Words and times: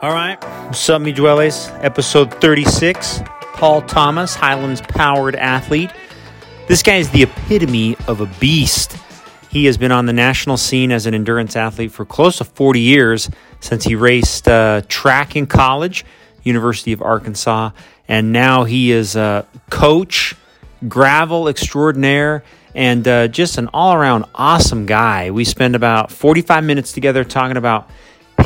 All 0.00 0.12
right. 0.12 0.40
What's 0.66 0.88
up, 0.90 1.02
me 1.02 1.10
dwellers? 1.10 1.66
Episode 1.80 2.32
36. 2.34 3.20
Paul 3.54 3.82
Thomas, 3.82 4.32
Highlands 4.32 4.80
powered 4.80 5.34
athlete. 5.34 5.90
This 6.68 6.84
guy 6.84 6.98
is 6.98 7.10
the 7.10 7.24
epitome 7.24 7.96
of 8.06 8.20
a 8.20 8.26
beast. 8.38 8.96
He 9.50 9.64
has 9.64 9.76
been 9.76 9.90
on 9.90 10.06
the 10.06 10.12
national 10.12 10.56
scene 10.56 10.92
as 10.92 11.06
an 11.06 11.14
endurance 11.14 11.56
athlete 11.56 11.90
for 11.90 12.04
close 12.04 12.38
to 12.38 12.44
40 12.44 12.78
years 12.78 13.28
since 13.58 13.82
he 13.82 13.96
raced 13.96 14.46
uh, 14.46 14.82
track 14.86 15.34
in 15.34 15.46
college, 15.46 16.04
University 16.44 16.92
of 16.92 17.02
Arkansas, 17.02 17.70
and 18.06 18.30
now 18.30 18.62
he 18.62 18.92
is 18.92 19.16
a 19.16 19.48
coach, 19.68 20.36
gravel 20.86 21.48
extraordinaire, 21.48 22.44
and 22.72 23.08
uh, 23.08 23.26
just 23.26 23.58
an 23.58 23.68
all 23.74 23.94
around 23.94 24.26
awesome 24.32 24.86
guy. 24.86 25.32
We 25.32 25.44
spend 25.44 25.74
about 25.74 26.12
45 26.12 26.62
minutes 26.62 26.92
together 26.92 27.24
talking 27.24 27.56
about 27.56 27.90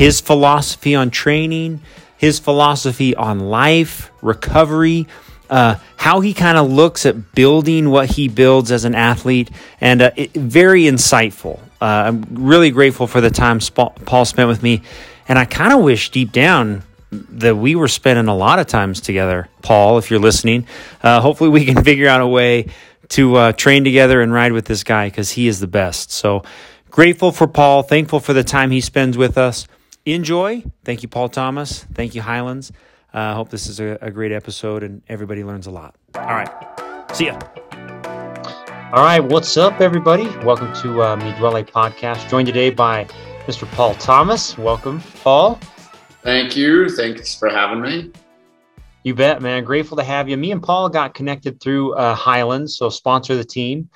his 0.03 0.19
philosophy 0.19 0.95
on 0.95 1.09
training, 1.09 1.79
his 2.17 2.37
philosophy 2.37 3.15
on 3.15 3.39
life, 3.39 4.11
recovery, 4.21 5.07
uh, 5.49 5.75
how 5.95 6.19
he 6.19 6.33
kind 6.33 6.57
of 6.57 6.69
looks 6.69 7.05
at 7.05 7.33
building 7.33 7.89
what 7.89 8.09
he 8.09 8.27
builds 8.27 8.69
as 8.69 8.83
an 8.83 8.95
athlete, 8.95 9.49
and 9.79 10.01
uh, 10.01 10.11
it, 10.17 10.33
very 10.33 10.83
insightful. 10.83 11.57
Uh, 11.81 11.85
I'm 11.85 12.25
really 12.31 12.69
grateful 12.69 13.07
for 13.07 13.21
the 13.21 13.29
time 13.29 13.61
Sp- 13.63 13.95
Paul 14.03 14.25
spent 14.25 14.49
with 14.49 14.61
me, 14.61 14.81
and 15.29 15.39
I 15.39 15.45
kind 15.45 15.71
of 15.71 15.81
wish 15.81 16.09
deep 16.09 16.33
down 16.33 16.83
that 17.09 17.55
we 17.55 17.73
were 17.75 17.87
spending 17.87 18.27
a 18.27 18.35
lot 18.35 18.59
of 18.59 18.67
times 18.67 18.99
together. 18.99 19.47
Paul, 19.61 19.99
if 19.99 20.11
you're 20.11 20.19
listening, 20.19 20.67
uh, 21.01 21.21
hopefully 21.21 21.49
we 21.49 21.63
can 21.63 21.81
figure 21.85 22.09
out 22.09 22.19
a 22.19 22.27
way 22.27 22.67
to 23.09 23.35
uh, 23.37 23.51
train 23.53 23.85
together 23.85 24.19
and 24.19 24.33
ride 24.33 24.51
with 24.51 24.65
this 24.65 24.83
guy 24.83 25.07
because 25.07 25.31
he 25.31 25.47
is 25.47 25.61
the 25.61 25.67
best. 25.67 26.11
So 26.11 26.43
grateful 26.89 27.31
for 27.31 27.47
Paul, 27.47 27.83
thankful 27.83 28.19
for 28.19 28.33
the 28.33 28.43
time 28.43 28.69
he 28.69 28.81
spends 28.81 29.17
with 29.17 29.37
us 29.37 29.65
enjoy. 30.11 30.63
Thank 30.83 31.01
you, 31.01 31.09
Paul 31.09 31.29
Thomas. 31.29 31.85
Thank 31.93 32.15
you, 32.15 32.21
Highlands. 32.21 32.71
I 33.13 33.29
uh, 33.29 33.35
hope 33.35 33.49
this 33.49 33.67
is 33.67 33.79
a, 33.79 33.97
a, 34.01 34.11
great 34.11 34.31
episode 34.31 34.81
and 34.81 35.03
everybody 35.07 35.43
learns 35.43 35.67
a 35.67 35.71
lot. 35.71 35.95
All 36.15 36.23
right. 36.23 36.49
See 37.13 37.27
ya. 37.27 37.39
All 38.91 39.03
right. 39.03 39.19
What's 39.19 39.55
up, 39.55 39.81
everybody? 39.81 40.23
Welcome 40.43 40.73
to 40.81 41.03
uh, 41.03 41.15
Me 41.15 41.31
Dwelle 41.33 41.63
podcast. 41.69 42.27
Joined 42.27 42.47
today 42.47 42.71
by 42.71 43.05
Mr. 43.45 43.69
Paul 43.73 43.93
Thomas. 43.95 44.57
Welcome, 44.57 44.99
Paul. 45.23 45.59
Thank 46.23 46.57
you. 46.57 46.89
Thanks 46.89 47.35
for 47.35 47.49
having 47.49 47.81
me. 47.81 48.11
You 49.03 49.13
bet, 49.13 49.41
man. 49.41 49.63
Grateful 49.63 49.97
to 49.97 50.03
have 50.03 50.27
you. 50.27 50.37
Me 50.37 50.51
and 50.51 50.63
Paul 50.63 50.89
got 50.89 51.13
connected 51.13 51.61
through 51.61 51.93
uh, 51.95 52.15
Highlands, 52.15 52.77
so 52.77 52.89
sponsor 52.89 53.35
the 53.35 53.43
team. 53.43 53.89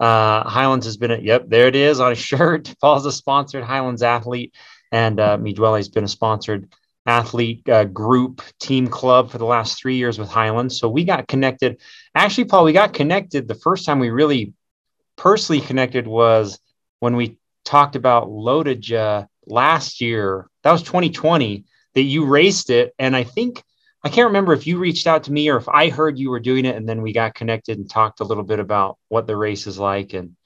Uh, 0.00 0.48
Highlands 0.48 0.86
has 0.86 0.96
been 0.96 1.10
a, 1.10 1.18
yep, 1.18 1.44
there 1.48 1.68
it 1.68 1.76
is 1.76 2.00
on 2.00 2.12
a 2.12 2.14
shirt. 2.16 2.74
Paul's 2.80 3.06
a 3.06 3.12
sponsored 3.12 3.62
Highlands 3.62 4.02
athlete 4.02 4.52
and 4.94 5.18
uh, 5.18 5.36
has 5.36 5.88
been 5.88 6.04
a 6.04 6.08
sponsored 6.08 6.72
athlete 7.04 7.68
uh, 7.68 7.82
group 7.82 8.40
team 8.60 8.86
club 8.86 9.28
for 9.28 9.38
the 9.38 9.44
last 9.44 9.76
three 9.76 9.96
years 9.96 10.20
with 10.20 10.28
Highlands. 10.28 10.78
So 10.78 10.88
we 10.88 11.02
got 11.02 11.26
connected. 11.26 11.80
Actually, 12.14 12.44
Paul, 12.44 12.62
we 12.62 12.72
got 12.72 12.94
connected. 12.94 13.48
The 13.48 13.56
first 13.56 13.84
time 13.84 13.98
we 13.98 14.10
really 14.10 14.52
personally 15.16 15.60
connected 15.60 16.06
was 16.06 16.60
when 17.00 17.16
we 17.16 17.38
talked 17.64 17.96
about 17.96 18.28
LoToJa 18.28 19.26
last 19.46 20.00
year. 20.00 20.48
That 20.62 20.70
was 20.70 20.82
2020 20.82 21.64
that 21.94 22.02
you 22.02 22.26
raced 22.26 22.70
it, 22.70 22.94
and 22.96 23.16
I 23.16 23.24
think 23.24 23.64
I 24.04 24.10
can't 24.10 24.28
remember 24.28 24.52
if 24.52 24.64
you 24.64 24.78
reached 24.78 25.08
out 25.08 25.24
to 25.24 25.32
me 25.32 25.48
or 25.48 25.56
if 25.56 25.68
I 25.68 25.88
heard 25.88 26.20
you 26.20 26.30
were 26.30 26.38
doing 26.38 26.66
it, 26.66 26.76
and 26.76 26.88
then 26.88 27.02
we 27.02 27.12
got 27.12 27.34
connected 27.34 27.78
and 27.78 27.90
talked 27.90 28.20
a 28.20 28.24
little 28.24 28.44
bit 28.44 28.60
about 28.60 28.98
what 29.08 29.26
the 29.26 29.36
race 29.36 29.66
is 29.66 29.78
like 29.78 30.14
and 30.14 30.36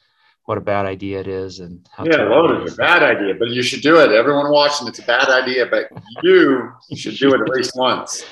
what 0.49 0.57
a 0.57 0.63
bad 0.63 0.87
idea 0.87 1.21
it 1.21 1.27
is 1.27 1.61
and 1.61 1.87
how 1.93 2.07
yeah 2.07 2.23
loaded 2.23 2.67
a 2.73 2.75
bad 2.75 3.03
idea 3.03 3.35
but 3.35 3.51
you 3.51 3.63
should 3.63 3.83
do 3.83 4.01
it. 4.01 4.11
Everyone 4.13 4.51
watching 4.51 4.89
it's 4.89 4.99
a 4.99 5.03
bad 5.03 5.29
idea 5.29 5.67
but 5.67 5.91
you 6.23 6.73
should 6.97 7.17
do 7.17 7.35
it 7.35 7.43
at 7.43 7.49
least 7.51 7.73
once. 7.77 8.25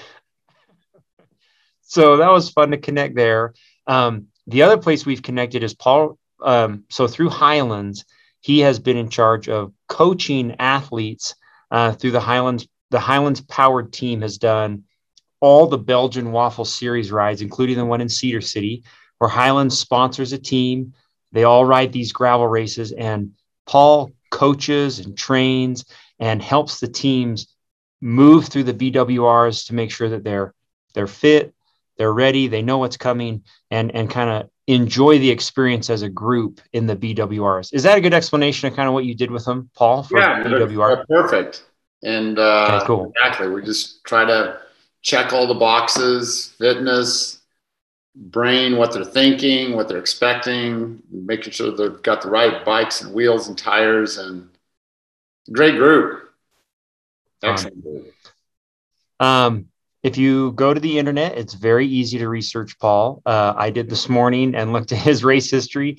So 1.83 2.17
that 2.17 2.33
was 2.33 2.49
fun 2.49 2.71
to 2.71 2.79
connect 2.79 3.17
there. 3.17 3.53
Um, 3.87 4.29
the 4.47 4.63
other 4.63 4.79
place 4.79 5.05
we've 5.05 5.23
connected 5.23 5.63
is 5.63 5.75
paul 5.75 6.19
um, 6.43 6.85
so 6.89 7.07
through 7.07 7.29
highlands 7.29 8.07
he 8.41 8.61
has 8.61 8.79
been 8.79 8.97
in 8.97 9.11
charge 9.11 9.51
of 9.51 9.75
coaching 9.89 10.57
athletes 10.59 11.35
uh, 11.71 11.93
through 11.93 12.13
the 12.13 12.21
highlands 12.21 12.67
the 12.91 13.01
highlands 13.01 13.43
powered 13.43 13.93
team 13.93 14.23
has 14.23 14.39
done 14.39 14.85
all 15.41 15.67
the 15.67 15.79
belgian 15.79 16.33
waffle 16.33 16.65
series 16.65 17.13
rides 17.13 17.43
including 17.43 17.77
the 17.77 17.85
one 17.85 18.01
in 18.01 18.09
cedar 18.09 18.41
city 18.41 18.83
where 19.19 19.29
highlands 19.29 19.79
sponsors 19.79 20.33
a 20.33 20.39
team 20.39 20.95
they 21.37 21.45
all 21.45 21.67
ride 21.67 21.93
these 21.93 22.13
gravel 22.13 22.49
races, 22.49 22.93
and 22.93 23.33
Paul 23.67 24.11
coaches 24.31 25.01
and 25.01 25.19
trains 25.19 25.85
and 26.19 26.41
helps 26.41 26.81
the 26.81 26.89
teams 26.89 27.55
move 28.01 28.47
through 28.47 28.65
the 28.65 28.73
BWRs 28.73 29.67
to 29.67 29.75
make 29.75 29.91
sure 29.91 30.09
that 30.09 30.25
they're 30.25 30.55
they're 30.95 31.07
fit, 31.07 31.53
they're 31.99 32.15
ready, 32.15 32.49
they 32.49 32.63
know 32.63 32.79
what's 32.79 32.97
coming, 32.97 33.45
and 33.71 33.95
and 33.95 34.11
kind 34.11 34.31
of 34.31 34.49
enjoy 34.67 35.19
the 35.19 35.31
experience 35.31 35.91
as 35.91 36.01
a 36.01 36.09
group 36.09 36.63
in 36.73 36.87
the 36.87 36.97
BWRs. 36.97 37.75
Is 37.75 37.83
that 37.83 37.99
a 37.99 38.01
good 38.01 38.15
explanation 38.15 38.69
of 38.69 38.75
kind 38.75 38.89
of 38.89 38.95
what 38.95 39.05
you 39.05 39.15
did 39.15 39.31
with 39.31 39.45
them, 39.45 39.69
Paul? 39.75 40.05
For 40.05 40.19
yeah, 40.19 40.43
BWR, 40.43 41.07
perfect. 41.07 41.67
And 42.03 42.39
uh, 42.39 42.79
okay, 42.79 42.87
cool. 42.87 43.13
exactly, 43.15 43.51
we 43.51 43.63
just 43.63 44.03
try 44.05 44.25
to 44.25 44.59
check 45.03 45.35
all 45.35 45.47
the 45.47 45.53
boxes: 45.53 46.55
fitness, 46.57 47.36
brain 48.17 48.77
what 48.77 48.93
they're 48.93 49.05
thinking, 49.05 49.77
what 49.77 49.89
they're 49.89 49.99
expecting, 49.99 51.03
making 51.11 51.53
sure 51.53 51.71
they've 51.71 52.03
got 52.03 52.23
the 52.23 52.31
right 52.31 52.65
bikes 52.65 53.03
and 53.03 53.15
wheels 53.15 53.49
and 53.49 53.59
tires 53.59 54.17
and 54.17 54.49
great 55.53 55.77
group. 55.77 56.31
Excellent 57.43 57.83
group. 57.83 58.13
Um, 59.21 59.67
if 60.03 60.17
you 60.17 60.53
go 60.53 60.73
to 60.73 60.81
the 60.81 60.99
internet, 60.99 61.37
it's 61.37 61.55
very 61.55 61.87
easy 61.87 62.19
to 62.19 62.29
research 62.29 62.79
Paul. 62.79 63.23
Uh, 63.27 63.53
I 63.57 63.71
did 63.71 63.91
this 63.91 64.09
morning 64.09 64.55
and 64.55 64.73
looked 64.73 64.93
at 64.93 64.99
his 64.99 65.23
race 65.25 65.51
history. 65.51 65.99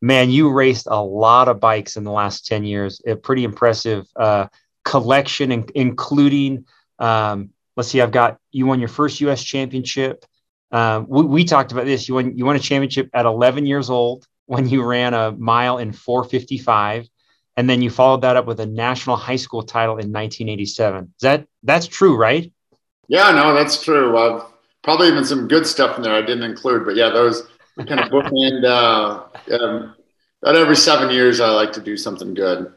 Man, 0.00 0.30
you 0.30 0.52
raced 0.52 0.86
a 0.88 1.02
lot 1.02 1.48
of 1.48 1.58
bikes 1.58 1.96
in 1.96 2.04
the 2.04 2.12
last 2.12 2.46
10 2.46 2.64
years. 2.64 3.00
A 3.06 3.16
pretty 3.16 3.44
impressive 3.44 4.06
uh, 4.14 4.46
collection, 4.84 5.52
in, 5.52 5.66
including, 5.74 6.66
um, 6.98 7.50
let's 7.76 7.88
see, 7.88 8.00
I've 8.00 8.12
got 8.12 8.38
you 8.52 8.66
won 8.66 8.78
your 8.78 8.88
first 8.88 9.20
US 9.22 9.42
championship. 9.42 10.24
Um, 10.72 11.06
we, 11.08 11.22
we, 11.22 11.44
talked 11.44 11.72
about 11.72 11.84
this. 11.84 12.08
You 12.08 12.14
won, 12.14 12.36
you 12.36 12.44
won 12.44 12.56
a 12.56 12.60
championship 12.60 13.08
at 13.14 13.24
11 13.24 13.66
years 13.66 13.88
old 13.88 14.26
when 14.46 14.68
you 14.68 14.82
ran 14.82 15.14
a 15.14 15.32
mile 15.32 15.78
in 15.78 15.92
455, 15.92 17.08
and 17.56 17.70
then 17.70 17.82
you 17.82 17.90
followed 17.90 18.22
that 18.22 18.36
up 18.36 18.46
with 18.46 18.60
a 18.60 18.66
national 18.66 19.16
high 19.16 19.36
school 19.36 19.62
title 19.62 19.94
in 19.94 20.12
1987. 20.12 21.04
Is 21.04 21.10
that 21.20 21.46
that's 21.62 21.86
true, 21.86 22.16
right? 22.16 22.52
Yeah, 23.08 23.30
no, 23.30 23.54
that's 23.54 23.82
true. 23.82 24.18
I've 24.18 24.42
probably 24.82 25.08
even 25.08 25.24
some 25.24 25.48
good 25.48 25.66
stuff 25.66 25.96
in 25.96 26.02
there 26.02 26.14
I 26.14 26.20
didn't 26.20 26.44
include, 26.44 26.84
but 26.84 26.96
yeah, 26.96 27.10
those 27.10 27.46
kind 27.76 28.00
of 28.00 28.10
bookend. 28.10 28.64
uh, 28.64 29.54
um, 29.54 29.94
about 30.42 30.56
every 30.56 30.76
seven 30.76 31.10
years, 31.10 31.40
I 31.40 31.50
like 31.50 31.72
to 31.72 31.80
do 31.80 31.96
something 31.96 32.34
good. 32.34 32.72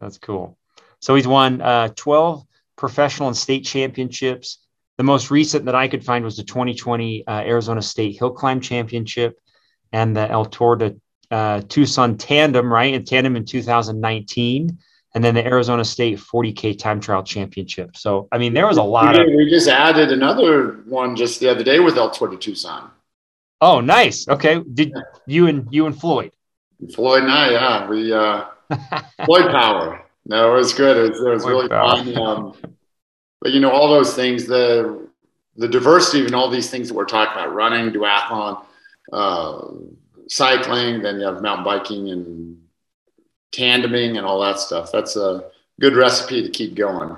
That's 0.00 0.18
cool. 0.18 0.56
So 1.00 1.14
he's 1.14 1.26
won 1.26 1.60
uh, 1.60 1.88
12 1.94 2.44
professional 2.76 3.28
and 3.28 3.36
state 3.36 3.64
championships. 3.64 4.58
The 4.98 5.04
most 5.04 5.30
recent 5.30 5.64
that 5.66 5.76
I 5.76 5.86
could 5.86 6.04
find 6.04 6.24
was 6.24 6.36
the 6.36 6.42
2020 6.42 7.26
uh, 7.26 7.40
Arizona 7.40 7.80
State 7.80 8.18
Hill 8.18 8.32
Climb 8.32 8.60
Championship 8.60 9.38
and 9.92 10.14
the 10.14 10.28
El 10.28 10.44
Tour 10.44 10.76
de 10.76 10.96
uh, 11.30 11.60
Tucson 11.68 12.16
Tandem, 12.18 12.72
right? 12.72 12.92
In 12.92 13.04
tandem 13.04 13.36
in 13.36 13.44
2019. 13.44 14.78
And 15.14 15.24
then 15.24 15.34
the 15.34 15.46
Arizona 15.46 15.84
State 15.84 16.18
40K 16.18 16.78
Time 16.78 17.00
Trial 17.00 17.22
Championship. 17.22 17.96
So, 17.96 18.28
I 18.30 18.38
mean, 18.38 18.52
there 18.54 18.66
was 18.66 18.76
a 18.76 18.82
lot 18.82 19.16
we, 19.16 19.22
of. 19.22 19.26
We 19.36 19.48
just 19.48 19.68
added 19.68 20.12
another 20.12 20.82
one 20.86 21.16
just 21.16 21.40
the 21.40 21.48
other 21.48 21.64
day 21.64 21.78
with 21.78 21.96
El 21.96 22.10
Tour 22.10 22.28
de 22.28 22.36
Tucson. 22.36 22.90
Oh, 23.60 23.80
nice. 23.80 24.28
Okay. 24.28 24.60
Did 24.74 24.92
you 25.26 25.46
and 25.46 25.66
you 25.70 25.86
and 25.86 25.98
Floyd? 25.98 26.32
Floyd 26.94 27.22
and 27.22 27.32
I, 27.32 27.50
yeah. 27.50 27.88
We, 27.88 28.12
uh, 28.12 28.44
Floyd 29.24 29.50
Power. 29.50 30.04
No, 30.26 30.52
it 30.52 30.58
was 30.58 30.74
good. 30.74 30.96
It 30.96 31.10
was, 31.10 31.20
it 31.20 31.28
was 31.28 31.46
really 31.46 31.68
power. 31.68 32.04
fun. 32.04 32.16
Um, 32.18 32.54
but 33.40 33.52
you 33.52 33.60
know 33.60 33.70
all 33.70 33.88
those 33.88 34.14
things 34.14 34.46
the 34.46 35.08
the 35.56 35.68
diversity 35.68 36.24
and 36.24 36.34
all 36.34 36.50
these 36.50 36.70
things 36.70 36.88
that 36.88 36.94
we're 36.94 37.04
talking 37.04 37.32
about 37.32 37.54
running 37.54 37.92
duathlon 37.92 38.64
uh, 39.12 39.66
cycling 40.28 41.02
then 41.02 41.18
you 41.18 41.26
have 41.26 41.42
mountain 41.42 41.64
biking 41.64 42.10
and 42.10 42.58
tandeming 43.52 44.16
and 44.16 44.26
all 44.26 44.40
that 44.40 44.60
stuff. 44.60 44.92
That's 44.92 45.16
a 45.16 45.44
good 45.80 45.96
recipe 45.96 46.42
to 46.42 46.48
keep 46.48 46.74
going. 46.74 47.16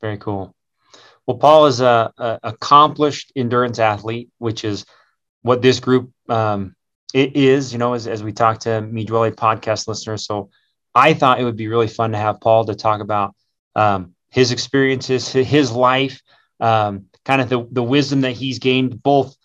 Very 0.00 0.18
cool. 0.18 0.54
Well 1.26 1.36
paul 1.36 1.66
is 1.66 1.80
a, 1.80 2.12
a 2.16 2.40
accomplished 2.42 3.32
endurance 3.36 3.78
athlete 3.78 4.30
which 4.38 4.64
is 4.64 4.86
what 5.42 5.62
this 5.62 5.78
group 5.78 6.10
um, 6.28 6.74
it 7.14 7.36
is 7.36 7.72
you 7.72 7.78
know 7.78 7.94
as, 7.94 8.06
as 8.06 8.22
we 8.22 8.32
talk 8.32 8.60
to 8.60 8.80
me 8.80 9.04
dwelle 9.04 9.30
podcast 9.34 9.88
listeners. 9.88 10.24
So 10.24 10.50
i 10.94 11.12
thought 11.12 11.38
it 11.38 11.44
would 11.44 11.56
be 11.56 11.68
really 11.68 11.88
fun 11.88 12.12
to 12.12 12.18
have 12.18 12.40
paul 12.40 12.64
to 12.64 12.74
talk 12.74 13.02
about 13.02 13.34
um, 13.76 14.14
his 14.30 14.52
experiences, 14.52 15.28
his 15.28 15.72
life, 15.72 16.20
um, 16.60 17.06
kind 17.24 17.40
of 17.40 17.48
the, 17.48 17.66
the 17.70 17.82
wisdom 17.82 18.22
that 18.22 18.32
he's 18.32 18.58
gained 18.58 19.02
both 19.02 19.36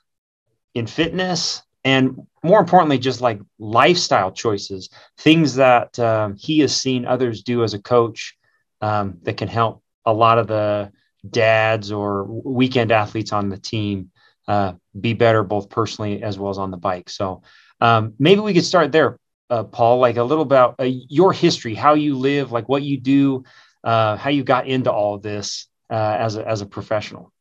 in 0.73 0.87
fitness 0.87 1.61
and 1.83 2.25
more 2.43 2.59
importantly, 2.59 2.97
just 2.97 3.21
like 3.21 3.39
lifestyle 3.59 4.31
choices, 4.31 4.89
things 5.17 5.55
that 5.55 5.97
um, 5.99 6.35
he 6.37 6.59
has 6.59 6.75
seen 6.75 7.05
others 7.05 7.43
do 7.43 7.63
as 7.63 7.73
a 7.73 7.81
coach 7.81 8.37
um, 8.81 9.17
that 9.23 9.37
can 9.37 9.47
help 9.47 9.83
a 10.05 10.13
lot 10.13 10.37
of 10.37 10.47
the 10.47 10.91
dads 11.29 11.91
or 11.91 12.25
weekend 12.25 12.91
athletes 12.91 13.31
on 13.31 13.49
the 13.49 13.57
team 13.57 14.11
uh, 14.47 14.73
be 14.99 15.13
better 15.13 15.43
both 15.43 15.69
personally 15.69 16.21
as 16.21 16.37
well 16.37 16.49
as 16.49 16.57
on 16.57 16.71
the 16.71 16.77
bike. 16.77 17.09
So 17.09 17.43
um, 17.79 18.13
maybe 18.19 18.41
we 18.41 18.53
could 18.53 18.65
start 18.65 18.91
there, 18.91 19.17
uh, 19.49 19.63
Paul. 19.63 19.99
Like 19.99 20.17
a 20.17 20.23
little 20.23 20.43
about 20.43 20.75
uh, 20.79 20.83
your 20.83 21.31
history, 21.31 21.75
how 21.75 21.93
you 21.93 22.17
live, 22.17 22.51
like 22.51 22.67
what 22.67 22.83
you 22.83 22.99
do, 22.99 23.43
uh, 23.83 24.17
how 24.17 24.29
you 24.29 24.43
got 24.43 24.67
into 24.67 24.91
all 24.91 25.17
this 25.17 25.67
uh, 25.89 26.17
as 26.19 26.35
a, 26.35 26.47
as 26.47 26.61
a 26.61 26.65
professional. 26.65 27.31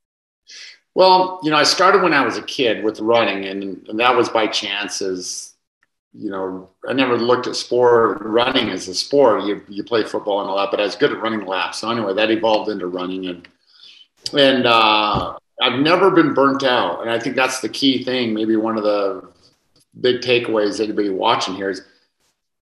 Well, 0.95 1.41
you 1.43 1.51
know, 1.51 1.57
I 1.57 1.63
started 1.63 2.03
when 2.03 2.13
I 2.13 2.25
was 2.25 2.37
a 2.37 2.43
kid 2.43 2.85
with 2.85 3.01
running, 3.01 3.47
and, 3.47 3.87
and 3.89 3.99
that 3.99 4.15
was 4.15 4.29
by 4.29 4.47
chance. 4.47 5.01
As 5.01 5.55
you 6.13 6.31
know, 6.31 6.69
I 6.87 6.93
never 6.93 7.17
looked 7.17 7.47
at 7.47 7.57
sport 7.57 8.19
running 8.21 8.69
as 8.69 8.89
a 8.89 8.95
sport. 8.95 9.45
You 9.45 9.63
you 9.69 9.85
play 9.85 10.05
football 10.05 10.41
and 10.43 10.51
all 10.51 10.59
that, 10.59 10.71
but 10.71 10.81
I 10.81 10.85
was 10.85 10.97
good 10.97 11.13
at 11.13 11.23
running 11.23 11.47
laps. 11.47 11.79
So 11.79 11.91
anyway, 11.91 12.13
that 12.15 12.31
evolved 12.31 12.71
into 12.71 12.89
running, 12.89 13.27
and 13.27 13.49
and 14.37 14.67
uh, 14.67 15.35
I've 15.63 15.81
never 15.81 16.11
been 16.11 16.35
burnt 16.35 16.63
out. 16.63 17.01
And 17.01 17.11
I 17.11 17.19
think 17.19 17.37
that's 17.37 17.61
the 17.61 17.69
key 17.69 18.05
thing. 18.05 18.35
Maybe 18.35 18.57
one 18.57 18.77
of 18.77 18.83
the 18.83 19.33
big 20.01 20.21
takeaways 20.21 20.83
anybody 20.83 21.09
watching 21.09 21.55
here 21.55 21.71
is, 21.71 21.83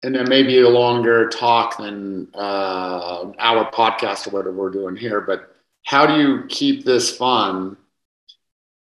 and 0.03 0.15
then 0.15 0.29
maybe 0.29 0.61
a 0.61 0.69
longer 0.69 1.29
talk 1.29 1.79
than 1.79 2.29
uh, 2.35 3.33
our 3.39 3.71
podcast 3.71 4.27
or 4.27 4.31
whatever 4.31 4.53
we're 4.53 4.71
doing 4.71 4.97
here, 4.97 5.21
but 5.21 5.57
how 5.85 6.07
do 6.07 6.21
you 6.21 6.45
keep 6.49 6.85
this 6.85 7.17
fun? 7.17 7.77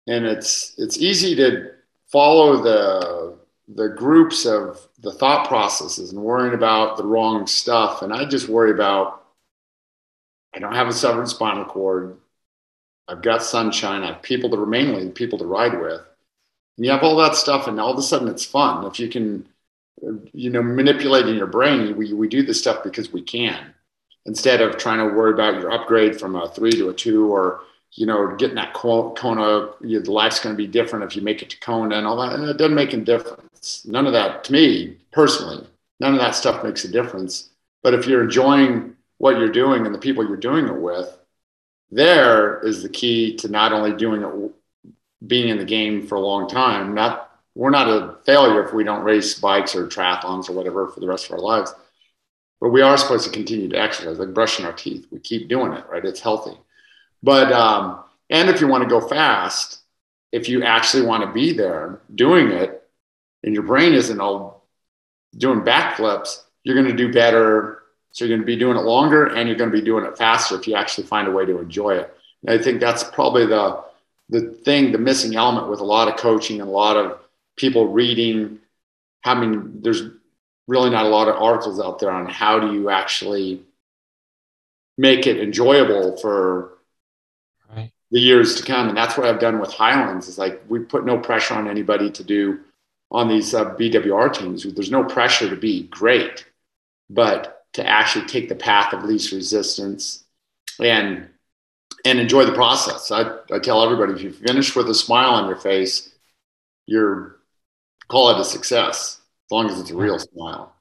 And 0.08 0.26
it's 0.26 0.74
it's 0.78 0.98
easy 0.98 1.36
to 1.36 1.72
follow 2.08 2.62
the 2.62 3.38
the 3.68 3.90
groups 3.90 4.46
of 4.46 4.88
the 5.00 5.12
thought 5.12 5.48
processes 5.48 6.12
and 6.12 6.22
worrying 6.22 6.54
about 6.54 6.98
the 6.98 7.06
wrong 7.06 7.46
stuff. 7.46 8.02
And 8.02 8.14
I 8.14 8.26
just 8.26 8.48
worry 8.48 8.72
about 8.72 9.26
I 10.54 10.60
don't 10.60 10.76
have 10.76 10.88
a 10.88 10.94
severed 10.94 11.28
spinal 11.28 11.66
cord. 11.66 12.18
I've 13.08 13.22
got 13.22 13.44
sunshine. 13.44 14.04
I 14.04 14.14
have 14.14 14.22
people 14.22 14.50
to 14.50 14.58
remain 14.58 14.94
with, 14.94 15.16
people 15.16 15.38
to 15.40 15.46
ride 15.46 15.80
with. 15.80 16.02
And 16.78 16.86
you 16.86 16.92
have 16.92 17.04
all 17.04 17.16
that 17.18 17.36
stuff, 17.36 17.68
and 17.68 17.80
all 17.80 17.92
of 17.92 17.98
a 17.98 18.02
sudden 18.02 18.28
it's 18.28 18.46
fun. 18.46 18.86
If 18.86 19.00
you 19.00 19.08
can, 19.08 19.48
you 20.34 20.50
know, 20.50 20.62
manipulating 20.62 21.36
your 21.36 21.48
brain, 21.48 21.96
we, 21.98 22.14
we 22.14 22.28
do 22.28 22.44
this 22.44 22.60
stuff 22.60 22.84
because 22.84 23.12
we 23.12 23.22
can 23.22 23.74
instead 24.28 24.62
of 24.62 24.78
trying 24.78 25.00
to 25.00 25.16
worry 25.16 25.34
about 25.34 25.60
your 25.60 25.72
upgrade 25.72 26.20
from 26.20 26.36
a 26.36 26.50
three 26.50 26.72
to 26.72 26.90
a 26.90 26.94
two 26.94 27.34
or, 27.34 27.62
you 27.94 28.06
know, 28.06 28.36
getting 28.36 28.56
that 28.56 28.74
Kona, 28.74 29.70
you 29.82 29.98
know, 29.98 30.04
the 30.04 30.12
life's 30.12 30.40
going 30.40 30.54
to 30.54 30.58
be 30.58 30.68
different 30.68 31.06
if 31.06 31.16
you 31.16 31.22
make 31.22 31.42
it 31.42 31.50
to 31.50 31.60
Kona 31.60 31.98
and 31.98 32.06
all 32.06 32.18
that. 32.18 32.34
And 32.34 32.44
it 32.44 32.58
doesn't 32.58 32.76
make 32.76 32.94
a 32.94 32.98
difference. 32.98 33.86
None 33.86 34.06
of 34.06 34.14
that, 34.14 34.44
to 34.44 34.52
me 34.52 34.98
personally, 35.12 35.66
none 36.00 36.14
of 36.14 36.20
that 36.20 36.36
stuff 36.36 36.64
makes 36.64 36.84
a 36.84 36.92
difference. 36.92 37.50
But 37.82 37.94
if 37.94 38.06
you're 38.06 38.24
enjoying 38.24 38.96
what 39.18 39.38
you're 39.38 39.50
doing 39.50 39.86
and 39.86 39.96
the 39.96 40.00
people 40.00 40.28
you're 40.28 40.38
doing 40.38 40.68
it 40.68 40.76
with, 40.76 41.18
there 41.90 42.60
is 42.60 42.84
the 42.84 42.90
key 42.90 43.38
to 43.38 43.48
not 43.48 43.72
only 43.72 43.94
doing 43.94 44.22
it, 44.22 44.52
being 45.26 45.48
in 45.48 45.58
the 45.58 45.66
game 45.66 46.06
for 46.06 46.16
a 46.16 46.20
long 46.20 46.50
time. 46.50 46.94
Not 46.94 47.27
we're 47.58 47.72
not 47.72 47.90
a 47.90 48.16
failure 48.24 48.64
if 48.64 48.72
we 48.72 48.84
don't 48.84 49.04
race 49.04 49.40
bikes 49.40 49.76
or 49.76 49.88
triathlons 49.88 50.48
or 50.48 50.54
whatever 50.54 50.88
for 50.88 51.00
the 51.00 51.08
rest 51.08 51.26
of 51.26 51.32
our 51.32 51.40
lives, 51.40 51.74
but 52.62 52.70
we 52.70 52.82
are 52.82 52.98
supposed 52.98 53.26
to 53.26 53.32
continue 53.32 53.68
to 53.68 53.80
exercise, 53.80 54.20
like 54.20 54.34
brushing 54.34 54.66
our 54.66 54.74
teeth. 54.74 55.08
We 55.12 55.20
keep 55.20 55.48
doing 55.48 55.74
it, 55.74 55.84
right? 55.90 56.06
It's 56.06 56.20
healthy. 56.20 56.56
But 57.24 57.52
um, 57.52 58.04
and 58.30 58.48
if 58.50 58.62
you 58.62 58.68
want 58.68 58.84
to 58.84 58.90
go 58.90 59.02
fast, 59.02 59.80
if 60.32 60.48
you 60.48 60.64
actually 60.64 61.08
want 61.08 61.24
to 61.24 61.32
be 61.32 61.52
there 61.52 62.00
doing 62.14 62.52
it, 62.52 62.84
and 63.44 63.56
your 63.56 63.64
brain 63.64 63.94
isn't 63.94 64.22
all 64.22 64.68
doing 65.36 65.62
backflips, 65.62 66.44
you're 66.64 66.76
going 66.76 66.88
to 66.88 66.96
do 66.96 67.12
better 67.12 67.84
so 68.12 68.26
you're 68.26 68.36
going 68.36 68.46
to 68.46 68.48
be 68.48 68.56
doing 68.56 68.78
it 68.78 68.82
longer 68.82 69.28
and 69.28 69.48
you're 69.48 69.58
going 69.58 69.72
to 69.72 69.78
be 69.78 69.84
doing 69.84 70.06
it 70.06 70.18
faster 70.18 70.56
if 70.56 70.68
you 70.68 70.76
actually 70.76 71.06
find 71.06 71.28
a 71.28 71.32
way 71.32 71.46
to 71.46 71.60
enjoy 71.60 71.98
it. 71.98 72.16
And 72.44 72.60
I 72.60 72.64
think 72.64 72.80
that's 72.80 73.04
probably 73.04 73.46
the 73.48 73.84
the 74.30 74.42
thing, 74.42 74.92
the 74.92 74.98
missing 74.98 75.36
element 75.36 75.70
with 75.70 75.80
a 75.80 75.86
lot 75.86 76.08
of 76.08 76.18
coaching 76.18 76.60
and 76.60 76.70
a 76.70 76.72
lot 76.72 76.98
of 76.98 77.20
people 77.58 77.88
reading. 77.88 78.60
Having 79.24 79.82
there's 79.82 80.04
really 80.68 80.90
not 80.90 81.06
a 81.06 81.10
lot 81.10 81.28
of 81.28 81.36
articles 81.36 81.80
out 81.80 82.00
there 82.00 82.12
on 82.12 82.28
how 82.28 82.60
do 82.60 82.74
you 82.74 82.90
actually 82.90 83.64
make 84.98 85.28
it 85.28 85.40
enjoyable 85.40 86.18
for 86.18 86.78
right. 87.76 87.92
the 88.12 88.20
years 88.20 88.56
to 88.56 88.64
come. 88.64 88.90
And 88.90 88.98
that's 88.98 89.18
what 89.18 89.28
I've 89.28 89.40
done 89.40 89.60
with 89.60 89.72
Highlands. 89.72 90.28
Is 90.28 90.38
like 90.38 90.62
we 90.70 90.80
put 90.80 91.06
no 91.06 91.18
pressure 91.18 91.56
on 91.56 91.70
anybody 91.70 92.10
to 92.12 92.24
do 92.24 92.60
on 93.12 93.28
these 93.28 93.54
uh, 93.54 93.74
BWR 93.76 94.34
teams. 94.34 94.64
There's 94.64 94.92
no 94.92 95.04
pressure 95.04 95.50
to 95.50 95.56
be 95.56 95.84
great, 95.84 96.46
but 97.10 97.66
to 97.74 97.86
actually 97.86 98.26
take 98.26 98.50
the 98.50 98.56
path 98.56 98.94
of 98.94 99.04
least 99.04 99.32
resistance 99.32 100.24
and 100.80 101.30
and 102.06 102.20
enjoy 102.20 102.46
the 102.46 102.54
process. 102.54 103.12
I, 103.12 103.38
I 103.52 103.60
tell 103.60 103.84
everybody 103.84 104.14
if 104.14 104.22
you 104.22 104.32
finish 104.32 104.76
with 104.76 104.90
a 104.90 104.96
smile 104.96 105.32
on 105.32 105.48
your 105.48 105.58
face, 105.58 106.10
you're 106.86 107.38
call 108.08 108.30
it 108.30 108.40
a 108.40 108.46
success 108.46 109.20
as 109.46 109.52
long 109.52 109.70
as 109.70 109.80
it's 109.80 109.92
a 109.92 109.96
real 109.96 110.20
smile. 110.20 110.74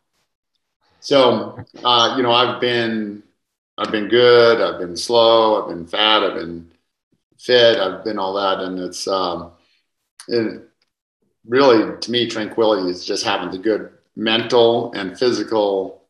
So 1.00 1.58
uh, 1.84 2.14
you 2.16 2.22
know, 2.22 2.32
I've 2.32 2.60
been 2.60 3.22
I've 3.78 3.92
been 3.92 4.08
good, 4.08 4.60
I've 4.60 4.80
been 4.80 4.96
slow, 4.96 5.62
I've 5.62 5.68
been 5.68 5.86
fat, 5.86 6.22
I've 6.22 6.34
been 6.34 6.70
fit, 7.38 7.78
I've 7.78 8.04
been 8.04 8.18
all 8.18 8.34
that, 8.34 8.60
and 8.60 8.78
it's 8.78 9.06
um, 9.06 9.52
it, 10.28 10.62
really 11.46 11.96
to 12.00 12.10
me 12.10 12.28
tranquility 12.28 12.90
is 12.90 13.04
just 13.04 13.24
having 13.24 13.50
the 13.50 13.58
good 13.58 13.92
mental 14.16 14.92
and 14.94 15.18
physical 15.18 16.02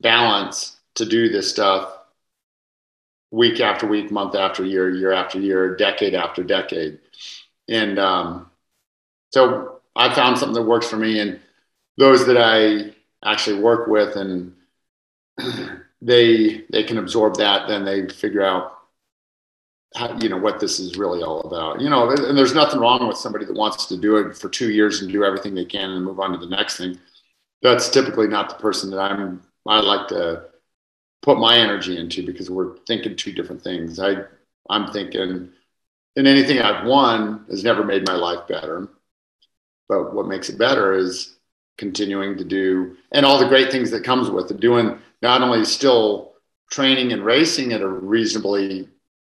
balance 0.00 0.76
to 0.94 1.04
do 1.04 1.28
this 1.28 1.50
stuff 1.50 1.98
week 3.30 3.60
after 3.60 3.86
week, 3.86 4.10
month 4.10 4.34
after 4.34 4.64
year, 4.64 4.90
year 4.90 5.12
after 5.12 5.38
year, 5.38 5.76
decade 5.76 6.14
after 6.14 6.42
decade. 6.42 6.98
And 7.68 7.98
um, 7.98 8.50
so 9.30 9.67
I 9.98 10.14
found 10.14 10.38
something 10.38 10.54
that 10.54 10.68
works 10.68 10.88
for 10.88 10.96
me, 10.96 11.20
and 11.20 11.40
those 11.98 12.26
that 12.26 12.38
I 12.38 12.94
actually 13.28 13.60
work 13.60 13.88
with, 13.88 14.16
and 14.16 14.54
they 16.02 16.64
they 16.70 16.84
can 16.84 16.98
absorb 16.98 17.36
that. 17.36 17.68
Then 17.68 17.84
they 17.84 18.08
figure 18.08 18.42
out 18.44 18.78
how, 19.96 20.16
you 20.20 20.28
know 20.28 20.36
what 20.38 20.60
this 20.60 20.78
is 20.78 20.96
really 20.96 21.22
all 21.22 21.40
about. 21.42 21.80
You 21.80 21.90
know, 21.90 22.10
and 22.10 22.38
there's 22.38 22.54
nothing 22.54 22.80
wrong 22.80 23.06
with 23.08 23.16
somebody 23.16 23.44
that 23.44 23.56
wants 23.56 23.86
to 23.86 23.96
do 23.96 24.16
it 24.16 24.36
for 24.36 24.48
two 24.48 24.70
years 24.70 25.02
and 25.02 25.10
do 25.10 25.24
everything 25.24 25.54
they 25.54 25.64
can 25.64 25.90
and 25.90 26.04
move 26.04 26.20
on 26.20 26.32
to 26.32 26.38
the 26.38 26.54
next 26.54 26.76
thing. 26.76 26.98
That's 27.62 27.88
typically 27.90 28.28
not 28.28 28.48
the 28.48 28.56
person 28.56 28.90
that 28.90 29.00
I'm 29.00 29.42
I 29.66 29.80
like 29.80 30.08
to 30.08 30.44
put 31.22 31.38
my 31.38 31.56
energy 31.58 31.98
into 31.98 32.24
because 32.24 32.50
we're 32.50 32.76
thinking 32.86 33.16
two 33.16 33.32
different 33.32 33.62
things. 33.62 33.98
I 33.98 34.24
I'm 34.70 34.92
thinking, 34.92 35.50
and 36.16 36.26
anything 36.26 36.60
I've 36.60 36.86
won 36.86 37.44
has 37.50 37.64
never 37.64 37.84
made 37.84 38.06
my 38.06 38.14
life 38.14 38.46
better. 38.46 38.88
But 39.88 40.14
what 40.14 40.28
makes 40.28 40.48
it 40.48 40.58
better 40.58 40.94
is 40.94 41.36
continuing 41.76 42.36
to 42.36 42.44
do 42.44 42.96
and 43.12 43.24
all 43.24 43.38
the 43.38 43.48
great 43.48 43.70
things 43.70 43.90
that 43.92 44.04
comes 44.04 44.28
with 44.30 44.50
it. 44.50 44.60
Doing 44.60 44.98
not 45.22 45.42
only 45.42 45.64
still 45.64 46.32
training 46.70 47.12
and 47.12 47.24
racing 47.24 47.72
at 47.72 47.80
a 47.80 47.88
reasonably 47.88 48.88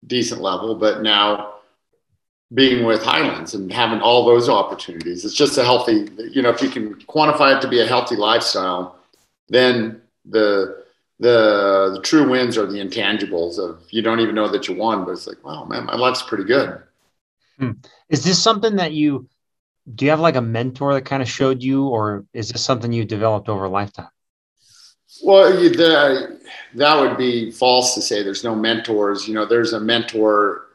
decent 0.06 0.40
level, 0.40 0.74
but 0.74 1.02
now 1.02 1.54
being 2.52 2.84
with 2.84 3.02
Highlands 3.02 3.54
and 3.54 3.72
having 3.72 4.00
all 4.00 4.24
those 4.24 4.48
opportunities. 4.48 5.24
It's 5.24 5.34
just 5.34 5.58
a 5.58 5.64
healthy, 5.64 6.08
you 6.30 6.42
know, 6.42 6.50
if 6.50 6.62
you 6.62 6.68
can 6.68 6.94
quantify 6.94 7.56
it 7.56 7.62
to 7.62 7.68
be 7.68 7.80
a 7.80 7.86
healthy 7.86 8.16
lifestyle, 8.16 8.96
then 9.48 10.00
the 10.24 10.84
the 11.20 11.92
the 11.94 12.00
true 12.02 12.28
wins 12.28 12.58
are 12.58 12.66
the 12.66 12.78
intangibles 12.78 13.58
of 13.58 13.80
you 13.90 14.02
don't 14.02 14.20
even 14.20 14.34
know 14.34 14.48
that 14.48 14.68
you 14.68 14.74
won, 14.74 15.04
but 15.04 15.12
it's 15.12 15.26
like, 15.26 15.42
wow, 15.44 15.64
man, 15.64 15.86
my 15.86 15.96
life's 15.96 16.22
pretty 16.22 16.44
good. 16.44 16.82
Hmm. 17.58 17.72
Is 18.08 18.24
this 18.24 18.42
something 18.42 18.76
that 18.76 18.92
you 18.92 19.28
do 19.92 20.04
you 20.04 20.10
have 20.10 20.20
like 20.20 20.36
a 20.36 20.40
mentor 20.40 20.94
that 20.94 21.02
kind 21.02 21.22
of 21.22 21.28
showed 21.28 21.62
you, 21.62 21.88
or 21.88 22.24
is 22.32 22.50
this 22.50 22.64
something 22.64 22.92
you 22.92 23.04
developed 23.04 23.48
over 23.48 23.64
a 23.64 23.68
lifetime? 23.68 24.08
Well, 25.22 25.52
the, 25.52 26.40
that 26.74 27.00
would 27.00 27.16
be 27.16 27.50
false 27.50 27.94
to 27.94 28.02
say 28.02 28.22
there's 28.22 28.44
no 28.44 28.54
mentors. 28.54 29.28
You 29.28 29.34
know, 29.34 29.46
there's 29.46 29.72
a 29.72 29.80
mentor 29.80 30.66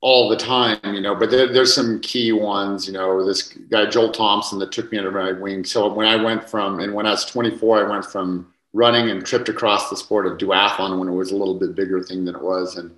all 0.00 0.28
the 0.28 0.36
time, 0.36 0.78
you 0.84 1.00
know, 1.00 1.14
but 1.14 1.30
there, 1.30 1.52
there's 1.52 1.74
some 1.74 2.00
key 2.00 2.30
ones, 2.32 2.86
you 2.86 2.92
know, 2.92 3.24
this 3.24 3.48
guy, 3.48 3.86
Joel 3.86 4.12
Thompson, 4.12 4.58
that 4.60 4.70
took 4.70 4.92
me 4.92 4.98
under 4.98 5.10
my 5.10 5.32
wing. 5.32 5.64
So 5.64 5.92
when 5.92 6.06
I 6.06 6.22
went 6.22 6.48
from, 6.48 6.80
and 6.80 6.94
when 6.94 7.06
I 7.06 7.10
was 7.10 7.24
24, 7.24 7.86
I 7.86 7.90
went 7.90 8.04
from 8.04 8.52
running 8.72 9.10
and 9.10 9.24
tripped 9.24 9.48
across 9.48 9.90
the 9.90 9.96
sport 9.96 10.26
of 10.26 10.38
duathlon 10.38 10.98
when 10.98 11.08
it 11.08 11.12
was 11.12 11.32
a 11.32 11.36
little 11.36 11.58
bit 11.58 11.74
bigger 11.74 12.02
thing 12.02 12.24
than 12.24 12.36
it 12.36 12.42
was. 12.42 12.76
And 12.76 12.94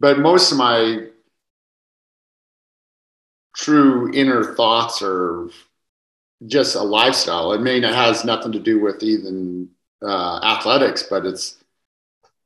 but 0.00 0.18
most 0.18 0.50
of 0.50 0.58
my 0.58 1.06
true 3.56 4.12
inner 4.12 4.54
thoughts 4.54 5.02
are 5.02 5.48
just 6.46 6.76
a 6.76 6.82
lifestyle. 6.82 7.52
It 7.52 7.62
may 7.62 7.78
it 7.78 7.84
has 7.84 8.24
nothing 8.24 8.52
to 8.52 8.60
do 8.60 8.78
with 8.80 9.02
even 9.02 9.68
uh, 10.02 10.40
athletics, 10.42 11.02
but 11.02 11.24
it's 11.24 11.56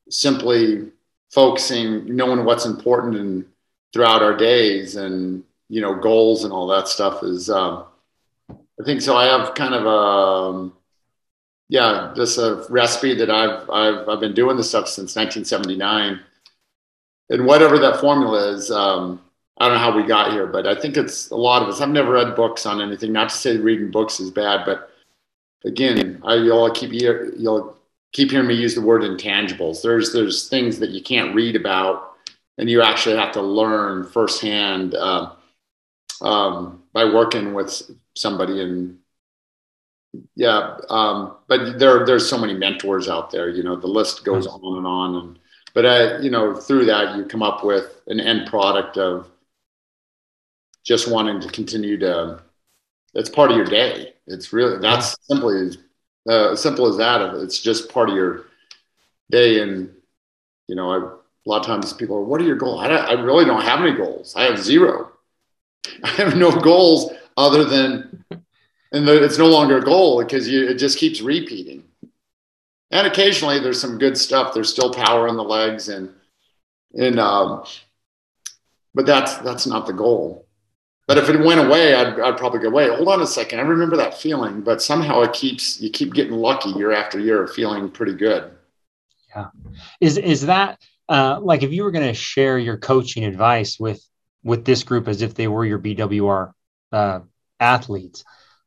simply 0.08 0.88
focusing, 1.30 2.14
knowing 2.14 2.44
what's 2.44 2.64
important 2.64 3.16
and 3.16 3.44
throughout 3.92 4.22
our 4.22 4.36
days, 4.36 4.96
and 4.96 5.42
you 5.68 5.80
know 5.80 5.94
goals 5.94 6.44
and 6.44 6.52
all 6.52 6.68
that 6.68 6.88
stuff 6.88 7.22
is. 7.22 7.50
Um, 7.50 7.84
I 8.50 8.84
think 8.84 9.02
so. 9.02 9.16
I 9.16 9.26
have 9.26 9.54
kind 9.54 9.74
of 9.74 9.84
a 9.84 9.88
um, 9.88 10.72
yeah, 11.68 12.12
just 12.16 12.38
a 12.38 12.64
recipe 12.70 13.14
that 13.14 13.30
I've 13.30 13.68
I've 13.68 14.08
I've 14.08 14.20
been 14.20 14.34
doing 14.34 14.56
this 14.56 14.68
stuff 14.68 14.88
since 14.88 15.16
1979, 15.16 16.20
and 17.30 17.46
whatever 17.46 17.78
that 17.80 18.00
formula 18.00 18.52
is, 18.52 18.70
um, 18.70 19.20
I 19.60 19.66
don't 19.66 19.74
know 19.74 19.80
how 19.80 19.94
we 19.94 20.04
got 20.04 20.32
here, 20.32 20.46
but 20.46 20.66
I 20.66 20.74
think 20.74 20.96
it's 20.96 21.30
a 21.30 21.36
lot 21.36 21.60
of 21.60 21.68
us. 21.68 21.82
I've 21.82 21.90
never 21.90 22.12
read 22.12 22.34
books 22.34 22.64
on 22.64 22.80
anything. 22.80 23.12
Not 23.12 23.28
to 23.28 23.36
say 23.36 23.58
reading 23.58 23.90
books 23.90 24.18
is 24.18 24.30
bad, 24.30 24.64
but 24.64 24.90
again, 25.66 26.22
I, 26.24 26.36
you'll 26.36 26.70
keep 26.70 26.92
you'll 26.92 27.76
keep 28.12 28.30
hearing 28.30 28.46
me 28.46 28.54
use 28.54 28.74
the 28.74 28.80
word 28.80 29.02
intangibles. 29.02 29.82
There's 29.82 30.14
there's 30.14 30.48
things 30.48 30.78
that 30.78 30.90
you 30.90 31.02
can't 31.02 31.34
read 31.34 31.56
about, 31.56 32.14
and 32.56 32.70
you 32.70 32.80
actually 32.80 33.16
have 33.16 33.32
to 33.32 33.42
learn 33.42 34.06
firsthand 34.06 34.94
uh, 34.94 35.32
um, 36.22 36.82
by 36.94 37.04
working 37.04 37.52
with 37.52 37.82
somebody. 38.16 38.62
And 38.62 38.98
yeah, 40.36 40.78
um, 40.88 41.36
but 41.48 41.78
there 41.78 42.06
there's 42.06 42.26
so 42.26 42.38
many 42.38 42.54
mentors 42.54 43.10
out 43.10 43.30
there. 43.30 43.50
You 43.50 43.62
know, 43.62 43.76
the 43.76 43.88
list 43.88 44.24
goes 44.24 44.46
on 44.46 44.78
and 44.78 44.86
on. 44.86 45.14
And 45.16 45.38
but 45.74 45.84
uh, 45.84 46.18
you 46.22 46.30
know, 46.30 46.54
through 46.54 46.86
that, 46.86 47.14
you 47.18 47.26
come 47.26 47.42
up 47.42 47.62
with 47.62 48.00
an 48.06 48.20
end 48.20 48.48
product 48.48 48.96
of 48.96 49.28
just 50.90 51.08
wanting 51.08 51.40
to 51.40 51.48
continue 51.50 51.96
to. 51.96 52.42
It's 53.14 53.30
part 53.30 53.52
of 53.52 53.56
your 53.56 53.66
day. 53.66 54.12
It's 54.26 54.52
really 54.52 54.78
that's 54.78 55.16
simply 55.22 55.68
as 55.68 55.78
uh, 56.28 56.56
simple 56.56 56.86
as 56.86 56.96
that. 56.96 57.22
It's 57.36 57.60
just 57.60 57.88
part 57.88 58.10
of 58.10 58.16
your 58.16 58.46
day, 59.30 59.62
and 59.62 59.88
you 60.66 60.74
know, 60.74 60.90
I, 60.90 60.96
a 60.96 61.46
lot 61.48 61.60
of 61.60 61.66
times 61.66 61.92
people 61.92 62.16
are, 62.16 62.24
"What 62.24 62.40
are 62.40 62.44
your 62.44 62.56
goals?" 62.56 62.82
I, 62.82 62.88
I 62.88 63.12
really 63.12 63.44
don't 63.44 63.62
have 63.62 63.80
any 63.80 63.92
goals. 63.92 64.34
I 64.34 64.42
have 64.42 64.58
zero. 64.58 65.12
I 66.02 66.08
have 66.08 66.36
no 66.36 66.50
goals 66.50 67.12
other 67.36 67.64
than, 67.64 68.24
and 68.92 69.06
the, 69.06 69.22
it's 69.22 69.38
no 69.38 69.46
longer 69.46 69.78
a 69.78 69.84
goal 69.84 70.20
because 70.24 70.48
you, 70.48 70.66
it 70.66 70.74
just 70.74 70.98
keeps 70.98 71.20
repeating. 71.20 71.84
And 72.90 73.06
occasionally 73.06 73.60
there's 73.60 73.80
some 73.80 73.96
good 73.96 74.18
stuff. 74.18 74.54
There's 74.54 74.72
still 74.72 74.92
power 74.92 75.28
in 75.28 75.36
the 75.36 75.44
legs, 75.44 75.88
and 75.88 76.12
and 76.94 77.20
um, 77.20 77.64
but 78.92 79.06
that's 79.06 79.36
that's 79.36 79.68
not 79.68 79.86
the 79.86 79.92
goal. 79.92 80.48
But 81.10 81.18
if 81.18 81.28
it 81.28 81.40
went 81.40 81.58
away, 81.58 81.92
I'd, 81.92 82.20
I'd 82.20 82.36
probably 82.36 82.60
go, 82.60 82.70
wait, 82.70 82.88
hold 82.88 83.08
on 83.08 83.20
a 83.20 83.26
second. 83.26 83.58
I 83.58 83.62
remember 83.62 83.96
that 83.96 84.16
feeling, 84.16 84.60
but 84.60 84.80
somehow 84.80 85.22
it 85.22 85.32
keeps, 85.32 85.80
you 85.80 85.90
keep 85.90 86.14
getting 86.14 86.34
lucky 86.34 86.70
year 86.70 86.92
after 86.92 87.18
year 87.18 87.48
feeling 87.48 87.90
pretty 87.90 88.14
good. 88.14 88.52
Yeah. 89.34 89.46
Is, 90.00 90.18
is 90.18 90.46
that 90.46 90.78
uh, 91.08 91.40
like, 91.42 91.64
if 91.64 91.72
you 91.72 91.82
were 91.82 91.90
going 91.90 92.06
to 92.06 92.14
share 92.14 92.58
your 92.58 92.76
coaching 92.76 93.24
advice 93.24 93.76
with, 93.80 94.00
with 94.44 94.64
this 94.64 94.84
group 94.84 95.08
as 95.08 95.20
if 95.20 95.34
they 95.34 95.48
were 95.48 95.64
your 95.64 95.80
BWR 95.80 96.52
uh, 96.92 97.18
athletes, 97.58 98.22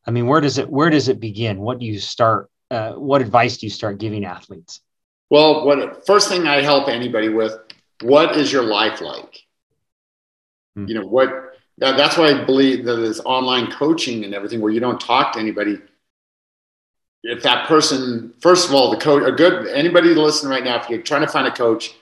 I 0.05 0.11
mean, 0.11 0.27
where 0.27 0.41
does 0.41 0.57
it, 0.57 0.69
where 0.69 0.89
does 0.89 1.07
it 1.07 1.21
begin? 1.21 1.61
What 1.61 1.79
do 1.79 1.85
you 1.85 1.97
start? 1.97 2.49
Uh, 2.69 2.91
what 2.91 3.21
advice 3.21 3.55
do 3.55 3.67
you 3.67 3.71
start 3.71 3.99
giving 3.99 4.25
athletes? 4.25 4.81
Well, 5.29 5.65
what 5.65 6.05
first 6.05 6.27
thing 6.27 6.45
I 6.45 6.61
help 6.61 6.89
anybody 6.89 7.29
with, 7.29 7.53
what 8.01 8.35
is 8.35 8.51
your 8.51 8.63
life 8.63 8.99
like? 8.99 9.39
Hmm. 10.75 10.87
You 10.87 10.95
know, 10.95 11.07
what, 11.07 11.42
that, 11.79 11.97
that's 11.97 12.17
why 12.17 12.29
I 12.29 12.43
believe 12.43 12.85
that 12.85 12.95
this 12.97 13.19
online 13.21 13.71
coaching 13.71 14.23
and 14.23 14.33
everything 14.33 14.61
where 14.61 14.71
you 14.71 14.79
don't 14.79 14.99
talk 14.99 15.33
to 15.33 15.39
anybody. 15.39 15.79
If 17.23 17.41
that 17.43 17.67
person, 17.67 18.33
first 18.41 18.67
of 18.67 18.75
all, 18.75 18.91
the 18.91 18.97
coach, 18.97 19.23
a 19.25 19.31
good 19.31 19.67
anybody 19.67 20.09
listening 20.09 20.51
right 20.51 20.63
now, 20.63 20.79
if 20.81 20.89
you're 20.89 21.01
trying 21.01 21.21
to 21.21 21.31
find 21.31 21.47
a 21.47 21.51
coach, 21.51 21.93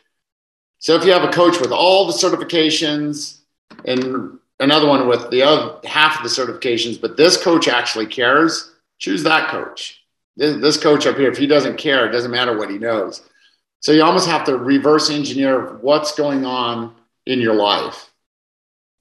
so 0.79 0.95
if 0.95 1.05
you 1.05 1.11
have 1.11 1.23
a 1.23 1.31
coach 1.31 1.59
with 1.59 1.71
all 1.71 2.07
the 2.07 2.13
certifications 2.13 3.41
and 3.85 4.39
another 4.59 4.87
one 4.87 5.07
with 5.07 5.29
the 5.29 5.43
other 5.43 5.79
half 5.87 6.17
of 6.17 6.23
the 6.23 6.29
certifications, 6.29 6.99
but 6.99 7.17
this 7.17 7.41
coach 7.41 7.67
actually 7.67 8.07
cares, 8.07 8.73
choose 8.97 9.21
that 9.23 9.49
coach. 9.49 10.03
This, 10.37 10.59
this 10.59 10.77
coach 10.77 11.05
up 11.05 11.17
here, 11.17 11.31
if 11.31 11.37
he 11.37 11.45
doesn't 11.45 11.77
care, 11.77 12.07
it 12.07 12.11
doesn't 12.11 12.31
matter 12.31 12.57
what 12.57 12.71
he 12.71 12.79
knows. 12.79 13.21
So 13.79 13.91
you 13.91 14.03
almost 14.03 14.27
have 14.27 14.43
to 14.45 14.57
reverse 14.57 15.11
engineer 15.11 15.77
what's 15.77 16.15
going 16.15 16.45
on 16.45 16.95
in 17.27 17.39
your 17.39 17.55
life 17.55 18.10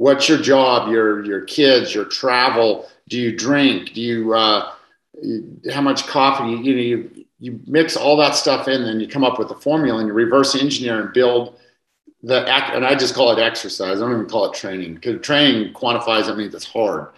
what's 0.01 0.31
your 0.31 0.39
job? 0.39 0.91
Your 0.91 1.23
your 1.25 1.43
kids 1.43 1.95
your 1.95 2.07
travel. 2.07 2.89
Do 3.09 3.21
you 3.21 3.37
drink? 3.37 3.93
Do 3.93 4.01
you 4.01 4.33
uh, 4.33 4.73
how 5.71 5.83
much 5.83 6.07
coffee? 6.07 6.51
You, 6.51 6.57
you 6.59 6.75
know 6.75 6.81
you, 6.81 7.27
you 7.39 7.61
mix 7.67 7.97
all 7.97 8.17
that 8.17 8.35
stuff 8.35 8.67
in 8.67 8.77
and 8.77 8.87
then 8.87 9.01
you 9.01 9.07
come 9.07 9.25
up 9.25 9.39
with 9.39 9.51
a 9.51 9.55
formula 9.55 9.99
and 9.99 10.09
you 10.09 10.15
reverse 10.15 10.55
engineer 10.55 11.01
and 11.01 11.13
build 11.13 11.59
the 12.23 12.47
act 12.51 12.75
and 12.75 12.85
i 12.85 12.95
just 12.95 13.15
call 13.15 13.31
it 13.37 13.41
exercise. 13.41 13.99
I 13.99 14.01
don't 14.01 14.13
even 14.13 14.27
call 14.27 14.47
it 14.47 14.55
training 14.55 14.95
because 14.95 15.21
training 15.21 15.75
quantifies 15.75 16.29
it 16.29 16.37
means 16.37 16.55
it's 16.55 16.65
hard. 16.65 17.09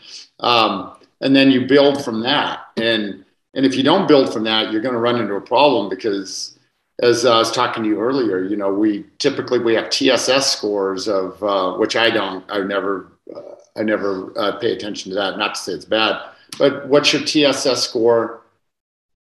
Um, 0.41 0.97
and 1.21 1.37
then 1.37 1.53
you 1.53 1.67
build 1.67 2.05
from 2.05 2.21
that. 2.23 2.67
And 2.77 3.25
and 3.55 3.65
if 3.65 3.77
you 3.77 3.85
don't 3.85 4.09
build 4.09 4.33
from 4.33 4.43
that 4.45 4.73
you're 4.73 4.83
going 4.83 4.95
to 4.95 5.01
run 5.01 5.21
into 5.21 5.35
a 5.35 5.41
problem 5.41 5.89
because 5.89 6.59
as 7.01 7.25
I 7.25 7.39
was 7.39 7.51
talking 7.51 7.83
to 7.83 7.89
you 7.89 8.01
earlier, 8.01 8.45
you 8.45 8.57
know, 8.57 8.73
we 8.73 9.05
typically 9.19 9.59
we 9.59 9.75
have 9.75 9.91
TSS 9.91 10.53
scores 10.53 11.09
of 11.09 11.43
uh, 11.43 11.73
which 11.75 11.97
I 11.97 12.11
don't, 12.11 12.45
I 12.51 12.61
never, 12.61 13.13
uh, 13.35 13.41
I 13.77 13.83
never 13.83 14.33
uh, 14.39 14.59
pay 14.59 14.73
attention 14.73 15.11
to 15.11 15.17
that. 15.17 15.39
Not 15.39 15.55
to 15.55 15.61
say 15.61 15.73
it's 15.73 15.85
bad, 15.85 16.23
but 16.59 16.87
what's 16.89 17.13
your 17.13 17.23
TSS 17.23 17.83
score 17.83 18.43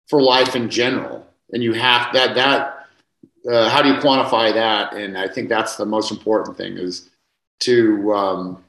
for 0.08 0.22
life 0.22 0.56
in 0.56 0.70
general? 0.70 1.26
And 1.52 1.64
you 1.64 1.74
have 1.74 2.14
that 2.14 2.36
that. 2.36 2.74
Uh, 3.50 3.70
how 3.70 3.82
do 3.82 3.88
you 3.88 3.96
quantify 3.96 4.54
that? 4.54 4.94
And 4.94 5.18
I 5.18 5.28
think 5.30 5.48
that's 5.48 5.78
the 5.78 5.86
most 5.86 6.12
important 6.12 6.58
thing 6.58 6.78
is 6.78 7.10
to 7.62 8.14
um, 8.14 8.64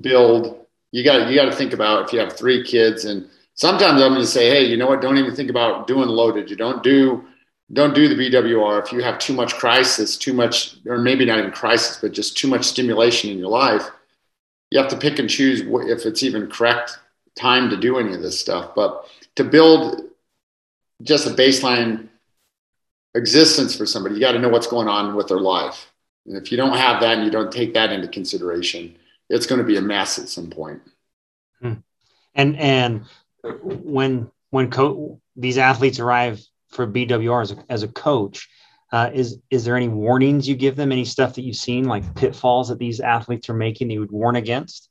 build. 0.00 0.66
You 0.92 1.02
got 1.02 1.30
you 1.30 1.34
got 1.34 1.46
to 1.46 1.56
think 1.56 1.72
about 1.72 2.06
if 2.06 2.12
you 2.12 2.20
have 2.20 2.34
three 2.34 2.62
kids, 2.62 3.04
and 3.04 3.28
sometimes 3.54 4.00
I'm 4.00 4.10
going 4.10 4.20
to 4.20 4.26
say, 4.26 4.50
hey, 4.50 4.64
you 4.64 4.76
know 4.76 4.86
what? 4.86 5.00
Don't 5.00 5.18
even 5.18 5.34
think 5.34 5.50
about 5.50 5.86
doing 5.86 6.08
LoToJa. 6.08 6.50
You 6.50 6.56
don't 6.56 6.82
do 6.82 7.24
don't 7.72 7.94
do 7.94 8.08
the 8.08 8.14
BWR 8.14 8.82
if 8.82 8.92
you 8.92 9.02
have 9.02 9.18
too 9.18 9.34
much 9.34 9.54
crisis, 9.54 10.16
too 10.16 10.32
much, 10.32 10.76
or 10.86 10.98
maybe 10.98 11.24
not 11.24 11.38
even 11.38 11.50
crisis, 11.50 11.98
but 12.00 12.12
just 12.12 12.36
too 12.36 12.48
much 12.48 12.64
stimulation 12.64 13.30
in 13.30 13.38
your 13.38 13.50
life. 13.50 13.90
You 14.70 14.80
have 14.80 14.88
to 14.88 14.96
pick 14.96 15.18
and 15.18 15.28
choose 15.28 15.62
if 15.62 16.06
it's 16.06 16.22
even 16.22 16.48
correct 16.48 16.98
time 17.36 17.70
to 17.70 17.76
do 17.76 17.98
any 17.98 18.14
of 18.14 18.22
this 18.22 18.38
stuff. 18.38 18.74
But 18.74 19.06
to 19.36 19.44
build 19.44 20.02
just 21.02 21.26
a 21.26 21.30
baseline 21.30 22.08
existence 23.14 23.76
for 23.76 23.86
somebody, 23.86 24.14
you 24.14 24.20
got 24.20 24.32
to 24.32 24.38
know 24.38 24.48
what's 24.48 24.66
going 24.66 24.88
on 24.88 25.14
with 25.14 25.28
their 25.28 25.40
life. 25.40 25.92
And 26.26 26.36
if 26.36 26.50
you 26.50 26.56
don't 26.56 26.76
have 26.76 27.00
that 27.00 27.16
and 27.16 27.24
you 27.24 27.30
don't 27.30 27.52
take 27.52 27.74
that 27.74 27.92
into 27.92 28.08
consideration, 28.08 28.96
it's 29.28 29.46
going 29.46 29.60
to 29.60 29.66
be 29.66 29.76
a 29.76 29.82
mess 29.82 30.18
at 30.18 30.28
some 30.28 30.48
point. 30.48 30.80
Hmm. 31.60 31.74
And 32.34 32.56
and 32.56 33.04
when 33.62 34.30
when 34.50 34.70
co- 34.70 35.20
these 35.36 35.58
athletes 35.58 35.98
arrive 35.98 36.42
for 36.68 36.86
BWR 36.86 37.42
as 37.42 37.52
a, 37.52 37.64
as 37.68 37.82
a 37.82 37.88
coach. 37.88 38.48
Uh, 38.90 39.10
is 39.12 39.38
is 39.50 39.64
there 39.64 39.76
any 39.76 39.88
warnings 39.88 40.48
you 40.48 40.56
give 40.56 40.76
them? 40.76 40.92
Any 40.92 41.04
stuff 41.04 41.34
that 41.34 41.42
you've 41.42 41.56
seen, 41.56 41.84
like 41.84 42.14
pitfalls 42.14 42.68
that 42.68 42.78
these 42.78 43.00
athletes 43.00 43.48
are 43.50 43.54
making, 43.54 43.88
that 43.88 43.94
you 43.94 44.00
would 44.00 44.10
warn 44.10 44.36
against? 44.36 44.88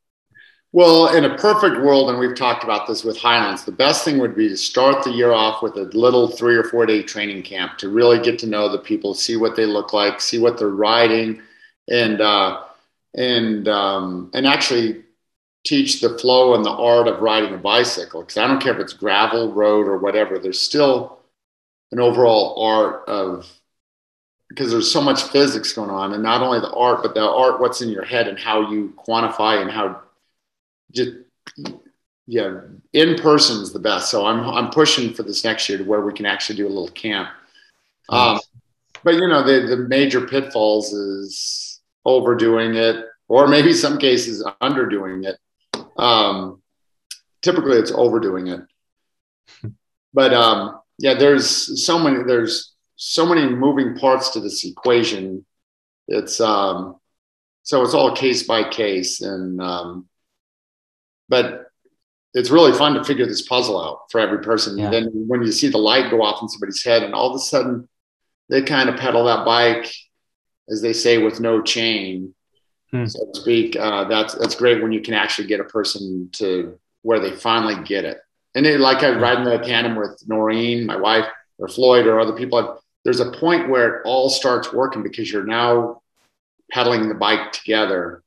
Well, 0.73 1.15
in 1.15 1.23
a 1.23 1.35
perfect 1.37 1.81
world, 1.81 2.09
and 2.09 2.19
we've 2.19 2.35
talked 2.35 2.63
about 2.63 2.87
this 2.87 3.03
with 3.03 3.17
Highlands, 3.17 3.63
the 3.63 3.71
best 3.71 4.03
thing 4.03 4.19
would 4.19 4.35
be 4.35 4.49
to 4.49 4.57
start 4.57 5.03
the 5.03 5.11
year 5.11 5.31
off 5.31 5.63
with 5.63 5.77
a 5.77 5.85
little 5.97 6.27
three 6.27 6.55
or 6.55 6.63
four 6.65 6.85
day 6.85 7.01
training 7.01 7.41
camp 7.43 7.77
to 7.79 7.89
really 7.89 8.19
get 8.19 8.37
to 8.39 8.47
know 8.47 8.69
the 8.69 8.77
people, 8.77 9.13
see 9.13 9.37
what 9.37 9.55
they 9.55 9.65
look 9.65 9.93
like, 9.93 10.19
see 10.19 10.37
what 10.37 10.57
they're 10.59 10.69
riding, 10.69 11.41
and 11.89 12.21
uh, 12.21 12.63
and 13.15 13.67
um, 13.67 14.29
and 14.33 14.45
actually 14.45 15.03
teach 15.65 16.01
the 16.01 16.17
flow 16.19 16.53
and 16.53 16.63
the 16.63 16.69
art 16.69 17.07
of 17.07 17.21
riding 17.21 17.53
a 17.53 17.57
bicycle. 17.57 18.21
Because 18.21 18.37
I 18.37 18.45
don't 18.45 18.61
care 18.61 18.73
if 18.73 18.79
it's 18.79 18.93
gravel, 18.93 19.53
road, 19.53 19.87
or 19.87 19.97
whatever. 19.97 20.37
There's 20.37 20.61
still 20.61 21.16
an 21.91 21.99
overall 21.99 22.61
art 22.63 23.07
of 23.07 23.51
because 24.49 24.71
there's 24.71 24.91
so 24.91 25.01
much 25.01 25.23
physics 25.23 25.73
going 25.73 25.89
on 25.89 26.13
and 26.13 26.23
not 26.23 26.41
only 26.41 26.59
the 26.59 26.71
art 26.73 27.01
but 27.03 27.13
the 27.13 27.21
art 27.21 27.59
what's 27.59 27.81
in 27.81 27.89
your 27.89 28.05
head 28.05 28.27
and 28.27 28.39
how 28.39 28.71
you 28.71 28.93
quantify 28.97 29.61
and 29.61 29.69
how 29.69 30.01
just 30.91 31.11
yeah 32.25 32.61
in 32.93 33.15
person 33.17 33.61
is 33.61 33.73
the 33.73 33.79
best. 33.79 34.09
So 34.09 34.25
i'm 34.25 34.41
i'm 34.49 34.69
pushing 34.69 35.13
for 35.13 35.23
this 35.23 35.43
next 35.43 35.67
year 35.69 35.77
to 35.77 35.83
where 35.83 36.01
we 36.01 36.13
can 36.13 36.25
actually 36.25 36.55
do 36.57 36.67
a 36.67 36.69
little 36.69 36.89
camp. 36.89 37.29
Um, 38.09 38.39
but 39.03 39.15
you 39.15 39.27
know 39.27 39.43
the 39.43 39.67
the 39.67 39.77
major 39.77 40.25
pitfalls 40.25 40.93
is 40.93 41.81
overdoing 42.05 42.75
it 42.75 43.05
or 43.27 43.47
maybe 43.47 43.73
some 43.73 43.97
cases 43.97 44.45
underdoing 44.61 45.25
it. 45.25 45.37
Um, 45.97 46.61
typically 47.41 47.77
it's 47.77 47.91
overdoing 47.91 48.47
it. 48.47 48.61
But 50.13 50.33
um, 50.33 50.79
yeah, 50.97 51.13
there's 51.13 51.85
so 51.85 51.99
many 51.99 52.23
there's 52.23 52.73
so 52.95 53.25
many 53.25 53.47
moving 53.47 53.95
parts 53.95 54.31
to 54.31 54.39
this 54.39 54.65
equation. 54.65 55.45
It's 56.07 56.41
um, 56.41 56.95
so 57.63 57.83
it's 57.83 57.93
all 57.93 58.15
case 58.15 58.43
by 58.43 58.69
case, 58.69 59.21
and 59.21 59.61
um, 59.61 60.07
but 61.29 61.67
it's 62.33 62.49
really 62.49 62.73
fun 62.73 62.93
to 62.95 63.03
figure 63.03 63.25
this 63.25 63.47
puzzle 63.47 63.81
out 63.81 64.11
for 64.11 64.19
every 64.19 64.39
person. 64.39 64.77
Yeah. 64.77 64.89
then 64.89 65.09
when 65.13 65.41
you 65.41 65.51
see 65.51 65.67
the 65.69 65.77
light 65.77 66.11
go 66.11 66.21
off 66.21 66.41
in 66.41 66.49
somebody's 66.49 66.83
head, 66.83 67.03
and 67.03 67.13
all 67.13 67.29
of 67.29 67.35
a 67.35 67.39
sudden 67.39 67.87
they 68.49 68.61
kind 68.61 68.89
of 68.89 68.97
pedal 68.97 69.25
that 69.25 69.45
bike, 69.45 69.91
as 70.69 70.81
they 70.81 70.93
say, 70.93 71.17
with 71.17 71.39
no 71.39 71.61
chain, 71.61 72.33
hmm. 72.91 73.05
so 73.05 73.31
to 73.31 73.39
speak. 73.39 73.75
Uh, 73.75 74.05
that's 74.05 74.33
that's 74.33 74.55
great 74.55 74.81
when 74.81 74.91
you 74.91 75.01
can 75.01 75.13
actually 75.13 75.47
get 75.47 75.59
a 75.59 75.65
person 75.65 76.29
to 76.33 76.79
where 77.03 77.19
they 77.19 77.31
finally 77.31 77.83
get 77.83 78.05
it. 78.05 78.17
And 78.57 78.65
it, 78.65 78.79
like 78.79 79.03
I 79.03 79.11
ride 79.11 79.37
in 79.37 79.43
the 79.43 79.59
tandem 79.59 79.95
with 79.95 80.19
Noreen, 80.27 80.87
my 80.87 80.97
wife, 80.97 81.27
or 81.59 81.67
Floyd, 81.67 82.07
or 82.07 82.19
other 82.19 82.33
people. 82.33 82.81
there's 83.05 83.19
a 83.19 83.31
point 83.31 83.69
where 83.69 83.97
it 83.97 84.01
all 84.03 84.31
starts 84.31 84.73
working 84.73 85.03
because 85.03 85.31
you're 85.31 85.45
now 85.45 86.01
pedaling 86.71 87.07
the 87.07 87.13
bike 87.13 87.51
together. 87.51 88.23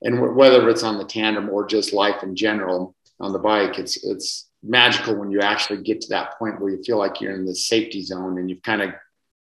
And 0.00 0.14
w- 0.14 0.34
whether 0.34 0.66
it's 0.70 0.82
on 0.82 0.96
the 0.96 1.04
tandem 1.04 1.50
or 1.50 1.66
just 1.66 1.92
life 1.92 2.22
in 2.22 2.34
general 2.34 2.94
on 3.20 3.34
the 3.34 3.38
bike, 3.38 3.78
it's 3.78 4.02
it's 4.04 4.48
magical 4.62 5.14
when 5.14 5.30
you 5.30 5.42
actually 5.42 5.82
get 5.82 6.00
to 6.00 6.08
that 6.08 6.38
point 6.38 6.58
where 6.60 6.70
you 6.70 6.82
feel 6.82 6.96
like 6.96 7.20
you're 7.20 7.34
in 7.34 7.44
the 7.44 7.54
safety 7.54 8.02
zone 8.02 8.38
and 8.38 8.48
you've 8.48 8.62
kind 8.62 8.80
of, 8.80 8.94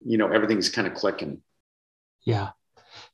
you 0.06 0.20
know, 0.20 0.28
everything's 0.32 0.70
kind 0.70 0.88
of 0.88 0.94
clicking. 0.94 1.42
Yeah. 2.24 2.50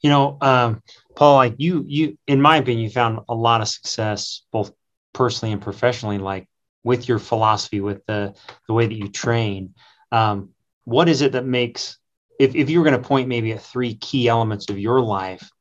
You 0.02 0.10
know, 0.10 0.38
um, 0.42 0.84
Paul, 1.16 1.36
like 1.36 1.56
you, 1.58 1.86
you, 1.88 2.18
in 2.28 2.42
my 2.42 2.58
opinion, 2.58 2.84
you 2.84 2.90
found 2.90 3.22
a 3.30 3.34
lot 3.34 3.62
of 3.62 3.70
success 3.70 4.42
both 4.52 4.74
personally 5.14 5.54
and 5.54 5.62
professionally, 5.62 6.18
like 6.18 6.50
with 6.88 7.08
your 7.08 7.20
philosophy, 7.20 7.82
with 7.82 8.04
the 8.08 8.34
the 8.68 8.74
way 8.74 8.88
that 8.88 8.96
you 8.96 9.10
train. 9.10 9.76
Um, 10.12 10.50
what 10.86 11.10
is 11.10 11.22
it 11.22 11.34
that 11.34 11.46
makes, 11.46 11.98
if 12.40 12.56
if 12.56 12.70
you 12.70 12.80
were 12.80 12.86
going 12.90 13.00
to 13.00 13.08
point 13.08 13.28
maybe 13.28 13.52
at 13.52 13.62
three 13.62 13.96
key 13.96 14.28
elements 14.28 14.70
of 14.70 14.80
your 14.80 15.02
life, 15.02 15.52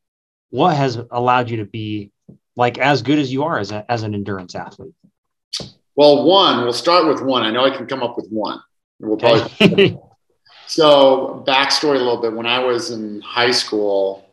what 0.51 0.77
has 0.77 0.99
allowed 1.11 1.51
you 1.51 1.59
to 1.59 1.65
be 1.65 2.13
like 2.55 2.79
as 2.79 3.03
good 3.03 3.19
as 3.19 3.33
you 3.33 3.43
are 3.43 3.59
as 3.59 3.73
a, 3.73 3.85
as 3.91 4.05
an 4.05 4.15
endurance 4.15 4.55
athlete? 4.55 4.95
Well, 5.97 6.25
one, 6.25 6.63
we'll 6.63 6.73
start 6.73 7.09
with 7.09 7.21
one. 7.23 7.43
I 7.43 7.51
know 7.51 7.65
I 7.65 7.77
can 7.77 7.87
come 7.87 8.03
up 8.03 8.17
with 8.17 8.29
one. 8.29 8.61
We'll 9.01 9.17
probably. 9.17 9.99
so, 10.67 11.45
backstory 11.47 11.97
a 11.97 11.99
little 11.99 12.21
bit. 12.21 12.33
When 12.33 12.47
I 12.47 12.63
was 12.63 12.91
in 12.91 13.21
high 13.23 13.51
school, 13.51 14.27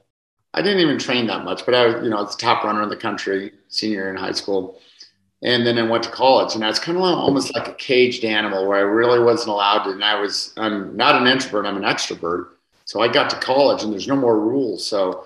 I 0.53 0.61
didn't 0.61 0.81
even 0.81 0.99
train 0.99 1.25
that 1.27 1.43
much, 1.43 1.65
but 1.65 1.73
I 1.73 1.87
was, 1.87 2.03
you 2.03 2.09
know, 2.09 2.17
I 2.17 2.21
was 2.21 2.35
the 2.35 2.41
top 2.41 2.63
runner 2.63 2.83
in 2.83 2.89
the 2.89 2.97
country, 2.97 3.53
senior 3.69 4.09
in 4.09 4.15
high 4.15 4.33
school. 4.33 4.79
And 5.43 5.67
then 5.67 5.77
I 5.77 5.83
went 5.83 6.03
to 6.03 6.09
college, 6.09 6.55
and 6.55 6.63
I 6.63 6.69
was 6.69 6.79
kind 6.79 6.97
of 6.97 7.03
almost 7.03 7.53
like 7.53 7.67
a 7.67 7.73
caged 7.73 8.23
animal 8.23 8.65
where 8.65 8.77
I 8.77 8.81
really 8.81 9.19
wasn't 9.19 9.49
allowed 9.49 9.83
to. 9.83 9.91
And 9.91 10.03
I 10.03 10.19
was, 10.19 10.53
I'm 10.57 10.95
not 10.95 11.21
an 11.21 11.27
introvert, 11.27 11.65
I'm 11.65 11.77
an 11.77 11.83
extrovert. 11.83 12.49
So 12.85 13.01
I 13.01 13.07
got 13.07 13.29
to 13.31 13.35
college, 13.37 13.83
and 13.83 13.91
there's 13.91 14.07
no 14.07 14.15
more 14.15 14.39
rules. 14.39 14.87
So 14.87 15.25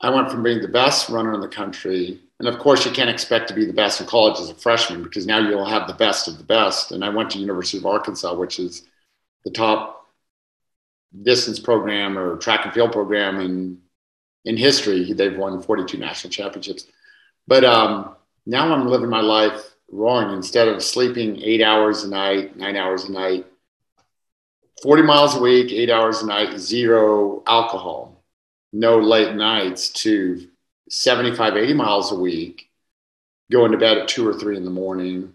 I 0.00 0.10
went 0.10 0.30
from 0.30 0.42
being 0.42 0.60
the 0.60 0.68
best 0.68 1.08
runner 1.08 1.32
in 1.32 1.40
the 1.40 1.48
country 1.48 2.20
and 2.40 2.48
of 2.48 2.58
course, 2.58 2.84
you 2.84 2.90
can't 2.90 3.10
expect 3.10 3.48
to 3.48 3.54
be 3.54 3.64
the 3.64 3.72
best 3.72 4.00
in 4.00 4.06
college 4.06 4.40
as 4.40 4.50
a 4.50 4.54
freshman 4.54 5.02
because 5.02 5.26
now 5.26 5.38
you'll 5.38 5.64
have 5.64 5.86
the 5.86 5.94
best 5.94 6.26
of 6.26 6.38
the 6.38 6.44
best. 6.44 6.92
And 6.92 7.04
I 7.04 7.08
went 7.08 7.30
to 7.30 7.38
University 7.38 7.78
of 7.78 7.86
Arkansas, 7.86 8.34
which 8.34 8.58
is 8.58 8.82
the 9.44 9.50
top 9.50 10.08
distance 11.22 11.60
program 11.60 12.18
or 12.18 12.36
track 12.36 12.64
and 12.64 12.74
field 12.74 12.92
program 12.92 13.40
in 13.40 13.78
in 14.44 14.56
history. 14.56 15.12
They've 15.12 15.36
won 15.36 15.62
42 15.62 15.96
national 15.96 16.32
championships. 16.32 16.86
But 17.46 17.64
um, 17.64 18.16
now 18.46 18.72
I'm 18.72 18.88
living 18.88 19.10
my 19.10 19.20
life 19.20 19.74
wrong. 19.90 20.34
Instead 20.34 20.68
of 20.68 20.82
sleeping 20.82 21.40
eight 21.42 21.62
hours 21.62 22.04
a 22.04 22.08
night, 22.08 22.56
nine 22.56 22.76
hours 22.76 23.04
a 23.04 23.12
night, 23.12 23.46
40 24.82 25.02
miles 25.02 25.36
a 25.36 25.40
week, 25.40 25.72
eight 25.72 25.90
hours 25.90 26.22
a 26.22 26.26
night, 26.26 26.58
zero 26.58 27.42
alcohol, 27.46 28.22
no 28.72 28.98
late 28.98 29.34
nights 29.34 29.90
to 29.90 30.48
75, 30.90 31.56
80 31.56 31.74
miles 31.74 32.12
a 32.12 32.18
week, 32.18 32.68
going 33.50 33.72
to 33.72 33.78
bed 33.78 33.98
at 33.98 34.08
two 34.08 34.28
or 34.28 34.34
three 34.34 34.56
in 34.56 34.64
the 34.64 34.70
morning, 34.70 35.32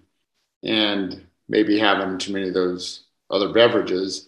and 0.63 1.25
maybe 1.47 1.79
having 1.79 2.17
too 2.17 2.33
many 2.33 2.49
of 2.49 2.53
those 2.53 3.05
other 3.31 3.51
beverages 3.51 4.27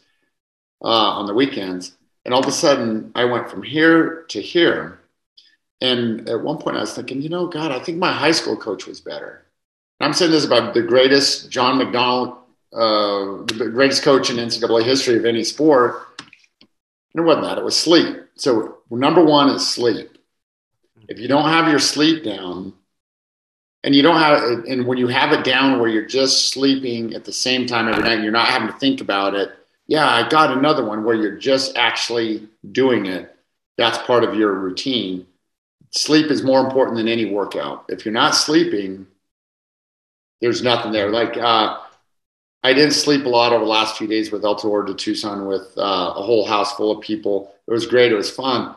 uh, 0.84 0.88
on 0.88 1.28
the 1.28 1.34
weekends. 1.34 1.96
And 2.26 2.34
all 2.34 2.42
of 2.42 2.48
a 2.48 2.52
sudden, 2.52 3.12
I 3.16 3.26
went 3.26 3.50
from 3.50 3.64
here 3.64 4.26
to 4.30 4.42
here. 4.42 5.01
And 5.82 6.30
at 6.30 6.42
one 6.42 6.58
point, 6.58 6.78
I 6.78 6.82
was 6.82 6.94
thinking, 6.94 7.22
you 7.22 7.30
know, 7.30 7.48
God, 7.48 7.72
I 7.72 7.80
think 7.80 7.98
my 7.98 8.12
high 8.12 8.32
school 8.32 8.56
coach 8.56 8.86
was 8.86 9.02
better. 9.02 9.44
And 10.00 10.08
I'm 10.08 10.14
saying 10.14 10.32
this 10.32 10.46
about 10.46 10.74
the 10.74 10.84
greatest 10.84 11.50
John 11.50 11.80
McDonnell, 11.80 12.38
uh, 12.74 13.44
the 13.58 13.70
greatest 13.74 14.04
coach 14.04 14.30
in 14.30 14.38
NCAA 14.38 14.84
history 14.84 15.18
of 15.18 15.26
any 15.26 15.44
sport. 15.44 15.96
And 16.62 17.24
it 17.24 17.28
wasn't 17.28 17.46
that, 17.46 17.58
it 17.58 17.64
was 17.64 17.76
sleep. 17.76 18.18
So, 18.36 18.78
number 18.90 19.24
one 19.24 19.50
is 19.50 19.68
sleep 19.68 20.18
if 21.12 21.20
you 21.20 21.28
don't 21.28 21.50
have 21.50 21.68
your 21.68 21.80
sleep 21.80 22.24
down 22.24 22.74
and 23.84 23.94
you 23.94 24.02
don't 24.02 24.18
have 24.18 24.64
and 24.66 24.86
when 24.86 24.98
you 24.98 25.08
have 25.08 25.34
it 25.34 25.44
down 25.44 25.78
where 25.78 25.90
you're 25.90 26.06
just 26.06 26.50
sleeping 26.50 27.14
at 27.14 27.26
the 27.26 27.34
same 27.34 27.66
time 27.66 27.90
every 27.90 28.02
night 28.02 28.14
and 28.14 28.24
you're 28.24 28.32
not 28.32 28.48
having 28.48 28.70
to 28.70 28.80
think 28.80 29.02
about 29.02 29.36
it 29.36 29.52
yeah 29.88 30.08
i 30.10 30.28
got 30.30 30.56
another 30.58 30.86
one 30.86 31.04
where 31.04 31.16
you're 31.16 31.38
just 31.38 31.76
actually 31.76 32.48
doing 32.72 33.08
it 33.08 33.36
that's 33.78 33.98
part 34.00 34.24
of 34.24 34.36
your 34.36 34.54
routine 34.54 35.26
sleep 35.92 36.32
is 36.32 36.44
more 36.44 36.62
important 36.62 36.98
than 36.98 37.08
any 37.08 37.26
workout. 37.26 37.86
If 37.90 38.06
you're 38.06 38.14
not 38.14 38.36
sleeping 38.36 39.08
there's 40.42 40.64
nothing 40.64 40.92
there. 40.92 41.10
Like 41.10 41.38
uh, 41.38 41.78
i 42.64 42.74
didn't 42.74 42.92
sleep 42.92 43.26
a 43.26 43.30
lot 43.30 43.54
over 43.54 43.64
the 43.64 43.70
last 43.70 43.98
few 43.98 44.08
days 44.08 44.32
with 44.32 44.44
el 44.44 44.56
tour 44.56 44.84
de 44.84 44.94
tucson 44.94 45.46
with 45.46 45.72
uh, 45.78 46.14
a 46.16 46.22
whole 46.22 46.46
house 46.46 46.74
full 46.74 46.92
of 46.92 47.02
people. 47.02 47.54
It 47.68 47.72
was 47.72 47.86
great. 47.88 48.12
It 48.12 48.16
was 48.16 48.30
fun. 48.30 48.76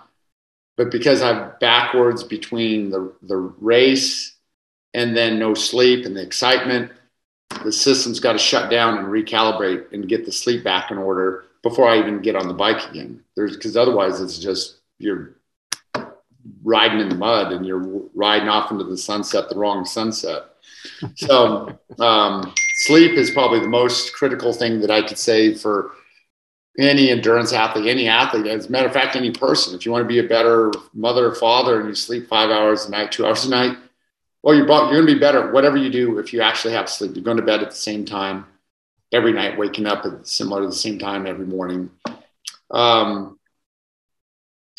But 0.77 0.91
because 0.91 1.23
I'm 1.23 1.53
backwards 1.61 2.23
between 2.23 2.91
the, 2.91 3.13
the 3.23 3.37
race 3.37 4.37
and 4.93 5.17
then 5.17 5.39
no 5.39 5.55
sleep 5.55 6.05
and 6.05 6.17
the 6.17 6.23
excitement, 6.23 6.93
the 7.65 7.73
system's 7.73 8.21
got 8.21 8.33
to 8.33 8.39
shut 8.39 8.71
down 8.71 8.99
and 8.99 9.07
recalibrate 9.07 9.93
and 9.93 10.09
get 10.09 10.25
the 10.25 10.33
sleep 10.33 10.65
back 10.65 10.91
in 10.91 10.99
order 10.99 11.45
before 11.63 11.89
I 11.89 11.99
even 11.99 12.23
get 12.23 12.37
on 12.37 12.49
the 12.49 12.55
bike 12.55 12.91
again. 12.91 13.23
There's 13.37 13.57
because 13.57 13.77
otherwise 13.77 14.21
it's 14.21 14.39
just 14.39 14.81
you're 14.99 15.37
riding 16.65 16.99
in 16.99 17.09
the 17.09 17.15
mud 17.15 17.53
and 17.53 17.65
you're 17.65 18.03
riding 18.15 18.49
off 18.49 18.73
into 18.73 18.85
the 18.85 18.97
sunset, 18.97 19.49
the 19.49 19.57
wrong 19.57 19.85
sunset. 19.85 20.45
So 21.17 21.79
um, 22.01 22.53
sleep 22.79 23.13
is 23.13 23.31
probably 23.31 23.61
the 23.61 23.69
most 23.69 24.15
critical 24.15 24.53
thing 24.53 24.81
that 24.81 24.91
I 24.91 25.07
could 25.07 25.19
say 25.19 25.55
for 25.55 25.93
any 26.79 27.11
endurance 27.11 27.53
athlete, 27.53 27.87
any 27.87 28.09
athlete, 28.09 28.47
as 28.47 28.67
a 28.67 28.73
matter 28.73 28.89
of 28.89 28.93
fact, 28.93 29.15
any 29.15 29.31
person, 29.31 29.75
if 29.75 29.87
you 29.87 29.93
want 29.93 30.03
to 30.03 30.09
be 30.09 30.19
a 30.19 30.29
better 30.29 30.73
mother 30.93 31.29
or 31.29 31.35
father 31.35 31.79
and 31.79 31.89
you 31.89 31.95
sleep 31.95 32.29
five 32.29 32.51
hours 32.51 32.87
a 32.87 32.91
night, 32.91 33.13
two 33.13 33.25
hours 33.25 33.45
a 33.45 33.51
night, 33.51 33.77
well, 34.43 34.55
you're, 34.55 34.67
you're 34.67 34.91
going 34.91 35.07
to 35.07 35.15
be 35.15 35.19
better 35.19 35.53
whatever 35.53 35.77
you 35.77 35.91
do 35.91 36.19
if 36.19 36.33
you 36.33 36.41
actually 36.41 36.75
have 36.75 36.89
sleep. 36.89 37.13
You're 37.15 37.25
going 37.25 37.37
to 37.37 37.45
bed 37.45 37.63
at 37.63 37.71
the 37.71 37.77
same 37.77 38.05
time 38.05 38.47
every 39.13 39.33
night, 39.33 39.57
waking 39.57 39.87
up 39.87 40.05
at 40.05 40.27
similar 40.27 40.63
to 40.63 40.67
the 40.67 40.75
same 40.75 40.99
time 40.99 41.27
every 41.27 41.47
morning. 41.47 41.91
Um, 42.71 43.39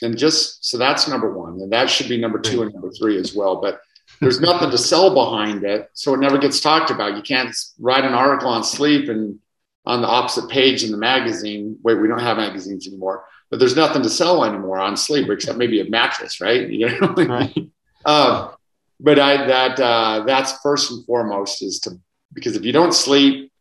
and 0.01 0.17
just 0.17 0.65
so 0.65 0.77
that's 0.77 1.07
number 1.07 1.31
one, 1.31 1.61
and 1.61 1.71
that 1.71 1.89
should 1.89 2.09
be 2.09 2.17
number 2.17 2.39
two 2.39 2.61
and 2.61 2.73
number 2.73 2.91
three 2.91 3.17
as 3.17 3.33
well. 3.35 3.61
But 3.61 3.81
there's 4.19 4.39
nothing 4.39 4.71
to 4.71 4.77
sell 4.77 5.13
behind 5.13 5.63
it, 5.63 5.89
so 5.93 6.13
it 6.13 6.19
never 6.19 6.37
gets 6.37 6.59
talked 6.59 6.91
about. 6.91 7.15
You 7.15 7.21
can't 7.21 7.55
write 7.79 8.03
an 8.03 8.13
article 8.13 8.49
on 8.49 8.63
sleep 8.63 9.09
and 9.09 9.39
on 9.85 10.01
the 10.01 10.07
opposite 10.07 10.49
page 10.49 10.83
in 10.83 10.91
the 10.91 10.97
magazine. 10.97 11.77
Wait, 11.83 11.95
we 11.95 12.07
don't 12.07 12.19
have 12.19 12.37
magazines 12.37 12.87
anymore, 12.87 13.25
but 13.49 13.59
there's 13.59 13.75
nothing 13.75 14.01
to 14.03 14.09
sell 14.09 14.43
anymore 14.43 14.79
on 14.79 14.97
sleep 14.97 15.29
except 15.29 15.57
maybe 15.57 15.79
a 15.79 15.89
mattress, 15.89 16.41
right? 16.41 16.69
You 16.69 16.99
know? 16.99 17.13
right. 17.13 17.57
Um, 18.05 18.51
but 18.99 19.19
I 19.19 19.47
that 19.47 19.79
uh, 19.79 20.23
that's 20.25 20.59
first 20.61 20.91
and 20.91 21.05
foremost 21.05 21.63
is 21.63 21.79
to 21.81 21.99
because 22.33 22.55
if 22.55 22.63
you 22.63 22.71
don't 22.71 22.93
sleep, 22.93 23.51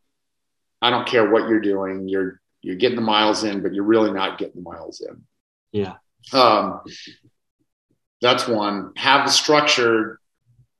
I 0.82 0.90
don't 0.90 1.06
care 1.06 1.30
what 1.30 1.48
you're 1.48 1.60
doing, 1.60 2.08
you're 2.08 2.40
you're 2.62 2.76
getting 2.76 2.96
the 2.96 3.02
miles 3.02 3.44
in, 3.44 3.62
but 3.62 3.74
you're 3.74 3.84
really 3.84 4.10
not 4.10 4.38
getting 4.38 4.62
the 4.62 4.70
miles 4.70 5.00
in. 5.00 5.22
Yeah. 5.72 5.94
Um, 6.32 6.80
that's 8.20 8.48
one. 8.48 8.92
Have 8.96 9.26
a 9.26 9.30
structured, 9.30 10.18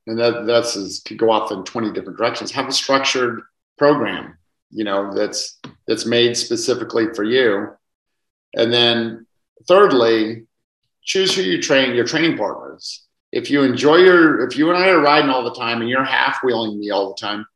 and 0.06 0.18
that 0.18 0.46
that's 0.46 0.76
is, 0.76 1.00
could 1.00 1.18
go 1.18 1.30
off 1.30 1.52
in 1.52 1.64
20 1.64 1.92
different 1.92 2.18
directions. 2.18 2.50
Have 2.52 2.68
a 2.68 2.72
structured 2.72 3.42
program 3.76 4.36
you 4.74 4.84
know 4.84 5.14
that's 5.14 5.58
that's 5.86 6.04
made 6.04 6.36
specifically 6.36 7.06
for 7.14 7.22
you 7.22 7.68
and 8.54 8.72
then 8.72 9.24
thirdly 9.66 10.46
choose 11.02 11.34
who 11.34 11.42
you 11.42 11.62
train 11.62 11.94
your 11.94 12.04
training 12.04 12.36
partners 12.36 13.06
if 13.32 13.50
you 13.50 13.62
enjoy 13.62 13.96
your 13.96 14.46
if 14.46 14.58
you 14.58 14.68
and 14.68 14.76
i 14.76 14.88
are 14.88 15.00
riding 15.00 15.30
all 15.30 15.44
the 15.44 15.54
time 15.54 15.80
and 15.80 15.88
you're 15.88 16.04
half 16.04 16.38
wheeling 16.42 16.78
me 16.78 16.90
all 16.90 17.14
the 17.14 17.20
time 17.20 17.46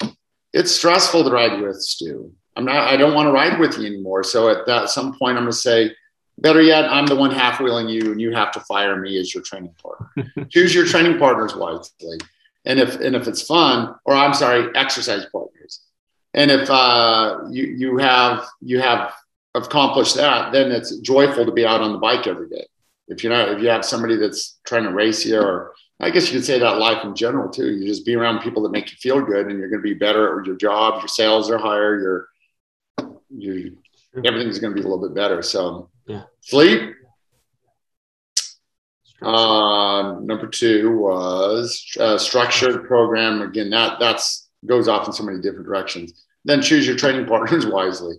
it's 0.53 0.71
stressful 0.71 1.25
to 1.25 1.31
ride 1.31 1.61
with 1.61 1.77
stu 1.83 2.33
i'm 2.57 2.65
not 2.65 2.89
i 2.89 2.97
don't 2.97 3.15
want 3.15 3.27
to 3.27 3.33
ride 3.33 3.59
with 3.59 3.77
you 3.79 3.87
anymore 3.87 4.23
so 4.23 4.49
at 4.49 4.65
that 4.67 4.89
some 4.89 5.17
point 5.19 5.37
i'm 5.37 5.45
going 5.45 5.53
to 5.53 5.59
say 5.59 5.93
better 6.41 6.63
yet 6.63 6.85
i'm 6.87 7.07
the 7.07 7.17
one 7.17 7.31
half 7.31 7.61
wheeling 7.61 7.89
you 7.89 8.13
and 8.13 8.21
you 8.21 8.33
have 8.33 8.51
to 8.53 8.61
fire 8.61 8.97
me 8.97 9.19
as 9.19 9.35
your 9.35 9.43
training 9.43 9.75
partner 9.83 10.47
choose 10.51 10.75
your 10.75 10.87
training 10.87 11.19
partners 11.19 11.55
wisely 11.55 12.19
and 12.65 12.79
if 12.79 12.97
and 13.01 13.15
if 13.15 13.27
it's 13.27 13.43
fun 13.43 13.95
or 14.05 14.15
i'm 14.15 14.35
sorry 14.35 14.69
exercise 14.75 15.27
partners 15.33 15.81
and 16.35 16.51
if 16.51 16.71
uh, 16.71 17.41
you 17.51 17.65
you 17.65 17.97
have 17.99 18.47
you 18.61 18.81
have 18.81 19.13
accomplished 19.55 20.17
that, 20.17 20.53
then 20.53 20.71
it's 20.71 20.97
joyful 20.99 21.45
to 21.45 21.53
be 21.53 21.67
out 21.67 21.81
on 21.81 21.93
the 21.93 21.99
bike 21.99 22.27
every 22.27 22.49
day. 22.49 22.67
If 23.09 23.25
you're 23.25 23.33
not, 23.33 23.49
if 23.51 23.63
you 23.63 23.69
have 23.69 23.85
somebody 23.85 24.17
that's 24.17 24.59
trying 24.65 24.85
to 24.85 24.93
race 24.93 25.25
you, 25.25 25.41
or 25.41 25.75
I 26.01 26.11
guess 26.11 26.27
you 26.27 26.39
could 26.39 26.45
say 26.45 26.59
that 26.59 26.79
life 26.79 27.05
in 27.05 27.15
general 27.15 27.51
too. 27.51 27.71
You 27.71 27.87
just 27.87 28.05
be 28.05 28.15
around 28.15 28.41
people 28.41 28.63
that 28.63 28.73
make 28.73 28.91
you 28.91 28.97
feel 28.99 29.21
good, 29.23 29.47
and 29.47 29.59
you're 29.59 29.71
going 29.71 29.83
to 29.83 29.89
be 29.89 29.95
better 29.95 30.39
at 30.39 30.47
your 30.47 30.57
job. 30.57 31.01
Your 31.01 31.09
sales 31.09 31.51
are 31.51 31.59
higher. 31.59 31.99
Your 31.99 32.29
you 33.31 33.79
everything's 34.25 34.59
going 34.59 34.75
to 34.75 34.81
be 34.81 34.87
a 34.87 34.89
little 34.89 35.07
bit 35.07 35.15
better. 35.15 35.43
So 35.43 35.91
yeah, 36.09 36.23
sleep. 36.41 36.95
Uh, 39.21 40.21
number 40.21 40.47
two 40.47 40.97
was 40.99 41.85
uh, 41.99 42.17
structured 42.17 42.87
program. 42.87 43.43
Again, 43.43 43.71
that 43.71 43.99
that's 43.99 44.49
goes 44.67 44.89
off 44.89 45.07
in 45.07 45.13
so 45.13 45.25
many 45.25 45.41
different 45.41 45.67
directions. 45.67 46.25
Then 46.45 46.63
choose 46.63 46.87
your 46.87 46.97
training 46.97 47.27
partners 47.27 47.67
wisely. 47.71 48.17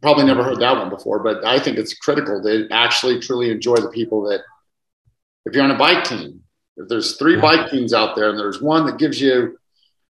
Probably 0.00 0.24
never 0.24 0.42
heard 0.42 0.60
that 0.60 0.76
one 0.76 0.90
before, 0.90 1.20
but 1.20 1.44
I 1.44 1.58
think 1.58 1.78
it's 1.78 1.94
critical 1.94 2.42
to 2.42 2.68
actually 2.70 3.20
truly 3.20 3.50
enjoy 3.50 3.76
the 3.76 3.90
people 3.90 4.22
that 4.28 4.40
if 5.46 5.54
you're 5.54 5.64
on 5.64 5.70
a 5.70 5.78
bike 5.78 6.04
team, 6.04 6.40
if 6.76 6.88
there's 6.88 7.16
three 7.16 7.40
bike 7.40 7.70
teams 7.70 7.92
out 7.92 8.16
there 8.16 8.30
and 8.30 8.38
there's 8.38 8.60
one 8.60 8.86
that 8.86 8.98
gives 8.98 9.20
you, 9.20 9.58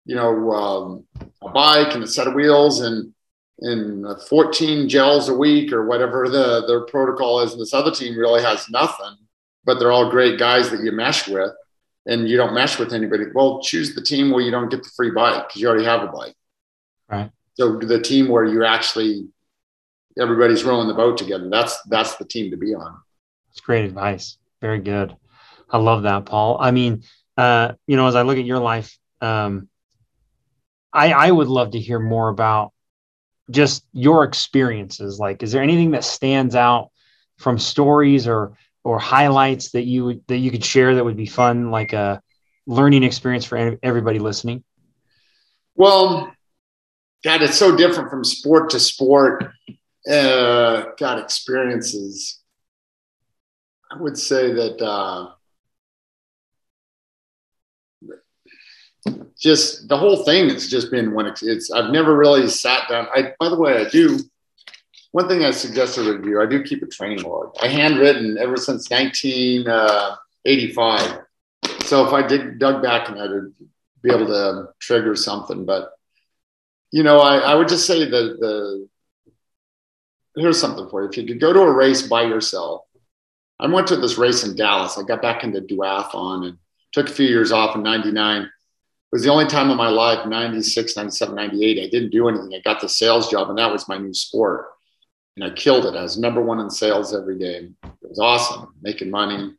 you 0.05 0.15
know, 0.15 0.51
um, 0.51 1.05
a 1.41 1.49
bike 1.49 1.93
and 1.95 2.03
a 2.03 2.07
set 2.07 2.27
of 2.27 2.33
wheels 2.33 2.81
and 2.81 3.13
and 3.61 4.05
14 4.23 4.87
gels 4.87 5.29
a 5.29 5.33
week 5.33 5.73
or 5.73 5.85
whatever 5.85 6.29
the 6.29 6.65
their 6.67 6.81
protocol 6.81 7.41
is, 7.41 7.53
and 7.53 7.61
this 7.61 7.73
other 7.73 7.91
team 7.91 8.17
really 8.17 8.41
has 8.41 8.69
nothing, 8.69 9.15
but 9.65 9.79
they're 9.79 9.91
all 9.91 10.09
great 10.09 10.39
guys 10.39 10.69
that 10.69 10.81
you 10.81 10.91
mesh 10.91 11.27
with, 11.27 11.51
and 12.05 12.29
you 12.29 12.37
don't 12.37 12.53
mesh 12.53 12.79
with 12.79 12.93
anybody. 12.93 13.25
Well, 13.33 13.61
choose 13.61 13.95
the 13.95 14.01
team 14.01 14.31
where 14.31 14.43
you 14.43 14.51
don't 14.51 14.69
get 14.69 14.83
the 14.83 14.89
free 14.95 15.11
bike 15.11 15.47
because 15.47 15.61
you 15.61 15.67
already 15.67 15.85
have 15.85 16.03
a 16.03 16.07
bike. 16.07 16.35
Right. 17.09 17.31
So 17.55 17.77
the 17.77 17.99
team 17.99 18.29
where 18.29 18.45
you 18.45 18.63
actually 18.63 19.27
everybody's 20.19 20.63
rowing 20.63 20.87
the 20.87 20.93
boat 20.93 21.17
together. 21.17 21.49
That's 21.49 21.81
that's 21.83 22.15
the 22.15 22.25
team 22.25 22.51
to 22.51 22.57
be 22.57 22.73
on. 22.73 22.97
That's 23.49 23.61
great 23.61 23.85
advice. 23.85 24.37
Very 24.61 24.79
good. 24.79 25.15
I 25.69 25.77
love 25.77 26.03
that, 26.03 26.25
Paul. 26.25 26.57
I 26.59 26.71
mean, 26.71 27.03
uh, 27.37 27.73
you 27.87 27.95
know, 27.95 28.07
as 28.07 28.15
I 28.15 28.23
look 28.23 28.37
at 28.37 28.45
your 28.45 28.59
life, 28.59 28.97
um, 29.21 29.69
I 30.91 31.11
I 31.11 31.31
would 31.31 31.47
love 31.47 31.71
to 31.71 31.79
hear 31.79 31.99
more 31.99 32.29
about 32.29 32.73
just 33.49 33.85
your 33.93 34.23
experiences. 34.23 35.19
Like, 35.19 35.43
is 35.43 35.51
there 35.51 35.63
anything 35.63 35.91
that 35.91 36.03
stands 36.03 36.55
out 36.55 36.89
from 37.37 37.57
stories 37.57 38.27
or 38.27 38.53
or 38.83 38.99
highlights 38.99 39.71
that 39.71 39.83
you 39.83 40.21
that 40.27 40.37
you 40.37 40.51
could 40.51 40.63
share 40.63 40.95
that 40.95 41.05
would 41.05 41.17
be 41.17 41.25
fun, 41.25 41.71
like 41.71 41.93
a 41.93 42.21
learning 42.65 43.03
experience 43.03 43.45
for 43.45 43.77
everybody 43.83 44.19
listening? 44.19 44.63
Well, 45.75 46.31
God, 47.23 47.41
it's 47.41 47.57
so 47.57 47.75
different 47.75 48.09
from 48.09 48.23
sport 48.23 48.69
to 48.71 48.79
sport. 48.79 49.51
Uh, 50.09 50.85
God, 50.97 51.19
experiences. 51.19 52.39
I 53.91 53.97
would 53.99 54.17
say 54.17 54.53
that 54.53 54.81
uh, 54.81 55.31
just 59.37 59.87
the 59.87 59.97
whole 59.97 60.23
thing 60.23 60.49
has 60.49 60.67
just 60.67 60.91
been 60.91 61.13
when 61.13 61.25
it's, 61.25 61.41
it's, 61.43 61.71
I've 61.71 61.91
never 61.91 62.17
really 62.17 62.47
sat 62.47 62.87
down. 62.89 63.07
I, 63.13 63.33
by 63.39 63.49
the 63.49 63.57
way, 63.57 63.85
I 63.85 63.89
do. 63.89 64.19
One 65.11 65.27
thing 65.27 65.43
I 65.43 65.51
suggest 65.51 65.97
everybody 65.97 66.29
do, 66.29 66.41
I 66.41 66.45
do 66.45 66.63
keep 66.63 66.83
a 66.83 66.87
training 66.87 67.23
log. 67.23 67.55
I 67.61 67.67
handwritten 67.67 68.37
ever 68.37 68.55
since 68.57 68.89
1985. 68.89 71.01
Uh, 71.01 71.17
so 71.85 72.05
if 72.05 72.13
I 72.13 72.25
dig, 72.25 72.59
dug 72.59 72.83
back 72.83 73.09
and 73.09 73.19
I'd 73.19 73.51
be 74.01 74.11
able 74.11 74.27
to 74.27 74.69
trigger 74.79 75.15
something, 75.15 75.65
but 75.65 75.91
you 76.91 77.03
know, 77.03 77.19
I, 77.19 77.37
I 77.37 77.55
would 77.55 77.67
just 77.67 77.85
say 77.85 78.05
that 78.05 78.37
the 78.39 78.87
here's 80.35 80.59
something 80.59 80.89
for 80.89 81.03
you. 81.03 81.09
If 81.09 81.17
you 81.17 81.25
could 81.25 81.39
go 81.39 81.53
to 81.53 81.61
a 81.61 81.71
race 81.71 82.03
by 82.03 82.23
yourself, 82.23 82.83
I 83.59 83.67
went 83.67 83.87
to 83.87 83.97
this 83.97 84.17
race 84.17 84.43
in 84.43 84.55
Dallas. 84.55 84.97
I 84.97 85.03
got 85.03 85.21
back 85.21 85.43
into 85.43 85.61
duathlon 85.61 86.47
and 86.47 86.57
took 86.93 87.09
a 87.09 87.13
few 87.13 87.27
years 87.27 87.51
off 87.51 87.75
in 87.75 87.83
99. 87.83 88.49
It 89.11 89.15
was 89.15 89.23
the 89.23 89.31
only 89.31 89.47
time 89.47 89.71
in 89.71 89.77
my 89.77 89.89
life, 89.89 90.27
96, 90.27 90.95
97, 90.95 91.35
98, 91.35 91.83
I 91.83 91.89
didn't 91.89 92.11
do 92.11 92.29
anything. 92.29 92.53
I 92.53 92.59
got 92.59 92.79
the 92.79 92.87
sales 92.87 93.29
job 93.29 93.49
and 93.49 93.57
that 93.57 93.71
was 93.71 93.87
my 93.87 93.97
new 93.97 94.13
sport. 94.13 94.67
And 95.35 95.43
I 95.43 95.55
killed 95.55 95.85
it. 95.85 95.95
I 95.95 96.03
was 96.03 96.17
number 96.17 96.41
one 96.41 96.59
in 96.59 96.69
sales 96.69 97.15
every 97.15 97.39
day. 97.39 97.69
It 97.83 98.09
was 98.09 98.19
awesome, 98.19 98.73
making 98.81 99.09
money. 99.09 99.55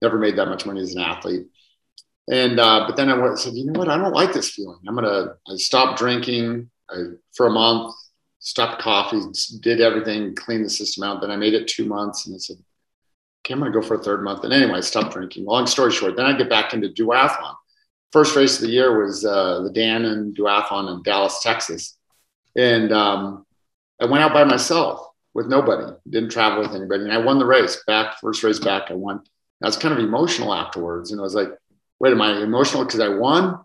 Never 0.00 0.18
made 0.18 0.36
that 0.36 0.46
much 0.46 0.64
money 0.64 0.80
as 0.80 0.94
an 0.94 1.02
athlete. 1.02 1.46
And 2.28 2.58
uh, 2.58 2.84
but 2.86 2.96
then 2.96 3.08
I 3.08 3.18
went, 3.18 3.38
said, 3.38 3.54
you 3.54 3.66
know 3.66 3.78
what? 3.78 3.88
I 3.88 3.96
don't 3.96 4.12
like 4.12 4.32
this 4.32 4.50
feeling. 4.50 4.78
I'm 4.86 4.94
gonna. 4.94 5.36
I 5.48 5.56
stopped 5.56 5.98
drinking 5.98 6.70
I, 6.90 6.96
for 7.34 7.46
a 7.46 7.50
month. 7.50 7.94
Stopped 8.40 8.82
coffee. 8.82 9.20
Did 9.60 9.80
everything. 9.80 10.34
Cleaned 10.34 10.64
the 10.64 10.70
system 10.70 11.04
out. 11.04 11.20
Then 11.20 11.30
I 11.30 11.36
made 11.36 11.54
it 11.54 11.68
two 11.68 11.84
months, 11.84 12.26
and 12.26 12.34
I 12.34 12.38
said, 12.38 12.56
okay, 13.44 13.54
I'm 13.54 13.60
gonna 13.60 13.72
go 13.72 13.82
for 13.82 13.94
a 13.94 14.02
third 14.02 14.24
month. 14.24 14.42
And 14.42 14.52
anyway, 14.52 14.78
I 14.78 14.80
stopped 14.80 15.12
drinking. 15.12 15.44
Long 15.44 15.66
story 15.66 15.92
short, 15.92 16.16
then 16.16 16.26
I 16.26 16.36
get 16.36 16.50
back 16.50 16.74
into 16.74 16.88
duathlon. 16.88 17.54
First 18.16 18.34
race 18.34 18.56
of 18.56 18.62
the 18.62 18.72
year 18.72 19.04
was 19.04 19.26
uh, 19.26 19.60
the 19.60 19.78
and 19.78 20.34
duathlon 20.34 20.90
in 20.90 21.02
Dallas, 21.02 21.42
Texas, 21.42 21.98
and 22.56 22.90
um, 22.90 23.44
I 24.00 24.06
went 24.06 24.24
out 24.24 24.32
by 24.32 24.42
myself 24.44 25.06
with 25.34 25.48
nobody. 25.48 25.92
Didn't 26.08 26.30
travel 26.30 26.60
with 26.62 26.74
anybody, 26.74 27.04
and 27.04 27.12
I 27.12 27.18
won 27.18 27.38
the 27.38 27.44
race. 27.44 27.82
Back 27.86 28.18
first 28.18 28.42
race 28.42 28.58
back, 28.58 28.90
I 28.90 28.94
won. 28.94 29.20
I 29.62 29.66
was 29.66 29.76
kind 29.76 29.92
of 29.92 30.00
emotional 30.00 30.54
afterwards, 30.54 31.12
and 31.12 31.20
I 31.20 31.24
was 31.24 31.34
like 31.34 31.50
wait, 32.00 32.12
am 32.12 32.22
I 32.22 32.38
emotional 32.38 32.86
because 32.86 33.00
I 33.00 33.08
won? 33.08 33.58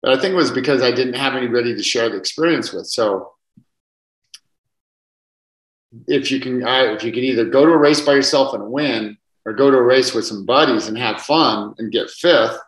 But 0.00 0.16
I 0.16 0.20
think 0.22 0.32
it 0.32 0.36
was 0.36 0.52
because 0.52 0.82
I 0.82 0.90
didn't 0.90 1.14
have 1.14 1.34
anybody 1.34 1.74
to 1.74 1.82
share 1.82 2.08
the 2.08 2.16
experience 2.16 2.72
with. 2.72 2.86
So 2.86 3.34
if 6.06 6.30
you 6.30 6.40
can, 6.40 6.66
I, 6.66 6.94
if 6.94 7.04
you 7.04 7.12
can 7.12 7.24
either 7.24 7.44
go 7.44 7.66
to 7.66 7.72
a 7.72 7.76
race 7.76 8.00
by 8.00 8.14
yourself 8.14 8.54
and 8.54 8.70
win, 8.70 9.18
or 9.44 9.52
go 9.52 9.70
to 9.70 9.76
a 9.76 9.82
race 9.82 10.14
with 10.14 10.24
some 10.24 10.46
buddies 10.46 10.88
and 10.88 10.96
have 10.96 11.20
fun 11.20 11.74
and 11.76 11.92
get 11.92 12.08
fifth, 12.08 12.58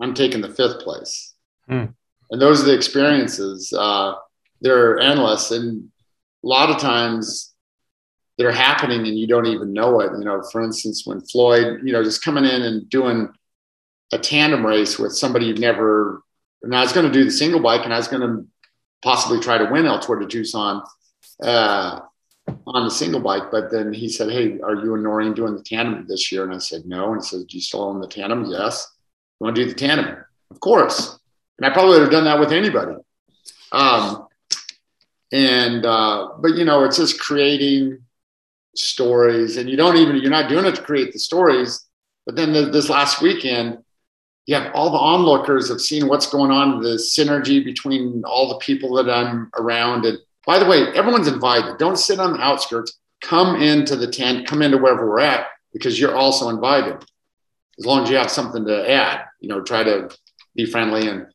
I'm 0.00 0.14
taking 0.14 0.40
the 0.40 0.48
fifth 0.48 0.80
place. 0.80 1.34
Hmm. 1.68 1.86
And 2.30 2.40
those 2.40 2.62
are 2.62 2.66
the 2.66 2.74
experiences. 2.74 3.72
Uh, 3.72 4.14
they're 4.60 4.98
endless, 4.98 5.50
and 5.50 5.90
a 6.42 6.46
lot 6.46 6.70
of 6.70 6.78
times 6.78 7.54
they're 8.38 8.52
happening 8.52 9.06
and 9.06 9.18
you 9.18 9.26
don't 9.26 9.46
even 9.46 9.72
know 9.72 10.00
it. 10.00 10.10
You 10.18 10.24
know, 10.24 10.42
for 10.50 10.62
instance, 10.62 11.06
when 11.06 11.20
Floyd, 11.20 11.80
you 11.84 11.92
know, 11.92 12.02
just 12.02 12.24
coming 12.24 12.44
in 12.44 12.62
and 12.62 12.88
doing 12.88 13.28
a 14.12 14.18
tandem 14.18 14.64
race 14.64 14.98
with 14.98 15.12
somebody 15.12 15.46
you've 15.46 15.58
never. 15.58 16.22
And 16.62 16.74
I 16.74 16.80
was 16.80 16.92
going 16.92 17.06
to 17.06 17.12
do 17.12 17.24
the 17.24 17.30
single 17.30 17.60
bike, 17.60 17.84
and 17.84 17.92
I 17.92 17.98
was 17.98 18.08
going 18.08 18.22
to 18.22 18.46
possibly 19.02 19.40
try 19.40 19.58
to 19.58 19.66
win 19.66 19.86
El 19.86 20.00
Tour 20.00 20.18
de 20.18 20.26
Tucson 20.26 20.82
uh, 21.42 22.00
on 22.66 22.84
the 22.84 22.90
single 22.90 23.20
bike. 23.20 23.50
But 23.50 23.70
then 23.70 23.92
he 23.92 24.08
said, 24.08 24.30
"Hey, 24.30 24.58
are 24.60 24.74
you 24.76 24.94
and 24.94 25.02
Noreen 25.02 25.34
doing 25.34 25.54
the 25.54 25.62
tandem 25.62 26.06
this 26.08 26.32
year?" 26.32 26.44
And 26.44 26.54
I 26.54 26.58
said, 26.58 26.86
"No." 26.86 27.12
And 27.12 27.22
he 27.22 27.28
said, 27.28 27.46
"Do 27.46 27.56
you 27.56 27.60
still 27.60 27.82
own 27.82 28.00
the 28.00 28.08
tandem?" 28.08 28.46
Yes. 28.46 28.90
You 29.40 29.44
want 29.44 29.56
to 29.56 29.64
do 29.64 29.68
the 29.68 29.74
tandem? 29.74 30.16
Of 30.50 30.60
course. 30.60 31.18
And 31.58 31.66
I 31.66 31.70
probably 31.70 31.92
would 31.92 32.02
have 32.02 32.10
done 32.10 32.24
that 32.24 32.40
with 32.40 32.52
anybody. 32.52 32.96
Um, 33.72 34.28
and 35.32 35.84
uh, 35.84 36.30
but 36.38 36.54
you 36.54 36.64
know, 36.64 36.84
it's 36.84 36.96
just 36.96 37.20
creating 37.20 37.98
stories, 38.76 39.56
and 39.56 39.68
you 39.68 39.76
don't 39.76 39.96
even 39.96 40.16
you're 40.16 40.30
not 40.30 40.48
doing 40.48 40.64
it 40.64 40.76
to 40.76 40.82
create 40.82 41.12
the 41.12 41.18
stories. 41.18 41.84
But 42.26 42.36
then 42.36 42.52
the, 42.52 42.66
this 42.66 42.88
last 42.88 43.20
weekend, 43.20 43.78
you 44.46 44.54
have 44.54 44.72
all 44.74 44.90
the 44.90 44.98
onlookers 44.98 45.68
have 45.68 45.80
seen 45.80 46.08
what's 46.08 46.30
going 46.30 46.50
on, 46.50 46.80
the 46.80 46.96
synergy 46.96 47.64
between 47.64 48.22
all 48.24 48.48
the 48.48 48.58
people 48.58 48.94
that 48.94 49.10
I'm 49.10 49.50
around. 49.58 50.06
And 50.06 50.18
by 50.46 50.58
the 50.58 50.66
way, 50.66 50.86
everyone's 50.94 51.28
invited. 51.28 51.78
Don't 51.78 51.98
sit 51.98 52.20
on 52.20 52.34
the 52.34 52.40
outskirts. 52.40 52.98
Come 53.20 53.60
into 53.60 53.96
the 53.96 54.06
tent, 54.06 54.46
come 54.46 54.62
into 54.62 54.76
wherever 54.76 55.08
we're 55.08 55.20
at, 55.20 55.46
because 55.72 55.98
you're 55.98 56.14
also 56.14 56.50
invited. 56.50 57.04
As 57.78 57.86
long 57.86 58.04
as 58.04 58.10
you 58.10 58.16
have 58.16 58.30
something 58.30 58.64
to 58.66 58.90
add, 58.90 59.24
you 59.40 59.48
know, 59.48 59.60
try 59.60 59.82
to 59.82 60.10
be 60.54 60.66
friendly 60.66 61.08
and 61.08 61.26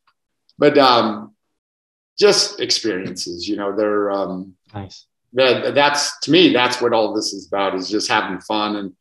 but 0.57 0.77
um 0.77 1.33
just 2.17 2.59
experiences, 2.59 3.47
you 3.47 3.55
know, 3.55 3.75
they're 3.75 4.11
um 4.11 4.55
nice. 4.73 5.05
That 5.33 5.75
that's 5.75 6.19
to 6.21 6.31
me, 6.31 6.53
that's 6.53 6.81
what 6.81 6.93
all 6.93 7.13
this 7.13 7.33
is 7.33 7.47
about 7.47 7.75
is 7.75 7.89
just 7.89 8.09
having 8.09 8.39
fun. 8.41 8.75
And 8.75 8.93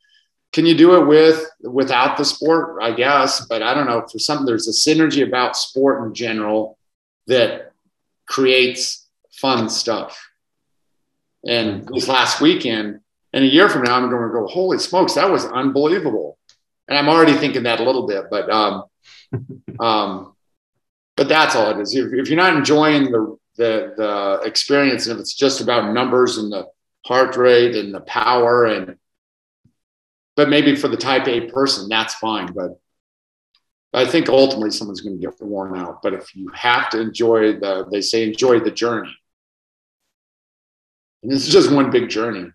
can 0.51 0.65
you 0.65 0.75
do 0.75 0.95
it 0.95 1.05
with 1.05 1.45
without 1.61 2.17
the 2.17 2.25
sport? 2.25 2.81
I 2.81 2.91
guess 2.91 3.45
but 3.45 3.61
i 3.61 3.73
don't 3.73 3.87
know 3.87 4.05
for 4.11 4.19
something 4.19 4.45
there's 4.45 4.67
a 4.67 4.71
synergy 4.71 5.25
about 5.27 5.55
sport 5.55 6.05
in 6.05 6.13
general 6.13 6.77
that 7.27 7.71
creates 8.25 9.07
fun 9.31 9.69
stuff. 9.69 10.19
And 11.45 11.87
this 11.87 12.07
last 12.07 12.41
weekend 12.41 12.99
and 13.31 13.43
a 13.43 13.47
year 13.47 13.69
from 13.69 13.83
now 13.83 13.95
i'm 13.95 14.09
going 14.09 14.27
to 14.27 14.33
go 14.33 14.47
holy 14.47 14.79
smokes 14.79 15.13
that 15.13 15.31
was 15.31 15.45
unbelievable 15.45 16.38
and 16.89 16.97
i'm 16.97 17.07
already 17.09 17.33
thinking 17.33 17.63
that 17.63 17.79
a 17.79 17.83
little 17.83 18.07
bit 18.07 18.25
but 18.29 18.49
um 18.49 18.83
um 19.79 20.33
but 21.15 21.29
that's 21.29 21.55
all 21.55 21.71
it 21.71 21.79
is 21.79 21.95
if, 21.95 22.11
if 22.13 22.29
you're 22.29 22.37
not 22.37 22.55
enjoying 22.55 23.11
the 23.11 23.37
the 23.55 23.93
the 23.97 24.41
experience 24.45 25.07
and 25.07 25.15
if 25.15 25.21
it's 25.21 25.33
just 25.33 25.61
about 25.61 25.93
numbers 25.93 26.37
and 26.37 26.51
the 26.51 26.65
heart 27.05 27.35
rate 27.37 27.75
and 27.75 27.93
the 27.93 28.01
power 28.01 28.65
and 28.65 28.97
but 30.39 30.47
maybe 30.47 30.73
for 30.73 30.87
the 30.87 30.95
type 30.95 31.27
A 31.27 31.51
person, 31.51 31.89
that's 31.89 32.15
fine. 32.15 32.53
But 32.53 32.79
I 33.93 34.05
think 34.05 34.29
ultimately 34.29 34.71
someone's 34.71 35.01
going 35.01 35.19
to 35.19 35.21
get 35.21 35.35
worn 35.41 35.77
out. 35.77 36.01
But 36.01 36.13
if 36.13 36.33
you 36.33 36.47
have 36.53 36.89
to 36.91 37.01
enjoy 37.01 37.59
the, 37.59 37.85
they 37.91 37.99
say 37.99 38.23
enjoy 38.23 38.61
the 38.61 38.71
journey. 38.71 39.13
And 41.21 41.29
this 41.29 41.45
is 41.45 41.51
just 41.51 41.69
one 41.69 41.91
big 41.91 42.07
journey. 42.07 42.53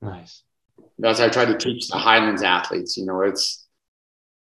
Nice. 0.00 0.42
As 1.04 1.20
I 1.20 1.28
try 1.28 1.44
to 1.44 1.56
teach 1.56 1.88
the 1.88 1.98
Highlands 1.98 2.42
athletes, 2.42 2.96
you 2.96 3.06
know, 3.06 3.22
it's 3.22 3.66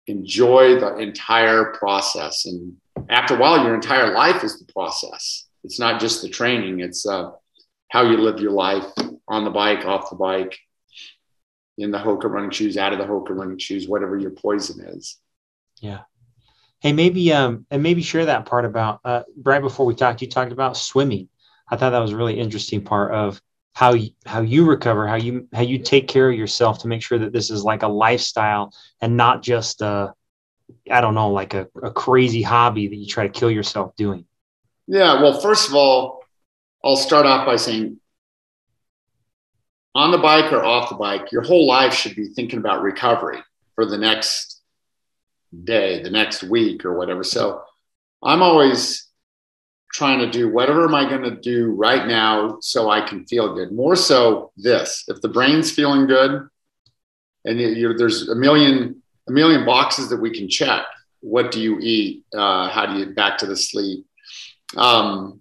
enjoy 0.06 0.78
the 0.78 0.96
entire 0.98 1.72
process. 1.72 2.46
And 2.46 2.76
after 3.08 3.34
a 3.34 3.38
while, 3.38 3.64
your 3.64 3.74
entire 3.74 4.12
life 4.12 4.44
is 4.44 4.58
the 4.58 4.72
process. 4.72 5.46
It's 5.64 5.80
not 5.80 6.00
just 6.00 6.22
the 6.22 6.28
training, 6.28 6.80
it's 6.80 7.06
uh, 7.06 7.32
how 7.90 8.02
you 8.02 8.18
live 8.18 8.40
your 8.40 8.52
life 8.52 8.86
on 9.28 9.44
the 9.44 9.50
bike, 9.50 9.84
off 9.84 10.10
the 10.10 10.16
bike, 10.16 10.56
in 11.78 11.90
the 11.90 11.98
Hoka 11.98 12.24
running 12.24 12.50
shoes, 12.50 12.76
out 12.76 12.92
of 12.92 12.98
the 12.98 13.04
Hoka 13.04 13.30
running 13.30 13.58
shoes, 13.58 13.88
whatever 13.88 14.16
your 14.16 14.30
poison 14.30 14.84
is. 14.84 15.18
Yeah. 15.80 16.00
Hey, 16.80 16.92
maybe 16.92 17.32
um, 17.32 17.66
and 17.70 17.82
maybe 17.82 18.02
share 18.02 18.26
that 18.26 18.46
part 18.46 18.64
about 18.64 19.00
uh, 19.04 19.22
right 19.42 19.60
before 19.60 19.86
we 19.86 19.94
talked. 19.94 20.22
You 20.22 20.28
talked 20.28 20.52
about 20.52 20.76
swimming. 20.76 21.28
I 21.68 21.76
thought 21.76 21.90
that 21.90 21.98
was 21.98 22.12
a 22.12 22.16
really 22.16 22.38
interesting 22.38 22.84
part 22.84 23.12
of 23.12 23.40
how 23.76 23.92
you, 23.92 24.08
how 24.24 24.40
you 24.40 24.64
recover, 24.64 25.06
how 25.06 25.16
you 25.16 25.46
how 25.52 25.60
you 25.60 25.78
take 25.78 26.08
care 26.08 26.30
of 26.30 26.34
yourself 26.34 26.78
to 26.78 26.88
make 26.88 27.02
sure 27.02 27.18
that 27.18 27.34
this 27.34 27.50
is 27.50 27.62
like 27.62 27.82
a 27.82 27.88
lifestyle 27.88 28.72
and 29.02 29.18
not 29.18 29.42
just 29.42 29.82
a 29.82 30.14
I 30.90 31.02
don't 31.02 31.14
know, 31.14 31.30
like 31.30 31.52
a, 31.52 31.68
a 31.82 31.90
crazy 31.90 32.40
hobby 32.40 32.88
that 32.88 32.96
you 32.96 33.06
try 33.06 33.26
to 33.26 33.38
kill 33.38 33.50
yourself 33.50 33.94
doing. 33.94 34.24
Yeah, 34.86 35.20
well, 35.20 35.38
first 35.38 35.68
of 35.68 35.74
all, 35.74 36.24
I'll 36.82 36.96
start 36.96 37.26
off 37.26 37.44
by 37.44 37.56
saying 37.56 38.00
on 39.94 40.10
the 40.10 40.18
bike 40.18 40.54
or 40.54 40.64
off 40.64 40.88
the 40.88 40.94
bike, 40.94 41.30
your 41.30 41.42
whole 41.42 41.66
life 41.66 41.92
should 41.92 42.16
be 42.16 42.28
thinking 42.28 42.58
about 42.58 42.80
recovery 42.80 43.42
for 43.74 43.84
the 43.84 43.98
next 43.98 44.62
day, 45.64 46.02
the 46.02 46.10
next 46.10 46.42
week, 46.42 46.86
or 46.86 46.96
whatever. 46.96 47.22
So 47.22 47.60
I'm 48.22 48.40
always 48.40 49.05
trying 49.96 50.18
to 50.18 50.30
do 50.30 50.52
whatever 50.52 50.84
am 50.84 50.94
I 50.94 51.08
going 51.08 51.22
to 51.22 51.36
do 51.36 51.70
right 51.70 52.06
now 52.06 52.58
so 52.60 52.90
I 52.90 53.00
can 53.00 53.24
feel 53.24 53.54
good. 53.54 53.72
More 53.72 53.96
so, 53.96 54.52
this 54.56 55.04
if 55.08 55.22
the 55.22 55.28
brain's 55.28 55.70
feeling 55.70 56.06
good, 56.06 56.48
and 57.46 57.98
there's 57.98 58.28
a 58.28 58.34
million 58.34 59.02
a 59.28 59.32
million 59.32 59.64
boxes 59.64 60.10
that 60.10 60.20
we 60.20 60.30
can 60.30 60.48
check. 60.48 60.84
What 61.20 61.50
do 61.50 61.60
you 61.60 61.78
eat? 61.80 62.24
Uh, 62.34 62.68
how 62.68 62.84
do 62.84 62.98
you 62.98 63.06
back 63.06 63.38
to 63.38 63.46
the 63.46 63.56
sleep? 63.56 64.06
Um, 64.76 65.40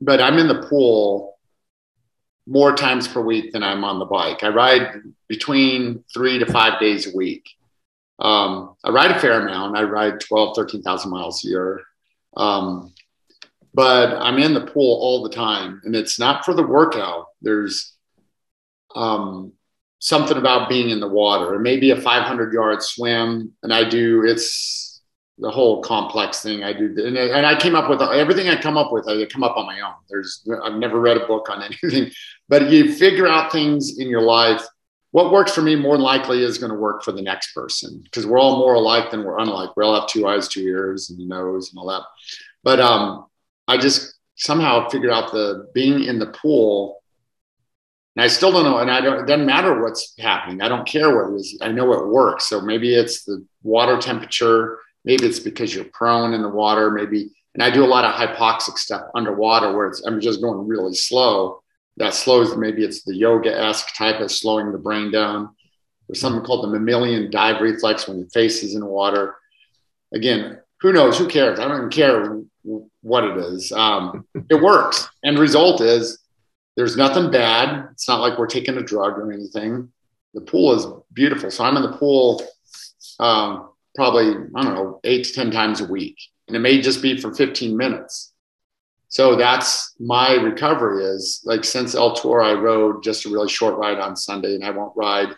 but 0.00 0.20
I'm 0.20 0.38
in 0.38 0.48
the 0.48 0.66
pool 0.68 1.38
more 2.46 2.74
times 2.74 3.06
per 3.06 3.20
week 3.20 3.52
than 3.52 3.62
I'm 3.62 3.84
on 3.84 4.00
the 4.00 4.04
bike. 4.04 4.42
I 4.42 4.48
ride 4.48 5.02
between 5.28 6.04
three 6.12 6.38
to 6.40 6.46
five 6.46 6.80
days 6.80 7.06
a 7.06 7.16
week. 7.16 7.48
Um, 8.18 8.74
I 8.84 8.90
ride 8.90 9.12
a 9.12 9.18
fair 9.18 9.40
amount. 9.40 9.78
I 9.78 9.84
ride 9.84 10.20
12, 10.20 10.56
13,000 10.56 11.10
miles 11.10 11.44
a 11.44 11.48
year. 11.48 11.82
Um, 12.36 12.92
but 13.74 14.16
I'm 14.16 14.38
in 14.38 14.54
the 14.54 14.64
pool 14.66 14.98
all 15.02 15.22
the 15.22 15.34
time 15.34 15.82
and 15.84 15.96
it's 15.96 16.18
not 16.18 16.44
for 16.44 16.54
the 16.54 16.62
workout. 16.62 17.26
There's 17.42 17.92
um, 18.94 19.52
something 19.98 20.36
about 20.36 20.68
being 20.68 20.90
in 20.90 21.00
the 21.00 21.08
water. 21.08 21.54
It 21.54 21.60
may 21.60 21.78
be 21.78 21.90
a 21.90 22.00
500 22.00 22.52
yard 22.52 22.82
swim 22.82 23.52
and 23.64 23.74
I 23.74 23.88
do, 23.88 24.24
it's 24.24 25.02
the 25.38 25.50
whole 25.50 25.82
complex 25.82 26.40
thing 26.40 26.62
I 26.62 26.72
do. 26.72 26.94
And, 27.04 27.16
and 27.16 27.44
I 27.44 27.58
came 27.58 27.74
up 27.74 27.90
with 27.90 28.00
everything 28.00 28.48
I 28.48 28.60
come 28.60 28.76
up 28.76 28.92
with, 28.92 29.08
I 29.08 29.24
come 29.26 29.42
up 29.42 29.56
on 29.56 29.66
my 29.66 29.80
own. 29.80 29.94
There's, 30.08 30.48
I've 30.62 30.74
never 30.74 31.00
read 31.00 31.16
a 31.16 31.26
book 31.26 31.50
on 31.50 31.62
anything, 31.82 32.12
but 32.48 32.70
you 32.70 32.94
figure 32.94 33.26
out 33.26 33.50
things 33.50 33.98
in 33.98 34.08
your 34.08 34.22
life. 34.22 34.64
What 35.10 35.32
works 35.32 35.52
for 35.52 35.62
me 35.62 35.74
more 35.76 35.98
likely 35.98 36.42
is 36.42 36.58
going 36.58 36.72
to 36.72 36.78
work 36.78 37.02
for 37.02 37.12
the 37.12 37.22
next 37.22 37.52
person 37.52 38.00
because 38.04 38.26
we're 38.26 38.38
all 38.38 38.58
more 38.58 38.74
alike 38.74 39.10
than 39.10 39.24
we're 39.24 39.38
unlike. 39.38 39.76
We 39.76 39.84
all 39.84 39.98
have 39.98 40.08
two 40.08 40.26
eyes, 40.26 40.48
two 40.48 40.62
ears, 40.62 41.10
and 41.10 41.20
a 41.20 41.24
nose, 41.24 41.70
and 41.70 41.78
all 41.78 41.88
that. 41.88 42.02
But 42.64 42.80
um, 42.80 43.26
I 43.66 43.78
just 43.78 44.14
somehow 44.36 44.88
figured 44.88 45.12
out 45.12 45.32
the 45.32 45.68
being 45.74 46.04
in 46.04 46.18
the 46.18 46.26
pool. 46.26 47.02
And 48.16 48.22
I 48.22 48.28
still 48.28 48.52
don't 48.52 48.64
know, 48.64 48.78
and 48.78 48.90
I 48.90 49.00
don't. 49.00 49.22
It 49.22 49.26
doesn't 49.26 49.46
matter 49.46 49.82
what's 49.82 50.14
happening. 50.18 50.62
I 50.62 50.68
don't 50.68 50.86
care 50.86 51.14
what 51.14 51.32
it 51.32 51.36
is. 51.36 51.58
I 51.60 51.72
know 51.72 51.92
it 51.92 52.06
works. 52.06 52.46
So 52.46 52.60
maybe 52.60 52.94
it's 52.94 53.24
the 53.24 53.44
water 53.62 53.98
temperature. 53.98 54.78
Maybe 55.04 55.26
it's 55.26 55.40
because 55.40 55.74
you're 55.74 55.86
prone 55.92 56.32
in 56.32 56.42
the 56.42 56.48
water. 56.48 56.90
Maybe, 56.90 57.30
and 57.54 57.62
I 57.62 57.70
do 57.70 57.84
a 57.84 57.86
lot 57.86 58.04
of 58.04 58.14
hypoxic 58.14 58.78
stuff 58.78 59.02
underwater 59.16 59.76
where 59.76 59.88
it's 59.88 60.02
I'm 60.04 60.20
just 60.20 60.40
going 60.40 60.66
really 60.68 60.94
slow. 60.94 61.62
That 61.96 62.14
slows. 62.14 62.56
Maybe 62.56 62.84
it's 62.84 63.02
the 63.02 63.16
yoga 63.16 63.52
esque 63.52 63.96
type 63.96 64.20
of 64.20 64.30
slowing 64.30 64.70
the 64.70 64.78
brain 64.78 65.10
down. 65.10 65.54
There's 66.08 66.20
something 66.20 66.44
called 66.44 66.64
the 66.64 66.78
mammalian 66.78 67.30
dive 67.30 67.60
reflex 67.60 68.06
when 68.06 68.18
your 68.18 68.28
face 68.28 68.62
is 68.62 68.76
in 68.76 68.86
water. 68.86 69.34
Again, 70.12 70.60
who 70.80 70.92
knows? 70.92 71.18
Who 71.18 71.26
cares? 71.26 71.58
I 71.58 71.66
don't 71.66 71.78
even 71.78 71.90
care 71.90 72.44
what 73.04 73.24
it 73.24 73.36
is. 73.36 73.70
Um, 73.70 74.26
it 74.50 74.60
works. 74.60 75.08
End 75.24 75.38
result 75.38 75.80
is 75.80 76.18
there's 76.76 76.96
nothing 76.96 77.30
bad. 77.30 77.88
It's 77.92 78.08
not 78.08 78.20
like 78.20 78.38
we're 78.38 78.46
taking 78.46 78.78
a 78.78 78.82
drug 78.82 79.18
or 79.18 79.30
anything. 79.30 79.92
The 80.32 80.40
pool 80.40 80.72
is 80.72 80.86
beautiful. 81.12 81.50
So 81.50 81.64
I'm 81.64 81.76
in 81.76 81.82
the 81.82 81.96
pool 81.96 82.42
um, 83.20 83.70
probably, 83.94 84.30
I 84.56 84.62
don't 84.62 84.74
know, 84.74 85.00
eight 85.04 85.24
to 85.26 85.32
10 85.32 85.50
times 85.50 85.80
a 85.80 85.86
week. 85.86 86.16
And 86.48 86.56
it 86.56 86.60
may 86.60 86.80
just 86.80 87.02
be 87.02 87.20
for 87.20 87.32
15 87.32 87.76
minutes. 87.76 88.32
So 89.08 89.36
that's 89.36 89.94
my 90.00 90.32
recovery 90.34 91.04
is 91.04 91.42
like 91.44 91.62
since 91.62 91.94
El 91.94 92.14
Tour, 92.14 92.42
I 92.42 92.54
rode 92.54 93.04
just 93.04 93.26
a 93.26 93.28
really 93.28 93.48
short 93.48 93.76
ride 93.76 94.00
on 94.00 94.16
Sunday 94.16 94.56
and 94.56 94.64
I 94.64 94.70
won't 94.70 94.96
ride. 94.96 95.28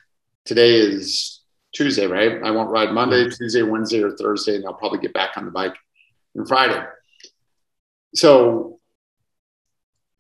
Today 0.47 0.77
is 0.77 1.43
Tuesday, 1.75 2.07
right? 2.07 2.43
I 2.43 2.53
won't 2.53 2.71
ride 2.71 2.93
Monday, 2.93 3.29
Tuesday, 3.29 3.63
Wednesday, 3.63 4.03
or 4.03 4.13
Thursday, 4.13 4.55
and 4.55 4.65
I'll 4.65 4.73
probably 4.73 5.01
get 5.01 5.13
back 5.13 5.37
on 5.37 5.45
the 5.45 5.51
bike 5.51 5.75
on 6.39 6.47
Friday 6.47 6.81
so 8.17 8.81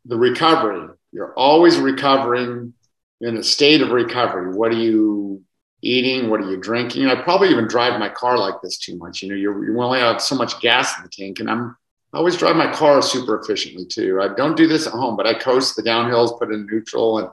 the 0.04 0.16
recovery, 0.16 0.88
you're 1.12 1.34
always 1.34 1.78
recovering 1.78 2.74
in 3.20 3.36
a 3.36 3.42
state 3.42 3.82
of 3.82 3.90
recovery. 3.90 4.54
What 4.54 4.72
are 4.72 4.76
you 4.76 5.42
eating? 5.82 6.30
What 6.30 6.40
are 6.40 6.50
you 6.50 6.58
drinking? 6.58 7.06
I 7.06 7.20
probably 7.22 7.48
even 7.50 7.66
drive 7.66 7.98
my 7.98 8.08
car 8.08 8.38
like 8.38 8.60
this 8.62 8.78
too 8.78 8.96
much. 8.96 9.22
You 9.22 9.30
know, 9.30 9.34
you're 9.34 9.80
only 9.82 10.00
have 10.00 10.20
so 10.20 10.36
much 10.36 10.60
gas 10.60 10.96
in 10.98 11.04
the 11.04 11.08
tank, 11.08 11.40
and 11.40 11.50
I'm 11.50 11.76
I 12.12 12.18
always 12.18 12.36
drive 12.36 12.56
my 12.56 12.72
car 12.72 13.02
super 13.02 13.38
efficiently 13.40 13.84
too. 13.86 14.20
I 14.22 14.34
don't 14.34 14.56
do 14.56 14.66
this 14.66 14.86
at 14.86 14.92
home, 14.92 15.16
but 15.16 15.26
I 15.26 15.34
coast 15.34 15.76
the 15.76 15.82
downhills, 15.82 16.38
put 16.38 16.52
in 16.52 16.66
neutral, 16.66 17.18
and 17.18 17.28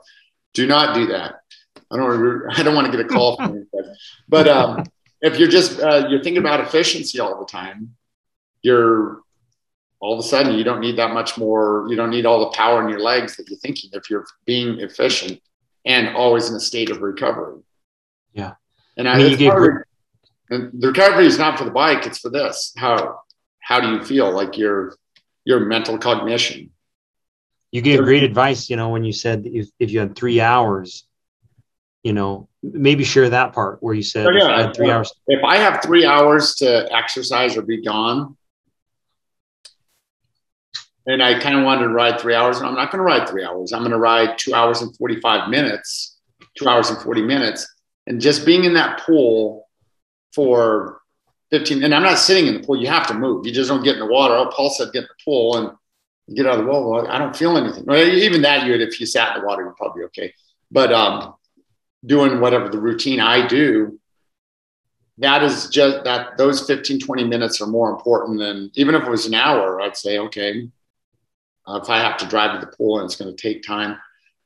do 0.54 0.68
not 0.68 0.96
do 0.96 1.08
that. 1.08 1.36
I 1.92 1.98
don't. 1.98 2.52
I 2.58 2.64
don't 2.64 2.76
want 2.76 2.92
to 2.92 2.98
get 2.98 3.06
a 3.06 3.10
call 3.10 3.36
from 3.36 3.52
anybody. 3.52 3.98
But 4.28 4.48
um, 4.48 4.84
if 5.22 5.40
you're 5.40 5.50
just 5.50 5.80
uh, 5.80 6.08
you're 6.10 6.24
thinking 6.24 6.42
about 6.42 6.60
efficiency 6.62 7.20
all 7.20 7.40
the 7.40 7.46
time, 7.46 7.96
you're 8.62 9.23
all 10.04 10.14
of 10.14 10.20
a 10.20 10.28
sudden 10.28 10.56
you 10.56 10.66
don't 10.66 10.82
need 10.82 10.98
that 10.98 11.14
much 11.14 11.38
more 11.38 11.86
you 11.90 11.96
don't 11.96 12.10
need 12.10 12.26
all 12.26 12.42
the 12.42 12.58
power 12.58 12.84
in 12.84 12.90
your 12.90 13.00
legs 13.00 13.38
that 13.38 13.50
you're 13.50 13.60
thinking 13.60 13.90
if 13.94 14.10
you're 14.10 14.26
being 14.46 14.82
efficient 14.82 15.40
and 15.86 16.16
always 16.16 16.50
in 16.50 16.56
a 16.56 16.60
state 16.60 16.90
of 16.90 17.02
recovery. 17.02 17.62
Yeah. 18.34 18.54
And 18.98 19.08
I, 19.08 19.18
mean, 19.18 19.38
hard, 19.40 19.86
the 20.50 20.88
recovery 20.88 21.26
is 21.26 21.38
not 21.38 21.58
for 21.58 21.66
the 21.66 21.72
bike 21.72 22.06
it's 22.06 22.20
for 22.20 22.30
this. 22.30 22.74
How 22.78 23.22
how 23.60 23.80
do 23.80 23.92
you 23.92 24.04
feel? 24.04 24.32
Like 24.32 24.58
your 24.58 24.96
your 25.46 25.62
mental 25.62 25.98
cognition. 25.98 26.72
You 27.72 27.82
gave 27.82 28.00
great 28.04 28.24
advice 28.24 28.70
you 28.70 28.76
know 28.76 28.90
when 28.90 29.04
you 29.04 29.14
said 29.14 29.48
if, 29.48 29.70
if 29.80 29.90
you 29.90 30.00
had 30.00 30.16
three 30.16 30.40
hours 30.40 31.08
you 32.04 32.14
know 32.14 32.48
maybe 32.62 33.04
share 33.04 33.30
that 33.30 33.54
part 33.54 33.82
where 33.82 33.96
you 33.96 34.04
said 34.04 34.28
oh, 34.28 34.32
yeah, 34.32 34.62
if 34.62 34.68
I 34.68 34.74
three 34.74 34.92
hours. 34.92 35.12
If 35.26 35.44
i 35.44 35.58
have 35.58 35.82
three 35.82 36.06
hours 36.06 36.54
to 36.58 36.88
exercise 36.94 37.58
or 37.58 37.64
be 37.64 37.82
gone 37.82 38.38
and 41.06 41.22
I 41.22 41.40
kind 41.40 41.58
of 41.58 41.64
wanted 41.64 41.84
to 41.84 41.90
ride 41.90 42.20
three 42.20 42.36
hours. 42.36 42.58
And 42.58 42.68
I'm 42.68 42.76
not 42.76 42.92
going 42.92 43.00
to 43.00 43.04
ride 43.04 43.28
three 43.28 43.44
hours. 43.44 43.74
I'm 43.74 43.82
going 43.82 43.92
to 43.92 43.98
ride 43.98 44.38
two 44.38 44.54
hours 44.54 44.82
and 44.82 44.96
45 44.96 45.50
minutes, 45.50 46.18
two 46.58 46.68
hours 46.68 46.90
and 46.90 47.00
40 47.00 47.22
minutes. 47.24 47.68
And 48.08 48.22
just 48.22 48.46
being 48.46 48.64
in 48.64 48.74
that 48.76 49.00
pool 49.00 49.68
for 50.34 51.02
15, 51.52 51.84
and 51.84 51.94
I'm 51.94 52.04
not 52.04 52.18
sitting 52.18 52.48
in 52.48 52.54
the 52.56 52.66
pool. 52.66 52.82
You 52.82 52.88
have 52.88 53.08
to 53.08 53.14
move. 53.14 53.46
You 53.46 53.54
just 53.54 53.70
don't 53.70 53.84
get 53.84 53.94
in 53.94 54.00
the 54.00 54.06
water. 54.06 54.34
Oh, 54.34 54.50
Paul 54.50 54.70
said 54.70 54.92
get 54.94 55.04
in 55.04 55.10
the 55.10 55.24
pool 55.24 55.58
and 55.58 56.36
get 56.36 56.48
out 56.48 56.60
of 56.60 56.66
the 56.66 56.72
pool. 56.72 57.06
I 57.08 57.18
don't 57.18 57.36
feel 57.36 57.58
anything. 57.58 57.90
even 57.90 58.42
that, 58.42 58.66
you 58.66 58.74
if 58.74 59.00
you 59.00 59.06
sat 59.06 59.36
in 59.36 59.42
the 59.42 59.48
water, 59.48 59.64
you're 59.64 59.74
probably 59.74 60.04
okay. 60.06 60.34
But 60.72 60.92
um, 60.92 61.36
doing 62.06 62.40
whatever 62.40 62.70
the 62.70 62.80
routine 62.80 63.20
I 63.20 63.46
do, 63.46 64.00
that 65.20 65.44
is 65.44 65.70
just 65.70 66.06
that 66.06 66.38
those 66.38 66.66
15, 66.66 67.00
20 67.00 67.24
minutes 67.26 67.62
are 67.62 67.68
more 67.68 67.92
important 67.92 68.40
than 68.40 68.72
even 68.74 68.96
if 68.96 69.04
it 69.04 69.10
was 69.10 69.28
an 69.28 69.36
hour, 69.36 69.80
I'd 69.80 69.96
say, 69.96 70.18
okay, 70.18 70.70
uh, 71.68 71.80
if 71.82 71.90
I 71.90 72.00
have 72.00 72.18
to 72.18 72.28
drive 72.28 72.60
to 72.60 72.66
the 72.66 72.76
pool 72.76 73.00
and 73.00 73.06
it's 73.06 73.16
going 73.16 73.36
to 73.36 73.42
take 73.42 73.64
time, 73.64 73.98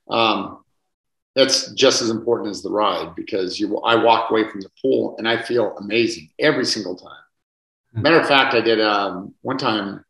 um, 0.09 0.63
that's 1.35 1.71
just 1.73 2.01
as 2.01 2.09
important 2.09 2.49
as 2.49 2.63
the 2.63 2.71
ride 2.71 3.15
because 3.15 3.59
you. 3.59 3.77
I 3.79 3.95
walk 3.95 4.31
away 4.31 4.49
from 4.49 4.61
the 4.61 4.71
pool 4.81 5.15
and 5.19 5.29
I 5.29 5.39
feel 5.39 5.77
amazing 5.77 6.31
every 6.39 6.65
single 6.65 6.95
time. 6.95 7.23
Hmm. 7.93 8.01
Matter 8.01 8.19
of 8.19 8.27
fact, 8.27 8.55
I 8.55 8.61
did 8.61 8.81
um, 8.81 9.35
one 9.41 9.57
time. 9.57 10.03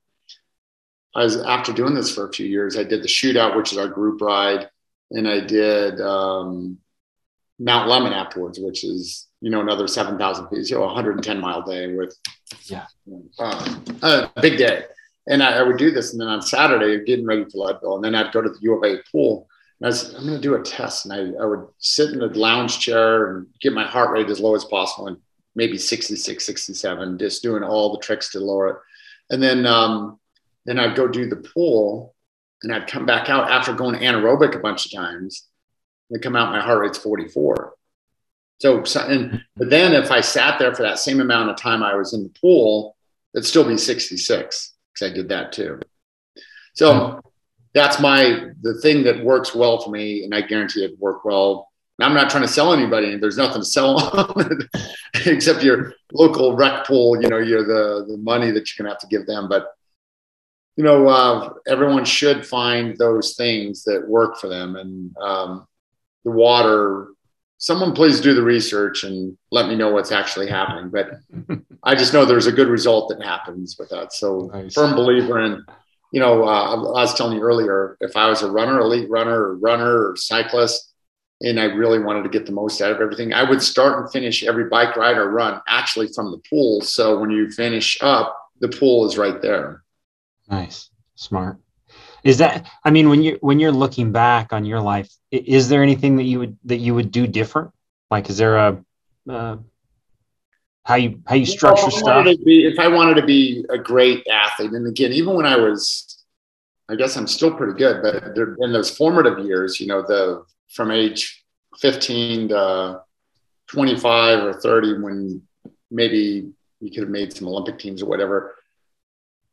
I 1.14 1.24
was 1.24 1.38
after 1.38 1.74
doing 1.74 1.96
this 1.96 2.14
for 2.14 2.28
a 2.28 2.32
few 2.32 2.46
years. 2.46 2.78
I 2.78 2.84
did 2.84 3.02
the 3.02 3.08
shootout, 3.08 3.58
which 3.58 3.72
is 3.72 3.78
our 3.78 3.88
group 3.88 4.22
ride, 4.22 4.70
and 5.12 5.28
I 5.28 5.42
did 5.42 6.00
um, 6.00 6.78
Mount 7.60 7.90
Lemmon 7.90 8.14
afterwards, 8.14 8.60
which 8.60 8.84
is 8.84 9.28
you 9.42 9.50
know 9.50 9.60
another 9.60 9.88
seven 9.88 10.18
thousand 10.18 10.48
feet, 10.48 10.70
you 10.70 10.78
know, 10.78 10.86
110 10.86 11.42
mile 11.42 11.64
day 11.64 11.94
with 11.94 12.18
yeah, 12.66 12.86
uh, 13.40 13.78
a 14.02 14.42
big 14.42 14.58
day. 14.58 14.84
And 15.28 15.44
I, 15.44 15.60
I, 15.60 15.64
would 15.64 15.78
do 15.78 15.92
this. 15.92 16.14
And 16.14 16.22
then 16.22 16.30
on 16.30 16.42
Saturday, 16.42 17.04
getting 17.04 17.26
ready 17.26 17.44
for 17.46 17.58
Leadville, 17.58 17.96
and 17.96 18.04
then 18.04 18.16
I'd 18.16 18.32
go 18.32 18.42
to 18.42 18.50
the 18.50 18.60
U 18.62 18.78
of 18.78 18.84
A 18.84 19.02
pool. 19.12 19.48
And 19.80 19.86
I 19.86 19.90
was, 19.90 20.14
I'm 20.14 20.26
going 20.26 20.36
to 20.36 20.42
do 20.42 20.56
a 20.56 20.64
test. 20.64 21.06
And 21.06 21.14
I, 21.14 21.44
I 21.44 21.46
would 21.46 21.68
sit 21.80 22.12
in 22.12 22.22
a 22.22 22.28
lounge 22.28 22.80
chair 22.80 23.32
and 23.32 23.48
get 23.62 23.74
my 23.74 23.86
heart 23.86 24.12
rate 24.12 24.30
as 24.30 24.40
low 24.40 24.56
as 24.56 24.66
possible 24.66 25.08
and 25.08 25.18
maybe 25.56 25.78
66, 25.78 26.46
67, 26.46 27.18
just 27.18 27.44
doing 27.44 27.64
all 27.64 27.92
the 27.92 28.00
tricks 28.00 28.32
to 28.32 28.40
lower 28.40 28.68
it. 28.70 28.76
And 29.30 29.44
then, 29.44 29.66
um, 29.66 30.20
then 30.66 30.80
I'd 30.80 30.96
go 30.96 31.08
do 31.08 31.28
the 31.28 31.36
pool 31.36 32.16
and 32.64 32.74
I'd 32.74 32.88
come 32.88 33.06
back 33.06 33.30
out 33.30 33.52
after 33.52 33.74
going 33.74 34.00
anaerobic 34.00 34.56
a 34.56 34.60
bunch 34.60 34.86
of 34.86 34.94
times. 34.94 35.48
And 36.10 36.22
come 36.22 36.38
out, 36.38 36.52
my 36.52 36.62
heart 36.62 36.80
rate's 36.80 36.98
44. 36.98 37.74
So, 38.60 38.84
and, 39.02 39.44
but 39.58 39.70
then 39.70 39.94
if 39.94 40.10
I 40.10 40.22
sat 40.22 40.58
there 40.58 40.74
for 40.74 40.84
that 40.84 41.00
same 41.00 41.20
amount 41.20 41.50
of 41.50 41.58
time 41.58 41.84
I 41.84 41.96
was 41.96 42.14
in 42.14 42.24
the 42.24 42.34
pool, 42.42 42.96
it'd 43.36 43.46
still 43.46 43.68
be 43.68 43.78
66 43.78 44.77
because 44.98 45.12
I 45.12 45.16
did 45.16 45.30
that 45.30 45.52
too. 45.52 45.80
So 46.74 47.22
that's 47.74 48.00
my 48.00 48.50
the 48.62 48.80
thing 48.82 49.04
that 49.04 49.24
works 49.24 49.54
well 49.54 49.80
for 49.80 49.90
me, 49.90 50.24
and 50.24 50.34
I 50.34 50.42
guarantee 50.42 50.84
it 50.84 51.00
work 51.00 51.26
well. 51.26 51.70
I'm 52.00 52.14
not 52.14 52.30
trying 52.30 52.44
to 52.44 52.48
sell 52.48 52.74
anybody. 52.74 53.18
There's 53.18 53.38
nothing 53.38 53.62
to 53.62 53.68
sell 53.68 54.36
except 55.26 55.64
your 55.64 55.94
local 56.14 56.56
rec 56.56 56.86
pool. 56.86 57.20
You 57.22 57.28
know, 57.28 57.40
you're 57.40 57.66
the 57.66 58.06
the 58.08 58.18
money 58.18 58.52
that 58.52 58.70
you're 58.70 58.84
gonna 58.84 58.94
have 58.94 59.02
to 59.02 59.08
give 59.08 59.26
them. 59.26 59.50
But 59.50 59.68
you 60.76 60.84
know, 60.84 61.08
uh, 61.08 61.54
everyone 61.68 62.06
should 62.06 62.46
find 62.46 62.96
those 62.98 63.36
things 63.36 63.84
that 63.86 64.08
work 64.08 64.38
for 64.38 64.48
them. 64.48 64.76
And 64.76 65.18
um, 65.18 65.68
the 66.24 66.30
water, 66.30 67.08
someone 67.58 67.94
please 67.94 68.22
do 68.22 68.34
the 68.34 68.44
research 68.44 69.04
and 69.04 69.38
let 69.52 69.68
me 69.68 69.76
know 69.76 69.92
what's 69.92 70.12
actually 70.12 70.48
happening. 70.48 70.90
But 70.90 71.20
I 71.84 71.96
just 71.96 72.14
know 72.14 72.26
there's 72.26 72.48
a 72.48 72.52
good 72.52 72.68
result 72.68 73.10
that 73.10 73.24
happens 73.24 73.76
with 73.80 73.90
that. 73.90 74.14
So 74.14 74.50
nice. 74.54 74.74
firm 74.74 74.96
believer 74.96 75.44
in, 75.44 75.66
you 76.12 76.20
know, 76.20 76.44
uh, 76.44 76.76
I 76.76 77.02
was 77.02 77.16
telling 77.16 77.38
you 77.38 77.44
earlier, 77.44 77.98
if 78.00 78.16
I 78.16 78.30
was 78.30 78.42
a 78.42 78.52
runner, 78.52 78.80
elite 78.80 79.10
runner, 79.10 79.42
or 79.42 79.58
runner, 79.58 80.10
or 80.10 80.16
cyclist, 80.16 80.94
and 81.42 81.60
I 81.60 81.66
really 81.66 82.00
wanted 82.00 82.24
to 82.24 82.30
get 82.30 82.46
the 82.46 82.52
most 82.52 82.82
out 82.82 82.92
of 82.92 83.02
everything, 83.02 83.34
I 83.34 83.48
would 83.48 83.62
start 83.62 84.00
and 84.00 84.12
finish 84.12 84.44
every 84.44 84.66
bike 84.66 84.96
ride 84.96 85.18
or 85.18 85.30
run 85.30 85.62
actually 85.68 86.08
from 86.08 86.32
the 86.32 86.42
pool. 86.50 86.82
So 86.82 87.20
when 87.20 87.30
you 87.30 87.52
finish 87.52 87.98
up, 88.02 88.36
the 88.60 88.70
pool 88.70 89.06
is 89.06 89.18
right 89.18 89.42
there. 89.42 89.84
Nice, 90.50 90.90
smart. 91.16 91.58
Is 92.28 92.40
that? 92.40 92.70
I 92.84 92.92
mean, 92.92 93.08
when 93.08 93.24
you 93.24 93.38
when 93.40 93.58
you're 93.58 93.72
looking 93.72 94.12
back 94.12 94.52
on 94.52 94.66
your 94.66 94.82
life, 94.82 95.10
is 95.32 95.70
there 95.70 95.82
anything 95.82 96.18
that 96.18 96.24
you 96.24 96.40
would 96.40 96.58
that 96.66 96.76
you 96.76 96.94
would 96.94 97.10
do 97.10 97.26
different? 97.26 97.72
Like, 98.12 98.30
is 98.30 98.38
there 98.38 98.58
a 98.58 98.84
uh, 99.30 99.56
how 100.84 100.96
you 100.96 101.22
how 101.26 101.36
you 101.36 101.46
structure 101.46 101.90
stuff? 101.90 102.26
Be, 102.44 102.66
if 102.66 102.80
I 102.80 102.90
wanted 102.90 103.16
to 103.16 103.26
be 103.26 103.64
a 103.70 103.78
great 103.78 104.28
athlete, 104.28 104.72
and 104.72 104.86
again, 104.88 105.14
even 105.14 105.36
when 105.36 105.46
I 105.46 105.56
was, 105.56 106.26
I 106.90 106.96
guess 106.96 107.16
I'm 107.16 107.28
still 107.28 107.56
pretty 107.56 107.80
good, 107.80 108.02
but 108.04 108.36
there 108.36 108.58
in 108.60 108.74
those 108.74 108.90
formative 108.90 109.40
years, 109.46 109.80
you 109.80 109.88
know, 109.88 110.02
the 110.02 110.44
from 110.74 110.92
age 110.92 111.46
15 111.80 112.50
to 112.50 113.04
25 113.68 114.44
or 114.44 114.54
30, 114.54 115.00
when 115.00 115.42
maybe 115.90 116.52
you 116.82 116.92
could 116.92 117.04
have 117.04 117.10
made 117.10 117.32
some 117.32 117.48
Olympic 117.48 117.80
teams 117.80 118.04
or 118.04 118.08
whatever 118.08 118.57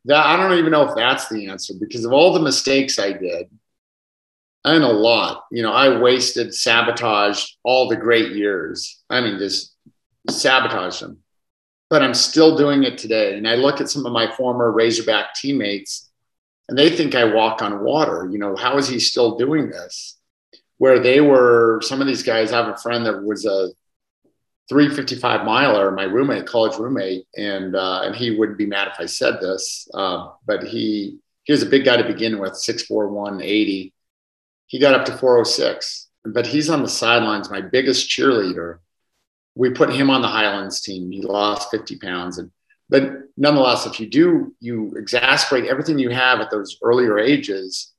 that 0.07 0.27
I 0.27 0.37
don't 0.37 0.59
even 0.59 0.73
know 0.73 0.89
if 0.89 0.95
that's 0.95 1.29
the 1.29 1.49
answer 1.49 1.75
because 1.79 2.05
of 2.05 2.13
all 2.13 2.33
the 2.33 2.41
mistakes 2.41 2.99
I 2.99 3.13
did. 3.13 3.49
And 4.67 4.83
a 4.83 4.89
lot, 4.89 5.45
you 5.51 5.63
know, 5.63 5.73
I 5.73 5.99
wasted, 6.01 6.55
sabotaged 6.55 7.57
all 7.65 7.89
the 7.89 7.97
great 7.97 8.33
years. 8.33 9.03
I 9.11 9.21
mean, 9.21 9.39
just 9.39 9.77
sabotaged 10.31 11.03
them. 11.03 11.19
But 11.91 12.03
I'm 12.03 12.15
still 12.15 12.57
doing 12.57 12.83
it 12.83 12.97
today. 12.97 13.37
And 13.37 13.47
I 13.47 13.57
look 13.57 13.81
at 13.81 13.91
some 13.91 14.07
of 14.07 14.13
my 14.13 14.31
former 14.35 14.73
Razorback 14.73 15.35
teammates 15.35 16.11
and 16.69 16.79
they 16.79 16.91
think 16.91 17.15
I 17.15 17.25
walk 17.25 17.61
on 17.61 17.85
water. 17.85 18.29
You 18.31 18.39
know, 18.39 18.57
how 18.57 18.79
is 18.79 18.89
he 18.89 18.99
still 18.99 19.37
doing 19.37 19.69
this? 19.69 20.19
Where 20.79 20.99
they 20.99 21.21
were, 21.21 21.81
some 21.83 22.01
of 22.01 22.07
these 22.07 22.23
guys, 22.23 22.53
I 22.53 22.57
have 22.57 22.75
a 22.75 22.79
friend 22.79 23.05
that 23.07 23.23
was 23.23 23.45
a 23.45 23.69
355 24.69 25.45
miler, 25.45 25.91
my 25.91 26.05
roommate, 26.05 26.47
college 26.47 26.79
roommate, 26.79 27.27
and 27.37 27.77
uh, 27.77 28.03
and 28.05 28.17
he 28.17 28.31
wouldn't 28.31 28.59
be 28.59 28.67
mad 28.67 28.89
if 28.89 28.95
I 28.99 29.07
said 29.07 29.41
this, 29.41 29.89
uh, 29.95 30.29
but 30.47 30.63
he 30.63 31.19
he 31.45 31.53
was 31.53 31.63
a 31.63 31.67
big 31.67 31.85
guy 31.85 31.99
to 31.99 32.05
begin 32.05 32.39
with, 32.39 32.53
6'4", 32.53 33.11
180. 33.11 33.93
He 34.67 34.79
got 34.79 34.95
up 34.95 35.05
to 35.07 35.13
406, 35.13 36.09
but 36.25 36.47
he's 36.47 36.71
on 36.71 36.83
the 36.83 36.89
sidelines, 36.89 37.51
my 37.51 37.61
biggest 37.61 38.09
cheerleader. 38.09 38.79
We 39.55 39.71
put 39.71 39.93
him 39.93 40.09
on 40.09 40.23
the 40.23 40.29
Highlands 40.29 40.81
team. 40.81 41.11
He 41.11 41.21
lost 41.21 41.71
50 41.71 41.99
pounds, 41.99 42.39
and 42.39 42.51
but 42.89 43.13
nonetheless, 43.37 43.87
if 43.87 44.01
you 44.01 44.09
do, 44.09 44.55
you 44.61 44.95
exasperate 44.97 45.67
everything 45.67 45.99
you 45.99 46.11
have 46.11 46.41
at 46.41 46.51
those 46.51 46.79
earlier 46.83 47.19
ages. 47.19 47.93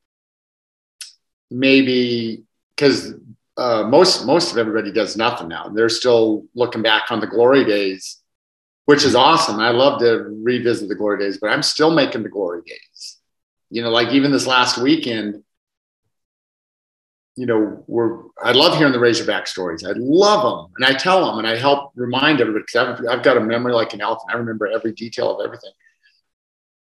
Maybe 1.52 2.44
because 2.76 3.14
uh, 3.58 3.84
most 3.88 4.26
most 4.26 4.52
of 4.52 4.58
everybody 4.58 4.92
does 4.92 5.16
nothing 5.16 5.48
now. 5.48 5.70
They're 5.70 5.90
still 5.90 6.46
looking 6.56 6.82
back 6.82 7.12
on 7.12 7.20
the 7.20 7.28
glory 7.28 7.64
days, 7.64 8.22
which 8.86 9.04
is 9.04 9.16
awesome. 9.16 9.60
I 9.60 9.70
love 9.70 10.00
to 10.00 10.26
revisit 10.44 10.90
the 10.90 10.96
glory 10.96 11.20
days, 11.20 11.38
but 11.38 11.50
I'm 11.50 11.64
still 11.64 11.92
making 11.92 12.24
the 12.24 12.30
glory 12.30 12.62
days. 12.66 13.18
You 13.70 13.82
know, 13.82 13.90
like 13.90 14.10
even 14.10 14.32
this 14.32 14.46
last 14.46 14.78
weekend, 14.78 15.44
you 17.36 17.46
know, 17.46 17.84
we're 17.88 18.24
I 18.42 18.52
love 18.52 18.78
hearing 18.78 18.94
the 18.94 19.00
Razorback 19.00 19.48
stories. 19.48 19.86
I 19.86 19.94
love 19.96 20.44
them, 20.44 20.74
and 20.78 20.86
I 20.86 20.98
tell 20.98 21.26
them, 21.26 21.40
and 21.40 21.48
I 21.48 21.58
help 21.58 21.92
remind 21.96 22.42
everybody 22.42 22.66
because 22.68 23.00
I've, 23.00 23.08
I've 23.20 23.24
got 23.24 23.38
a 23.38 23.42
memory 23.42 23.74
like 23.74 23.94
an 23.94 24.02
elephant. 24.02 24.32
I 24.34 24.38
remember 24.38 24.68
every 24.68 24.94
detail 24.94 25.40
of 25.40 25.46
everything. 25.46 25.72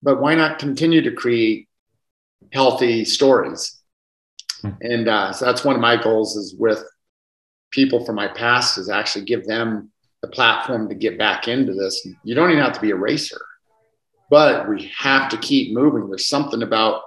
But 0.01 0.21
why 0.21 0.35
not 0.35 0.59
continue 0.59 1.01
to 1.01 1.11
create 1.11 1.67
healthy 2.51 3.05
stories? 3.05 3.82
Hmm. 4.63 4.71
And 4.81 5.07
uh, 5.07 5.33
so 5.33 5.45
that's 5.45 5.63
one 5.63 5.75
of 5.75 5.81
my 5.81 6.01
goals 6.01 6.35
is 6.35 6.55
with 6.57 6.83
people 7.71 8.05
from 8.05 8.15
my 8.15 8.27
past 8.27 8.77
is 8.77 8.89
actually 8.89 9.25
give 9.25 9.45
them 9.45 9.91
the 10.21 10.27
platform 10.29 10.87
to 10.87 10.95
get 10.95 11.17
back 11.17 11.47
into 11.47 11.73
this. 11.73 12.07
You 12.23 12.33
don't 12.33 12.51
even 12.51 12.63
have 12.63 12.73
to 12.73 12.81
be 12.81 12.91
a 12.91 12.95
racer, 12.95 13.41
but 14.29 14.69
we 14.69 14.91
have 14.97 15.29
to 15.29 15.37
keep 15.37 15.73
moving. 15.73 16.07
There's 16.07 16.27
something 16.27 16.63
about 16.63 17.01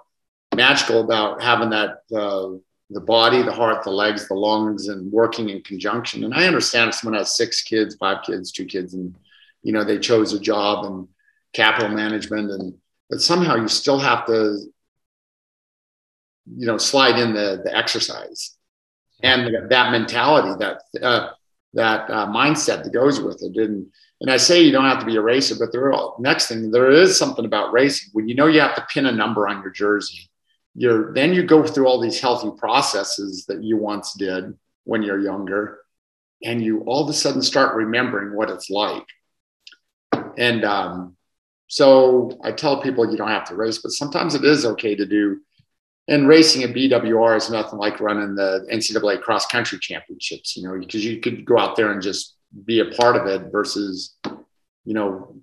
magical 0.54 1.00
about 1.00 1.42
having 1.42 1.70
that 1.70 2.00
uh, 2.14 2.50
the 2.90 3.00
body, 3.00 3.42
the 3.42 3.52
heart, 3.52 3.82
the 3.82 3.90
legs, 3.90 4.28
the 4.28 4.34
lungs, 4.34 4.88
and 4.88 5.10
working 5.10 5.48
in 5.48 5.62
conjunction. 5.62 6.24
And 6.24 6.34
I 6.34 6.46
understand 6.46 6.90
if 6.90 6.94
someone 6.96 7.18
has 7.18 7.36
six 7.36 7.62
kids, 7.62 7.96
five 7.96 8.22
kids, 8.24 8.52
two 8.52 8.64
kids, 8.64 8.94
and 8.94 9.14
you 9.62 9.72
know 9.72 9.82
they 9.82 9.98
chose 9.98 10.32
a 10.32 10.40
job 10.40 10.84
and 10.84 11.08
capital 11.52 11.88
management, 11.88 12.50
and 12.50 12.74
but 13.08 13.20
somehow 13.20 13.56
you 13.56 13.68
still 13.68 13.98
have 13.98 14.26
to 14.26 14.58
you 16.56 16.66
know 16.66 16.78
slide 16.78 17.18
in 17.18 17.34
the 17.34 17.62
the 17.64 17.76
exercise. 17.76 18.56
And 19.22 19.70
that 19.70 19.92
mentality 19.92 20.52
that 20.58 21.02
uh, 21.02 21.30
that 21.74 22.10
uh, 22.10 22.26
mindset 22.26 22.84
that 22.84 22.92
goes 22.92 23.20
with 23.20 23.42
it. 23.42 23.56
And 23.56 23.86
and 24.20 24.30
I 24.30 24.36
say 24.36 24.62
you 24.62 24.72
don't 24.72 24.84
have 24.84 25.00
to 25.00 25.06
be 25.06 25.16
a 25.16 25.22
racer 25.22 25.54
but 25.58 25.74
are, 25.78 26.14
next 26.18 26.48
thing 26.48 26.70
there 26.70 26.90
is 26.90 27.18
something 27.18 27.44
about 27.44 27.72
racing. 27.72 28.10
When 28.12 28.28
you 28.28 28.34
know 28.34 28.46
you 28.46 28.60
have 28.60 28.74
to 28.76 28.86
pin 28.92 29.06
a 29.06 29.12
number 29.12 29.48
on 29.48 29.62
your 29.62 29.70
jersey 29.70 30.30
you're 30.76 31.12
then 31.14 31.32
you 31.32 31.42
go 31.42 31.66
through 31.66 31.86
all 31.86 32.00
these 32.00 32.20
healthy 32.20 32.50
processes 32.58 33.46
that 33.46 33.64
you 33.64 33.78
once 33.78 34.12
did 34.12 34.54
when 34.84 35.02
you're 35.02 35.18
younger. 35.18 35.78
And 36.44 36.62
you 36.62 36.82
all 36.82 37.02
of 37.02 37.08
a 37.08 37.14
sudden 37.14 37.40
start 37.40 37.74
remembering 37.74 38.36
what 38.36 38.50
it's 38.50 38.68
like. 38.68 39.06
And 40.36 40.64
um, 40.64 41.16
so 41.66 42.38
I 42.44 42.52
tell 42.52 42.82
people 42.82 43.10
you 43.10 43.16
don't 43.16 43.28
have 43.28 43.48
to 43.48 43.56
race 43.56 43.78
but 43.78 43.92
sometimes 43.92 44.34
it 44.34 44.44
is 44.44 44.66
okay 44.66 44.94
to 44.94 45.06
do 45.06 45.40
and 46.08 46.28
racing 46.28 46.62
a 46.62 46.68
BWR 46.68 47.36
is 47.36 47.50
nothing 47.50 47.78
like 47.78 48.00
running 48.00 48.36
the 48.36 48.66
NCAA 48.72 49.20
cross 49.22 49.46
country 49.46 49.78
championships, 49.78 50.56
you 50.56 50.62
know, 50.62 50.78
because 50.78 51.04
you 51.04 51.20
could 51.20 51.44
go 51.44 51.58
out 51.58 51.76
there 51.76 51.90
and 51.90 52.00
just 52.00 52.36
be 52.64 52.80
a 52.80 52.94
part 52.94 53.16
of 53.16 53.26
it 53.26 53.50
versus, 53.50 54.14
you 54.84 54.94
know, 54.94 55.36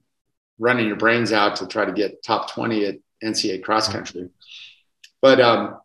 running 0.60 0.88
your 0.88 0.96
brains 0.96 1.34
out 1.34 1.58
to 1.58 1.68
try 1.68 1.84
to 1.84 1.92
get 1.92 2.24
top 2.24 2.54
20 2.54 2.86
at 2.86 2.96
NCAA 3.24 3.64
cross 3.64 3.90
country. 3.90 4.30
But 5.22 5.42
um, 5.42 5.80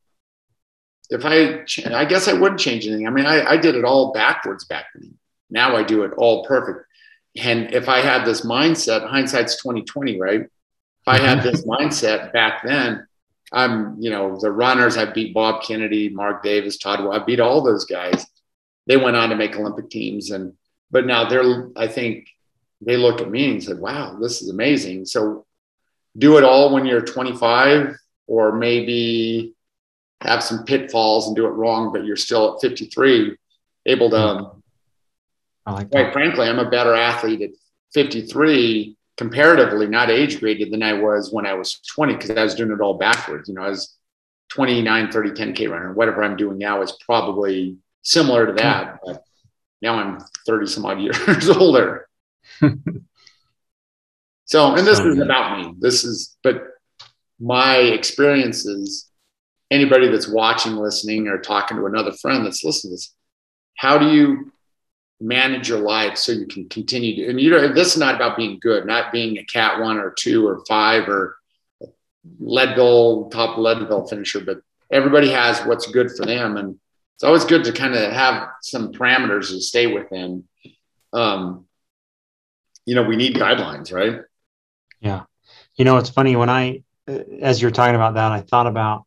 if 1.10 1.24
I, 1.24 1.64
I 1.92 2.04
guess 2.04 2.28
I 2.28 2.34
wouldn't 2.34 2.60
change 2.60 2.86
anything. 2.86 3.06
I 3.06 3.10
mean, 3.10 3.26
I, 3.26 3.44
I 3.44 3.56
did 3.56 3.74
it 3.74 3.84
all 3.84 4.12
backwards 4.12 4.64
back 4.64 4.86
then. 4.94 5.18
Now 5.50 5.74
I 5.74 5.82
do 5.82 6.04
it 6.04 6.12
all 6.16 6.44
perfect. 6.44 6.86
And 7.36 7.74
if 7.74 7.88
I 7.88 8.00
had 8.00 8.24
this 8.24 8.42
mindset, 8.42 9.08
hindsight's 9.08 9.60
2020, 9.62 10.20
right? 10.20 10.42
If 10.42 11.08
I 11.08 11.18
had 11.18 11.42
this 11.42 11.62
mindset 11.66 12.32
back 12.32 12.62
then, 12.62 13.07
I'm, 13.52 13.96
you 13.98 14.10
know, 14.10 14.38
the 14.38 14.50
runners. 14.50 14.96
I 14.96 15.06
beat 15.06 15.34
Bob 15.34 15.62
Kennedy, 15.62 16.08
Mark 16.10 16.42
Davis, 16.42 16.76
Todd. 16.76 17.00
I 17.00 17.24
beat 17.24 17.40
all 17.40 17.62
those 17.62 17.84
guys. 17.84 18.26
They 18.86 18.96
went 18.96 19.16
on 19.16 19.30
to 19.30 19.36
make 19.36 19.56
Olympic 19.56 19.90
teams, 19.90 20.30
and 20.30 20.54
but 20.90 21.06
now 21.06 21.28
they're. 21.28 21.70
I 21.76 21.88
think 21.88 22.26
they 22.80 22.96
look 22.96 23.20
at 23.20 23.30
me 23.30 23.50
and 23.50 23.62
said, 23.62 23.78
"Wow, 23.78 24.18
this 24.20 24.42
is 24.42 24.50
amazing." 24.50 25.04
So 25.06 25.46
do 26.16 26.36
it 26.38 26.44
all 26.44 26.72
when 26.72 26.84
you're 26.84 27.00
25, 27.00 27.96
or 28.26 28.52
maybe 28.52 29.54
have 30.20 30.42
some 30.42 30.64
pitfalls 30.64 31.26
and 31.26 31.36
do 31.36 31.46
it 31.46 31.50
wrong, 31.50 31.92
but 31.92 32.04
you're 32.04 32.16
still 32.16 32.54
at 32.54 32.60
53, 32.60 33.36
able 33.86 34.10
to. 34.10 34.50
I 35.64 35.72
like 35.72 35.90
quite 35.90 36.12
frankly, 36.12 36.48
I'm 36.48 36.58
a 36.58 36.70
better 36.70 36.94
athlete 36.94 37.42
at 37.42 37.50
53 37.92 38.97
comparatively 39.18 39.88
not 39.88 40.10
age 40.10 40.38
graded 40.38 40.72
than 40.72 40.82
I 40.82 40.94
was 40.94 41.32
when 41.32 41.44
I 41.44 41.52
was 41.54 41.80
20 41.94 42.14
because 42.14 42.30
I 42.30 42.44
was 42.44 42.54
doing 42.54 42.70
it 42.70 42.80
all 42.80 42.94
backwards. 42.94 43.48
You 43.48 43.56
know, 43.56 43.64
I 43.64 43.68
was 43.68 43.96
29, 44.50 45.10
30, 45.10 45.30
10K 45.30 45.68
runner. 45.68 45.92
Whatever 45.92 46.22
I'm 46.22 46.36
doing 46.36 46.56
now 46.56 46.80
is 46.82 46.96
probably 47.04 47.76
similar 48.02 48.46
to 48.46 48.52
that. 48.54 49.00
Hmm. 49.02 49.12
But 49.12 49.22
now 49.82 49.96
I'm 49.96 50.18
30 50.46 50.66
some 50.66 50.86
odd 50.86 51.00
years 51.02 51.48
older. 51.50 52.08
so, 54.44 54.74
and 54.74 54.86
this 54.86 55.00
isn't 55.00 55.22
about 55.22 55.58
me. 55.58 55.74
This 55.80 56.04
is, 56.04 56.36
but 56.44 56.62
my 57.40 57.76
experiences, 57.76 59.10
anybody 59.70 60.08
that's 60.08 60.28
watching, 60.28 60.76
listening, 60.76 61.26
or 61.26 61.38
talking 61.38 61.76
to 61.76 61.86
another 61.86 62.12
friend 62.12 62.46
that's 62.46 62.62
listening 62.62 62.92
to 62.92 62.94
this, 62.94 63.14
how 63.76 63.98
do 63.98 64.10
you 64.10 64.52
manage 65.20 65.68
your 65.68 65.80
life 65.80 66.16
so 66.16 66.30
you 66.30 66.46
can 66.46 66.68
continue 66.68 67.16
to 67.16 67.28
and 67.28 67.40
you 67.40 67.50
know 67.50 67.72
this 67.72 67.92
is 67.92 67.98
not 67.98 68.14
about 68.14 68.36
being 68.36 68.56
good 68.60 68.86
not 68.86 69.10
being 69.10 69.36
a 69.38 69.44
cat 69.44 69.80
one 69.80 69.98
or 69.98 70.12
two 70.16 70.46
or 70.46 70.64
five 70.66 71.08
or 71.08 71.36
leadville 72.38 73.28
top 73.30 73.58
leadville 73.58 74.06
finisher 74.06 74.40
but 74.40 74.60
everybody 74.90 75.30
has 75.30 75.60
what's 75.60 75.90
good 75.90 76.10
for 76.10 76.24
them. 76.24 76.56
And 76.56 76.78
it's 77.14 77.24
always 77.24 77.44
good 77.44 77.64
to 77.64 77.72
kind 77.72 77.94
of 77.94 78.12
have 78.12 78.48
some 78.62 78.92
parameters 78.92 79.48
to 79.48 79.60
stay 79.60 79.86
within. 79.86 80.44
Um, 81.12 81.66
you 82.84 82.94
know, 82.94 83.02
we 83.02 83.16
need 83.16 83.36
guidelines, 83.36 83.92
right? 83.92 84.20
Yeah. 85.00 85.24
You 85.76 85.84
know, 85.84 85.98
it's 85.98 86.10
funny 86.10 86.36
when 86.36 86.50
I, 86.50 86.82
as 87.40 87.60
you're 87.60 87.70
talking 87.70 87.94
about 87.94 88.14
that, 88.14 88.32
I 88.32 88.40
thought 88.40 88.66
about 88.66 89.04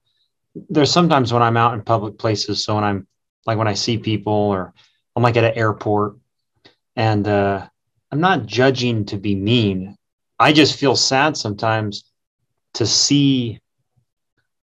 there's 0.69 0.91
sometimes 0.91 1.31
when 1.31 1.41
I'm 1.41 1.57
out 1.57 1.73
in 1.73 1.81
public 1.81 2.17
places. 2.17 2.63
So 2.63 2.75
when 2.75 2.83
I'm 2.83 3.07
like 3.45 3.57
when 3.57 3.67
I 3.67 3.73
see 3.73 3.97
people 3.97 4.33
or 4.33 4.73
I'm 5.15 5.23
like 5.23 5.37
at 5.37 5.43
an 5.43 5.57
airport 5.57 6.15
and 6.95 7.27
uh, 7.27 7.67
I'm 8.11 8.21
not 8.21 8.45
judging 8.45 9.05
to 9.05 9.17
be 9.17 9.35
mean. 9.35 9.95
I 10.39 10.53
just 10.53 10.79
feel 10.79 10.95
sad 10.95 11.37
sometimes 11.37 12.03
to 12.73 12.85
see 12.85 13.59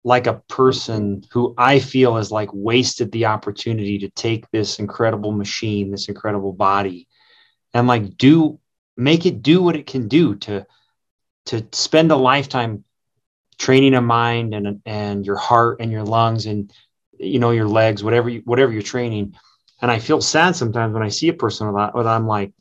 like 0.03 0.27
a 0.27 0.41
person 0.49 1.23
who 1.31 1.53
I 1.57 1.79
feel 1.79 2.15
has 2.15 2.31
like 2.31 2.49
wasted 2.53 3.11
the 3.11 3.25
opportunity 3.25 3.99
to 3.99 4.09
take 4.09 4.49
this 4.51 4.79
incredible 4.79 5.31
machine, 5.31 5.91
this 5.91 6.09
incredible 6.09 6.53
body, 6.53 7.07
and 7.73 7.87
like 7.87 8.17
do 8.17 8.59
make 8.97 9.25
it 9.25 9.41
do 9.41 9.61
what 9.61 9.75
it 9.75 9.85
can 9.87 10.07
do 10.07 10.35
to 10.35 10.65
to 11.47 11.65
spend 11.71 12.11
a 12.11 12.15
lifetime 12.15 12.83
training 13.57 13.93
a 13.93 14.01
mind 14.01 14.53
and 14.53 14.81
and 14.85 15.25
your 15.25 15.37
heart 15.37 15.77
and 15.81 15.91
your 15.91 16.03
lungs 16.03 16.47
and 16.47 16.71
you 17.19 17.39
know 17.39 17.51
your 17.51 17.67
legs, 17.67 18.03
whatever 18.03 18.29
you, 18.29 18.41
whatever 18.45 18.71
you're 18.71 18.81
training. 18.81 19.35
And 19.81 19.89
I 19.89 19.99
feel 19.99 20.21
sad 20.21 20.55
sometimes 20.55 20.93
when 20.93 21.03
I 21.03 21.09
see 21.09 21.29
a 21.29 21.33
person 21.33 21.67
with 21.67 21.75
that, 21.75 21.95
I'm 21.95 22.27
like, 22.27 22.53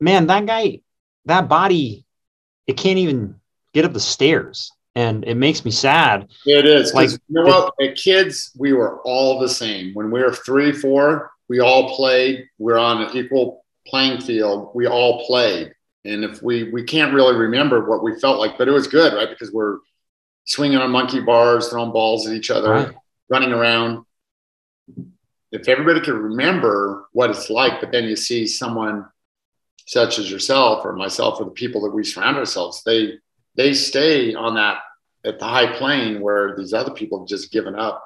man, 0.00 0.26
that 0.26 0.46
guy, 0.46 0.80
that 1.24 1.48
body, 1.48 2.04
it 2.66 2.76
can't 2.76 2.98
even 2.98 3.36
get 3.72 3.84
up 3.84 3.92
the 3.92 4.00
stairs 4.00 4.72
and 4.94 5.24
it 5.24 5.34
makes 5.34 5.64
me 5.64 5.70
sad. 5.70 6.28
It 6.46 6.64
is. 6.64 6.94
Like, 6.94 7.10
you 7.10 7.18
know 7.28 7.44
what? 7.44 7.74
At 7.80 7.96
kids, 7.96 8.52
we 8.58 8.72
were 8.72 9.00
all 9.02 9.38
the 9.38 9.48
same. 9.48 9.94
When 9.94 10.10
we 10.10 10.22
were 10.22 10.32
three, 10.32 10.72
four, 10.72 11.30
we 11.48 11.60
all 11.60 11.94
played. 11.94 12.46
We're 12.58 12.78
on 12.78 13.02
an 13.02 13.16
equal 13.16 13.64
playing 13.86 14.22
field. 14.22 14.70
We 14.74 14.86
all 14.86 15.26
played. 15.26 15.72
And 16.04 16.24
if 16.24 16.42
we, 16.42 16.70
we 16.70 16.84
can't 16.84 17.12
really 17.12 17.36
remember 17.36 17.88
what 17.88 18.02
we 18.02 18.18
felt 18.18 18.38
like, 18.38 18.58
but 18.58 18.68
it 18.68 18.72
was 18.72 18.86
good, 18.86 19.12
right? 19.12 19.28
Because 19.28 19.52
we're 19.52 19.78
swinging 20.44 20.78
on 20.78 20.90
monkey 20.90 21.20
bars, 21.20 21.68
throwing 21.68 21.92
balls 21.92 22.26
at 22.26 22.32
each 22.32 22.50
other, 22.50 22.70
right. 22.70 22.94
running 23.28 23.52
around. 23.52 24.04
If 25.52 25.68
everybody 25.68 26.00
could 26.00 26.14
remember 26.14 27.08
what 27.12 27.30
it's 27.30 27.50
like, 27.50 27.80
but 27.80 27.92
then 27.92 28.04
you 28.04 28.16
see 28.16 28.46
someone 28.46 29.06
such 29.86 30.18
as 30.18 30.30
yourself 30.30 30.84
or 30.84 30.92
myself 30.94 31.40
or 31.40 31.44
the 31.44 31.52
people 31.52 31.82
that 31.82 31.94
we 31.94 32.04
surround 32.04 32.36
ourselves, 32.36 32.82
they 32.84 33.14
they 33.54 33.72
stay 33.72 34.34
on 34.34 34.54
that 34.56 34.78
at 35.24 35.38
the 35.38 35.44
high 35.44 35.72
plane 35.76 36.20
where 36.20 36.56
these 36.56 36.72
other 36.72 36.92
people 36.92 37.20
have 37.20 37.28
just 37.28 37.52
given 37.52 37.74
up. 37.74 38.02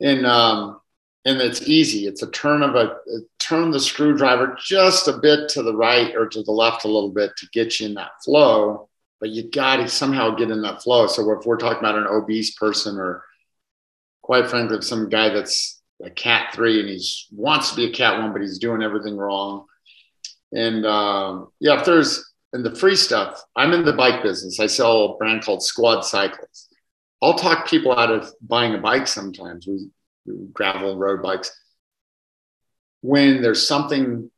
And 0.00 0.26
um, 0.26 0.80
and 1.24 1.40
it's 1.40 1.62
easy. 1.62 2.06
It's 2.06 2.22
a 2.22 2.30
turn 2.30 2.62
of 2.62 2.74
a, 2.74 2.86
a 2.86 3.20
turn 3.38 3.70
the 3.70 3.78
screwdriver 3.78 4.56
just 4.60 5.06
a 5.08 5.18
bit 5.18 5.48
to 5.50 5.62
the 5.62 5.76
right 5.76 6.14
or 6.16 6.28
to 6.28 6.42
the 6.42 6.50
left 6.50 6.84
a 6.84 6.88
little 6.88 7.10
bit 7.10 7.36
to 7.36 7.46
get 7.52 7.78
you 7.78 7.86
in 7.86 7.94
that 7.94 8.10
flow. 8.24 8.88
But 9.20 9.30
you 9.30 9.48
got 9.48 9.76
to 9.76 9.88
somehow 9.88 10.34
get 10.34 10.50
in 10.50 10.62
that 10.62 10.82
flow. 10.82 11.06
So 11.06 11.30
if 11.32 11.46
we're 11.46 11.58
talking 11.58 11.78
about 11.78 11.96
an 11.96 12.08
obese 12.08 12.54
person 12.54 12.98
or 12.98 13.24
quite 14.20 14.48
frankly, 14.48 14.80
some 14.82 15.08
guy 15.08 15.28
that's 15.28 15.80
a 16.02 16.10
cat 16.10 16.52
three 16.54 16.80
and 16.80 16.88
he 16.88 17.04
wants 17.32 17.70
to 17.70 17.76
be 17.76 17.86
a 17.86 17.92
cat 17.92 18.18
one, 18.20 18.32
but 18.32 18.42
he's 18.42 18.58
doing 18.58 18.82
everything 18.82 19.16
wrong. 19.16 19.66
And 20.52 20.84
um, 20.84 21.48
yeah, 21.60 21.78
if 21.78 21.86
there's 21.86 22.32
and 22.52 22.64
the 22.64 22.74
free 22.74 22.96
stuff, 22.96 23.42
I'm 23.56 23.72
in 23.72 23.84
the 23.84 23.94
bike 23.94 24.22
business. 24.22 24.60
I 24.60 24.66
sell 24.66 25.04
a 25.04 25.16
brand 25.16 25.42
called 25.42 25.62
Squad 25.62 26.02
Cycles. 26.02 26.68
I'll 27.22 27.34
talk 27.34 27.68
people 27.68 27.98
out 27.98 28.10
of 28.10 28.30
buying 28.42 28.74
a 28.74 28.78
bike 28.78 29.06
sometimes. 29.06 29.66
We, 29.66 29.88
gravel 30.52 30.96
road 30.98 31.22
bikes. 31.22 31.50
When 33.00 33.42
there's 33.42 33.66
something 33.66 34.30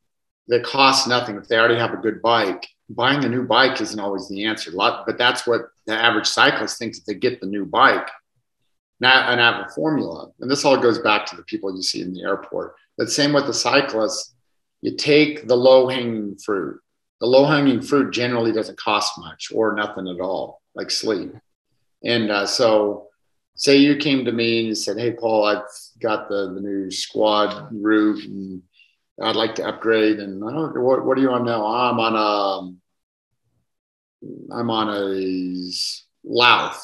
that 0.48 0.64
costs 0.64 1.06
nothing, 1.06 1.36
if 1.36 1.48
they 1.48 1.58
already 1.58 1.78
have 1.78 1.92
a 1.92 1.98
good 1.98 2.22
bike, 2.22 2.66
buying 2.88 3.24
a 3.24 3.28
new 3.28 3.46
bike 3.46 3.80
isn't 3.80 4.00
always 4.00 4.28
the 4.28 4.44
answer. 4.44 4.70
Lot, 4.70 5.04
but 5.06 5.18
that's 5.18 5.46
what 5.46 5.62
the 5.86 5.94
average 5.94 6.26
cyclist 6.26 6.78
thinks 6.78 6.98
if 6.98 7.04
they 7.04 7.14
get 7.14 7.40
the 7.40 7.46
new 7.46 7.66
bike. 7.66 8.08
Not 9.00 9.30
and 9.30 9.40
have 9.40 9.66
a 9.66 9.70
formula. 9.70 10.30
And 10.40 10.50
this 10.50 10.64
all 10.64 10.76
goes 10.76 10.98
back 10.98 11.26
to 11.26 11.36
the 11.36 11.42
people 11.42 11.74
you 11.74 11.82
see 11.82 12.00
in 12.02 12.12
the 12.12 12.22
airport. 12.22 12.74
But 12.96 13.10
same 13.10 13.32
with 13.32 13.46
the 13.46 13.54
cyclists. 13.54 14.34
You 14.82 14.96
take 14.96 15.48
the 15.48 15.56
low 15.56 15.88
hanging 15.88 16.36
fruit 16.36 16.80
the 17.24 17.30
low 17.30 17.46
hanging 17.46 17.80
fruit 17.80 18.12
generally 18.12 18.52
doesn't 18.52 18.78
cost 18.78 19.18
much 19.18 19.50
or 19.50 19.74
nothing 19.74 20.08
at 20.08 20.20
all, 20.20 20.60
like 20.74 20.90
sleep. 20.90 21.32
And 22.04 22.30
uh, 22.30 22.44
so, 22.44 23.08
say 23.56 23.76
you 23.76 23.96
came 23.96 24.26
to 24.26 24.32
me 24.32 24.58
and 24.58 24.68
you 24.68 24.74
said, 24.74 24.98
Hey, 24.98 25.12
Paul, 25.12 25.46
I've 25.46 25.62
got 26.02 26.28
the, 26.28 26.52
the 26.52 26.60
new 26.60 26.90
squad 26.90 27.68
route 27.72 28.24
and 28.24 28.62
I'd 29.22 29.36
like 29.36 29.54
to 29.54 29.66
upgrade. 29.66 30.18
And 30.18 30.44
I 30.44 30.50
don't 30.52 30.78
what, 30.82 31.06
what 31.06 31.16
are 31.16 31.20
you 31.22 31.30
on 31.30 31.46
now? 31.46 31.64
I'm 31.64 31.98
on 31.98 32.76
a, 34.20 34.54
I'm 34.54 34.70
on 34.70 34.88
a 34.90 35.70
Lauf. 36.26 36.76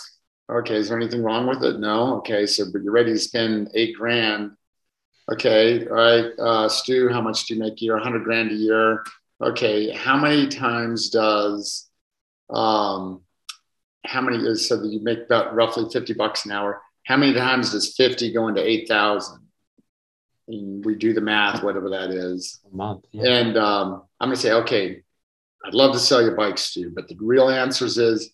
Okay. 0.50 0.76
Is 0.76 0.88
there 0.88 0.98
anything 0.98 1.22
wrong 1.22 1.46
with 1.46 1.62
it? 1.62 1.78
No. 1.78 2.16
Okay. 2.18 2.46
So, 2.46 2.64
but 2.72 2.82
you're 2.82 2.92
ready 2.92 3.12
to 3.12 3.18
spend 3.18 3.70
eight 3.74 3.96
grand. 3.96 4.52
Okay. 5.32 5.86
All 5.86 5.94
right. 5.94 6.26
Uh, 6.38 6.68
Stu, 6.68 7.08
how 7.08 7.20
much 7.20 7.46
do 7.46 7.54
you 7.54 7.60
make 7.60 7.74
a 7.74 7.84
year? 7.84 7.94
100 7.94 8.24
grand 8.24 8.50
a 8.50 8.54
year 8.54 9.02
okay, 9.40 9.90
how 9.90 10.16
many 10.16 10.48
times 10.48 11.10
does, 11.10 11.88
um, 12.50 13.22
how 14.04 14.20
many 14.20 14.38
is 14.38 14.68
so 14.68 14.76
that 14.76 14.88
you 14.88 15.00
make 15.00 15.20
about 15.20 15.54
roughly 15.54 15.86
50 15.90 16.14
bucks 16.14 16.44
an 16.44 16.52
hour? 16.52 16.80
How 17.04 17.16
many 17.16 17.34
times 17.34 17.72
does 17.72 17.94
50 17.94 18.32
go 18.32 18.48
into 18.48 18.62
8,000? 18.62 19.38
we 20.52 20.96
do 20.96 21.12
the 21.12 21.20
math, 21.20 21.62
whatever 21.62 21.90
that 21.90 22.10
is. 22.10 22.58
A 22.72 22.74
month. 22.74 23.04
Yeah. 23.12 23.34
And 23.34 23.56
um, 23.56 24.02
I'm 24.18 24.30
going 24.30 24.36
to 24.36 24.42
say, 24.42 24.50
okay, 24.50 25.00
I'd 25.64 25.74
love 25.74 25.92
to 25.92 26.00
sell 26.00 26.20
you 26.20 26.32
bikes, 26.32 26.62
Stu, 26.62 26.90
but 26.92 27.06
the 27.06 27.16
real 27.20 27.48
answers 27.48 27.98
is 27.98 28.32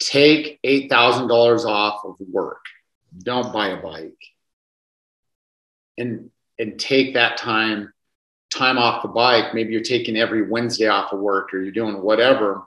take 0.00 0.60
$8,000 0.64 1.64
off 1.64 2.04
of 2.04 2.16
work. 2.30 2.64
Don't 3.16 3.52
buy 3.52 3.68
a 3.68 3.82
bike. 3.82 4.18
And, 5.98 6.30
and 6.58 6.78
take 6.78 7.14
that 7.14 7.36
time 7.36 7.92
time 8.50 8.78
off 8.78 9.02
the 9.02 9.08
bike, 9.08 9.54
maybe 9.54 9.72
you're 9.72 9.82
taking 9.82 10.16
every 10.16 10.48
Wednesday 10.48 10.88
off 10.88 11.12
of 11.12 11.20
work 11.20 11.54
or 11.54 11.62
you're 11.62 11.72
doing 11.72 12.02
whatever, 12.02 12.62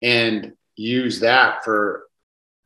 and 0.00 0.52
use 0.76 1.20
that 1.20 1.64
for 1.64 2.04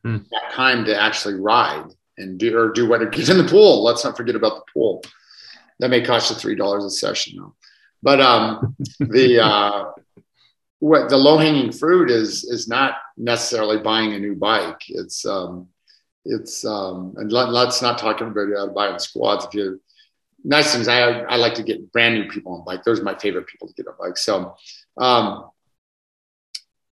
hmm. 0.02 0.18
that 0.30 0.52
time 0.52 0.84
to 0.84 1.00
actually 1.00 1.34
ride 1.34 1.86
and 2.18 2.38
do 2.38 2.56
or 2.56 2.70
do 2.70 2.88
what 2.88 3.10
get 3.10 3.28
in 3.28 3.38
the 3.38 3.44
pool. 3.44 3.82
Let's 3.82 4.04
not 4.04 4.16
forget 4.16 4.36
about 4.36 4.56
the 4.56 4.72
pool. 4.72 5.02
That 5.80 5.90
may 5.90 6.02
cost 6.02 6.30
you 6.30 6.36
three 6.36 6.54
dollars 6.54 6.84
a 6.84 6.90
session 6.90 7.38
though. 7.38 7.54
But 8.02 8.20
um, 8.20 8.76
the 9.00 9.42
uh, 9.42 9.84
what 10.78 11.08
the 11.08 11.16
low 11.16 11.38
hanging 11.38 11.72
fruit 11.72 12.10
is 12.10 12.44
is 12.44 12.68
not 12.68 12.94
necessarily 13.16 13.78
buying 13.78 14.12
a 14.12 14.18
new 14.18 14.34
bike. 14.34 14.82
It's 14.88 15.24
um, 15.24 15.68
it's 16.24 16.64
um, 16.64 17.14
and 17.16 17.32
let, 17.32 17.48
us 17.48 17.82
not 17.82 17.98
talk 17.98 18.20
about 18.20 18.48
how 18.56 18.92
to 18.92 19.00
squads. 19.00 19.46
If 19.46 19.54
you 19.54 19.80
nice 20.46 20.72
things. 20.72 20.88
I 20.88 21.00
I 21.00 21.36
like 21.36 21.54
to 21.54 21.62
get 21.62 21.92
brand 21.92 22.14
new 22.14 22.28
people 22.28 22.54
on 22.54 22.64
bike. 22.64 22.84
Those 22.84 23.00
are 23.00 23.04
my 23.04 23.18
favorite 23.18 23.46
people 23.46 23.68
to 23.68 23.74
get 23.74 23.86
on 23.88 23.94
bike. 23.98 24.16
So, 24.16 24.56
um, 24.96 25.50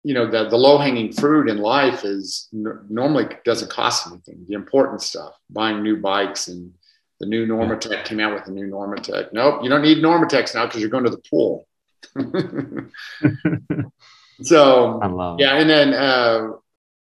you 0.02 0.12
know, 0.12 0.30
the 0.30 0.48
the 0.48 0.56
low 0.56 0.76
hanging 0.78 1.12
fruit 1.12 1.48
in 1.48 1.58
life 1.58 2.04
is 2.04 2.48
n- 2.52 2.86
normally 2.90 3.28
doesn't 3.44 3.70
cost 3.70 4.06
anything. 4.06 4.44
The 4.48 4.54
important 4.54 5.00
stuff, 5.00 5.34
buying 5.48 5.82
new 5.82 5.96
bikes 5.96 6.48
and 6.48 6.74
the 7.20 7.26
new 7.26 7.46
Normatec 7.46 8.04
came 8.04 8.20
out 8.20 8.34
with 8.34 8.44
the 8.44 8.50
new 8.50 8.66
Normatec. 8.66 9.32
Nope, 9.32 9.62
you 9.62 9.70
don't 9.70 9.82
need 9.82 9.98
Normatecs 9.98 10.54
now 10.54 10.66
because 10.66 10.80
you're 10.80 10.90
going 10.90 11.04
to 11.04 11.10
the 11.10 11.22
pool. 11.30 11.66
so 14.42 15.36
yeah, 15.38 15.56
and 15.56 15.70
then 15.70 15.94
uh, 15.94 16.48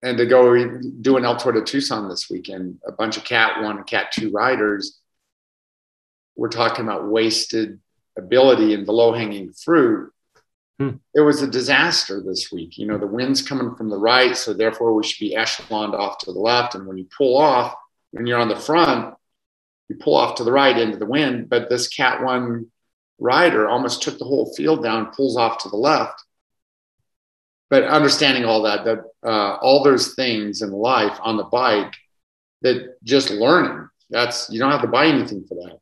and 0.03 0.19
to 0.19 0.27
go 0.27 0.81
do 1.01 1.17
an 1.17 1.25
El 1.25 1.37
Tour 1.37 1.53
de 1.53 1.63
Tucson 1.63 2.09
this 2.09 2.29
weekend, 2.31 2.79
a 2.87 2.93
bunch 2.93 3.17
of 3.17 3.25
Cat 3.25 3.63
One 3.63 3.79
and 3.79 3.87
Cat 3.87 4.13
Two 4.13 4.31
riders 4.31 5.01
we're 6.39 6.49
talking 6.49 6.85
about 6.85 7.09
wasted 7.09 7.81
ability 8.17 8.73
and 8.73 8.87
the 8.87 8.93
low 8.93 9.13
hanging 9.13 9.53
fruit. 9.53 10.11
Hmm. 10.79 10.91
It 11.15 11.21
was 11.21 11.43
a 11.43 11.51
disaster 11.51 12.23
this 12.25 12.51
week. 12.53 12.79
You 12.79 12.87
know, 12.87 12.97
the 12.97 13.07
wind's 13.07 13.43
coming 13.43 13.75
from 13.75 13.91
the 13.91 13.99
right, 13.99 14.37
so 14.37 14.55
therefore 14.55 14.95
we 14.95 15.03
should 15.03 15.21
be 15.21 15.35
echeloned 15.35 15.95
off 15.95 16.19
to 16.19 16.33
the 16.33 16.39
left. 16.39 16.77
And 16.77 16.87
when 16.87 16.97
you 16.97 17.07
pull 17.15 17.37
off, 17.37 17.75
when 18.13 18.27
you're 18.27 18.39
on 18.39 18.49
the 18.49 18.57
front, 18.57 19.15
you 19.89 19.97
pull 19.97 20.15
off 20.15 20.37
to 20.37 20.45
the 20.45 20.53
right 20.53 20.79
into 20.79 20.97
the 20.97 21.07
wind. 21.07 21.49
But 21.49 21.69
this 21.69 21.89
Cat 21.89 22.23
1 22.23 22.71
rider 23.19 23.69
almost 23.69 24.03
took 24.03 24.19
the 24.19 24.25
whole 24.25 24.53
field 24.55 24.83
down, 24.83 25.13
pulls 25.13 25.37
off 25.37 25.59
to 25.63 25.69
the 25.69 25.77
left. 25.77 26.23
But 27.71 27.85
understanding 27.85 28.45
all 28.45 28.63
that, 28.63 28.85
that 28.85 29.05
uh, 29.25 29.57
all 29.57 29.83
those 29.83 30.15
things 30.15 30.63
in 30.63 30.71
life 30.71 31.19
on 31.21 31.37
the 31.37 31.45
bike, 31.45 31.95
that 32.63 32.97
just 33.05 33.31
learning, 33.31 33.89
that's 34.11 34.49
you 34.51 34.59
don't 34.59 34.73
have 34.73 34.83
to 34.83 34.89
buy 34.89 35.07
anything 35.07 35.45
for 35.47 35.55
that. 35.57 35.79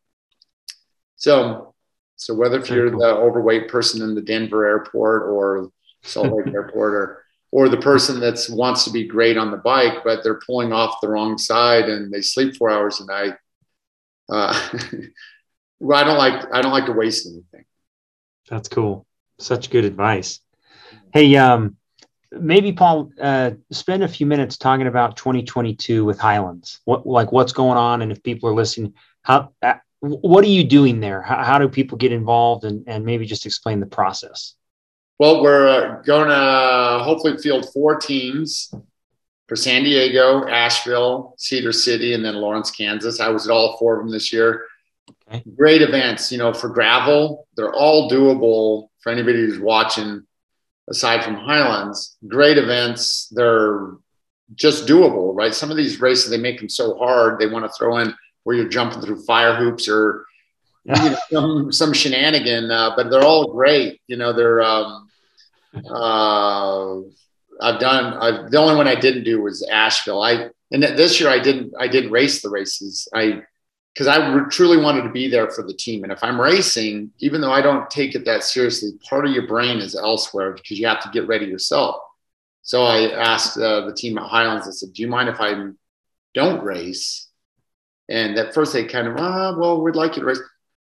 So, 1.17 1.75
so 2.17 2.35
whether 2.35 2.59
if 2.59 2.69
you're 2.69 2.91
the 2.91 3.17
overweight 3.17 3.69
person 3.69 4.03
in 4.03 4.15
the 4.15 4.21
Denver 4.21 4.67
airport 4.67 5.23
or 5.25 5.71
Salt 6.03 6.33
Lake 6.33 6.47
airport, 6.55 6.95
or 6.95 7.25
or 7.53 7.69
the 7.69 7.77
person 7.77 8.21
that 8.21 8.45
wants 8.51 8.85
to 8.85 8.91
be 8.91 9.07
great 9.07 9.37
on 9.37 9.51
the 9.51 9.57
bike, 9.57 10.05
but 10.05 10.23
they're 10.23 10.41
pulling 10.45 10.73
off 10.73 11.01
the 11.01 11.09
wrong 11.09 11.39
side 11.39 11.89
and 11.89 12.13
they 12.13 12.21
sleep 12.21 12.57
four 12.57 12.69
hours 12.69 13.01
a 13.01 13.07
night. 13.07 13.35
Uh, 14.29 14.71
well, 15.81 15.99
I 15.99 16.05
don't 16.05 16.19
like 16.19 16.47
I 16.53 16.63
don't 16.63 16.73
like 16.73 16.87
to 16.87 16.93
waste 16.93 17.27
anything. 17.27 17.65
That's 18.49 18.69
cool. 18.69 19.07
Such 19.39 19.71
good 19.71 19.85
advice. 19.85 20.41
Hey, 21.13 21.37
um, 21.37 21.77
maybe 22.33 22.73
Paul, 22.73 23.11
uh, 23.21 23.53
spend 23.71 24.03
a 24.03 24.09
few 24.09 24.27
minutes 24.27 24.57
talking 24.57 24.87
about 24.87 25.17
2022 25.17 26.05
with 26.05 26.19
Highlands. 26.19 26.81
What 26.85 27.07
like 27.07 27.33
what's 27.33 27.53
going 27.53 27.79
on, 27.79 28.03
and 28.03 28.13
if 28.13 28.23
people 28.23 28.49
are 28.49 28.55
listening, 28.55 28.95
how 29.23 29.53
uh, 29.63 29.75
what 30.01 30.45
are 30.45 30.49
you 30.49 30.65
doing 30.65 31.01
there? 31.01 31.23
How, 31.23 31.43
how 31.43 31.59
do 31.59 31.69
people 31.69 31.99
get 31.99 32.13
involved, 32.13 32.65
and 32.65 32.85
and 32.87 33.05
maybe 33.05 33.27
just 33.27 33.47
explain 33.47 33.81
the 33.81 33.87
process. 33.87 34.55
Well, 35.19 35.43
we're 35.43 35.69
uh, 35.69 36.03
going 36.03 36.29
to 36.29 37.03
hopefully 37.03 37.39
field 37.39 37.73
four 37.73 37.97
teams 37.99 38.73
for 39.49 39.57
San 39.57 39.83
Diego, 39.83 40.47
Asheville, 40.47 41.35
Cedar 41.39 41.73
City, 41.73 42.13
and 42.13 42.23
then 42.23 42.35
Lawrence, 42.35 42.71
Kansas. 42.71 43.21
I 43.21 43.29
was 43.29 43.47
at 43.47 43.53
all 43.53 43.79
four 43.79 43.97
of 43.97 44.05
them 44.05 44.13
this 44.13 44.33
year. 44.33 44.65
Okay. 45.29 45.43
Great 45.57 45.83
events, 45.83 46.31
you 46.31 46.39
know, 46.39 46.53
for 46.53 46.69
gravel. 46.69 47.47
They're 47.57 47.73
all 47.73 48.11
doable 48.11 48.89
for 49.01 49.11
anybody 49.11 49.39
who's 49.39 49.59
watching 49.59 50.27
aside 50.89 51.25
from 51.25 51.35
Highlands. 51.35 52.17
Great 52.27 52.59
events. 52.59 53.29
They're 53.35 53.93
just 54.55 54.87
doable, 54.87 55.35
right? 55.35 55.55
Some 55.55 55.71
of 55.71 55.77
these 55.77 56.01
races, 56.01 56.31
they 56.31 56.39
make 56.39 56.59
them 56.59 56.69
so 56.69 56.97
hard. 56.97 57.39
They 57.39 57.49
want 57.49 57.65
to 57.65 57.73
throw 57.77 57.99
in 57.99 58.15
where 58.45 58.57
you're 58.57 58.69
jumping 58.69 59.01
through 59.01 59.25
fire 59.25 59.57
hoops 59.57 59.89
or 59.89 60.25
you 60.85 60.95
know, 60.95 61.17
some, 61.33 61.73
some 61.73 61.93
shenanigan, 61.93 62.71
uh, 62.71 62.95
but 62.95 63.11
they're 63.11 63.25
all 63.25 63.53
great. 63.53 64.01
You 64.07 64.17
know, 64.17 64.33
they're, 64.33 64.63
um, 64.63 65.09
uh, 65.75 66.99
I've 67.61 67.81
done, 67.81 68.15
I've, 68.15 68.51
the 68.51 68.59
only 68.59 68.77
one 68.77 68.87
I 68.87 68.95
didn't 68.95 69.25
do 69.25 69.43
was 69.43 69.67
Asheville. 69.69 70.23
I, 70.23 70.51
and 70.71 70.83
this 70.83 71.21
year 71.21 71.29
I 71.29 71.41
didn't, 71.41 71.75
I 71.79 71.89
didn't 71.89 72.13
race 72.13 72.43
the 72.43 72.51
races. 72.51 73.09
I, 73.13 73.43
because 73.97 74.09
I 74.09 74.31
re- 74.31 74.51
truly 74.51 74.77
wanted 74.77 75.03
to 75.05 75.09
be 75.09 75.27
there 75.27 75.49
for 75.49 75.63
the 75.63 75.73
team. 75.73 76.03
And 76.03 76.13
if 76.13 76.23
I'm 76.23 76.39
racing, 76.39 77.13
even 77.21 77.41
though 77.41 77.53
I 77.53 77.63
don't 77.63 77.89
take 77.89 78.15
it 78.15 78.27
that 78.27 78.45
seriously, 78.45 78.91
part 79.09 79.25
of 79.25 79.33
your 79.33 79.47
brain 79.47 79.79
is 79.79 79.95
elsewhere 79.95 80.53
because 80.53 80.79
you 80.79 80.87
have 80.87 81.01
to 81.01 81.09
get 81.09 81.27
ready 81.27 81.47
yourself. 81.47 81.97
So 82.61 82.85
I 82.85 83.11
asked 83.13 83.57
uh, 83.57 83.87
the 83.87 83.95
team 83.95 84.19
at 84.19 84.29
Highlands, 84.29 84.69
I 84.69 84.73
said, 84.73 84.93
Do 84.93 85.01
you 85.01 85.09
mind 85.09 85.31
if 85.31 85.41
I 85.41 85.71
don't 86.35 86.63
race? 86.63 87.29
And 88.11 88.37
at 88.37 88.53
first 88.53 88.75
they 88.75 88.85
kind 88.85 89.09
of, 89.09 89.17
ah, 89.17 89.57
well, 89.57 89.81
we'd 89.81 89.97
like 89.97 90.17
you 90.17 90.21
to 90.21 90.27
race. 90.27 90.43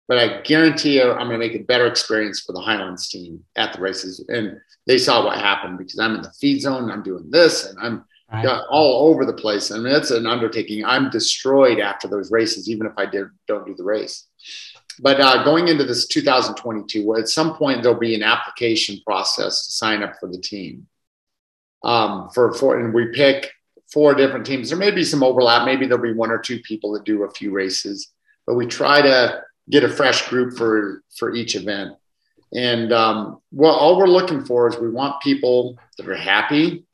But 0.08 0.18
I 0.18 0.40
guarantee 0.42 0.96
you, 0.96 1.12
I'm 1.12 1.28
going 1.28 1.38
to 1.40 1.46
make 1.46 1.54
a 1.54 1.62
better 1.64 1.86
experience 1.86 2.40
for 2.40 2.54
the 2.54 2.60
Highlands 2.60 3.08
team 3.08 3.44
at 3.54 3.72
the 3.72 3.80
races. 3.80 4.24
And 4.28 4.60
they 4.88 4.98
saw 4.98 5.24
what 5.24 5.38
happened 5.38 5.78
because 5.78 5.98
I'm 6.00 6.16
in 6.16 6.22
the 6.22 6.32
feed 6.40 6.60
zone, 6.60 6.90
I'm 6.90 7.02
doing 7.04 7.30
this, 7.30 7.66
and 7.66 7.78
I'm 7.80 8.04
right. 8.32 8.44
got 8.44 8.66
all 8.68 9.08
over 9.08 9.24
the 9.24 9.32
place. 9.32 9.70
I 9.70 9.78
mean, 9.78 9.94
it's 9.94 10.10
an 10.10 10.26
undertaking. 10.26 10.84
I'm 10.84 11.10
destroyed 11.10 11.80
after 11.80 12.08
those 12.08 12.30
races, 12.30 12.68
even 12.68 12.86
if 12.86 12.92
I 12.96 13.06
did 13.06 13.26
don't 13.46 13.66
do 13.66 13.74
the 13.74 13.84
race. 13.84 14.26
But 15.00 15.20
uh, 15.20 15.44
going 15.44 15.68
into 15.68 15.84
this 15.84 16.06
2022, 16.06 17.16
at 17.16 17.28
some 17.28 17.54
point 17.54 17.82
there'll 17.82 17.98
be 17.98 18.14
an 18.14 18.22
application 18.22 19.00
process 19.06 19.66
to 19.66 19.72
sign 19.72 20.02
up 20.02 20.14
for 20.18 20.28
the 20.28 20.38
team. 20.38 20.86
Um, 21.84 22.30
for 22.30 22.52
for 22.54 22.78
and 22.80 22.92
we 22.92 23.12
pick 23.12 23.52
four 23.92 24.14
different 24.14 24.46
teams. 24.46 24.70
There 24.70 24.78
may 24.78 24.90
be 24.90 25.04
some 25.04 25.22
overlap. 25.22 25.66
Maybe 25.66 25.86
there'll 25.86 26.02
be 26.02 26.12
one 26.12 26.30
or 26.30 26.38
two 26.38 26.58
people 26.60 26.92
that 26.92 27.04
do 27.04 27.24
a 27.24 27.30
few 27.30 27.52
races, 27.52 28.12
but 28.46 28.54
we 28.54 28.66
try 28.66 29.02
to 29.02 29.42
get 29.70 29.84
a 29.84 29.88
fresh 29.88 30.28
group 30.28 30.56
for 30.56 31.02
for 31.16 31.34
each 31.34 31.54
event. 31.54 31.92
And 32.54 32.92
um, 32.92 33.40
well, 33.52 33.74
all 33.74 33.98
we're 33.98 34.06
looking 34.06 34.44
for 34.44 34.68
is 34.68 34.78
we 34.78 34.90
want 34.90 35.22
people 35.22 35.78
that 35.98 36.08
are 36.08 36.16
happy, 36.16 36.85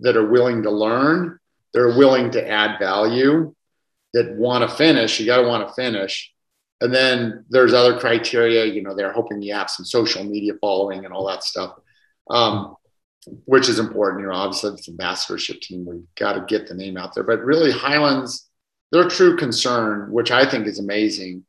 that 0.00 0.16
are 0.16 0.26
willing 0.26 0.62
to 0.62 0.70
learn, 0.70 1.38
they're 1.72 1.96
willing 1.96 2.30
to 2.32 2.48
add 2.48 2.78
value, 2.78 3.54
that 4.12 4.34
want 4.36 4.68
to 4.68 4.76
finish. 4.76 5.20
You 5.20 5.26
got 5.26 5.42
to 5.42 5.48
want 5.48 5.68
to 5.68 5.74
finish. 5.74 6.32
And 6.80 6.94
then 6.94 7.44
there's 7.50 7.74
other 7.74 7.98
criteria, 7.98 8.64
you 8.64 8.82
know, 8.82 8.94
they're 8.94 9.12
hoping 9.12 9.42
you 9.42 9.54
have 9.54 9.70
some 9.70 9.84
social 9.84 10.24
media 10.24 10.54
following 10.60 11.04
and 11.04 11.12
all 11.12 11.26
that 11.26 11.44
stuff, 11.44 11.74
um, 12.30 12.76
which 13.44 13.68
is 13.68 13.78
important. 13.78 14.22
You 14.22 14.28
know, 14.28 14.34
obviously, 14.34 14.72
it's 14.72 14.88
ambassadorship 14.88 15.60
team. 15.60 15.84
We've 15.84 16.06
got 16.18 16.32
to 16.32 16.40
get 16.40 16.66
the 16.66 16.74
name 16.74 16.96
out 16.96 17.14
there. 17.14 17.24
But 17.24 17.44
really, 17.44 17.70
Highlands, 17.70 18.48
their 18.92 19.08
true 19.08 19.36
concern, 19.36 20.10
which 20.10 20.30
I 20.30 20.48
think 20.48 20.66
is 20.66 20.78
amazing, 20.78 21.44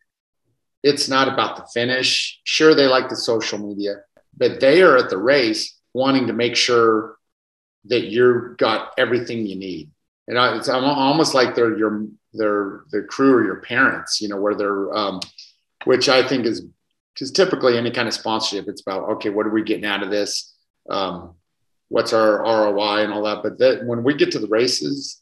it's 0.84 1.08
not 1.08 1.32
about 1.32 1.56
the 1.56 1.68
finish. 1.74 2.40
Sure, 2.44 2.76
they 2.76 2.88
like 2.88 3.08
the 3.08 3.16
social 3.16 3.58
media, 3.58 4.02
but 4.36 4.60
they 4.60 4.82
are 4.82 4.98
at 4.98 5.10
the 5.10 5.18
race 5.18 5.78
wanting 5.94 6.28
to 6.28 6.34
make 6.34 6.56
sure 6.56 7.18
that 7.86 8.06
you've 8.06 8.58
got 8.58 8.94
everything 8.98 9.46
you 9.46 9.56
need. 9.56 9.90
And 10.28 10.38
it's 10.58 10.70
almost 10.70 11.34
like 11.34 11.56
they're 11.56 11.78
your 11.78 12.08
they're 12.34 12.84
the 12.92 13.02
crew 13.04 13.34
or 13.34 13.44
your 13.44 13.62
parents, 13.62 14.22
you 14.22 14.30
know, 14.30 14.38
where 14.38 14.56
they're, 14.56 14.94
um, 14.96 15.20
which 15.84 16.08
I 16.08 16.26
think 16.26 16.46
is 16.46 16.66
because 17.14 17.32
typically 17.32 17.78
any 17.78 17.92
kind 17.92 18.08
of 18.08 18.14
sponsorship, 18.14 18.68
it's 18.68 18.82
about 18.82 19.10
okay, 19.14 19.30
what 19.30 19.46
are 19.46 19.52
we 19.52 19.64
getting 19.64 19.86
out 19.86 20.04
of 20.04 20.12
this? 20.12 20.54
Um, 20.90 21.36
what's 21.90 22.14
our 22.14 22.40
ROI 22.44 23.04
and 23.04 23.12
all 23.14 23.24
that. 23.24 23.44
But 23.44 23.58
that 23.60 23.86
when 23.86 24.04
we 24.04 24.14
get 24.14 24.32
to 24.32 24.40
the 24.40 24.48
races, 24.48 25.22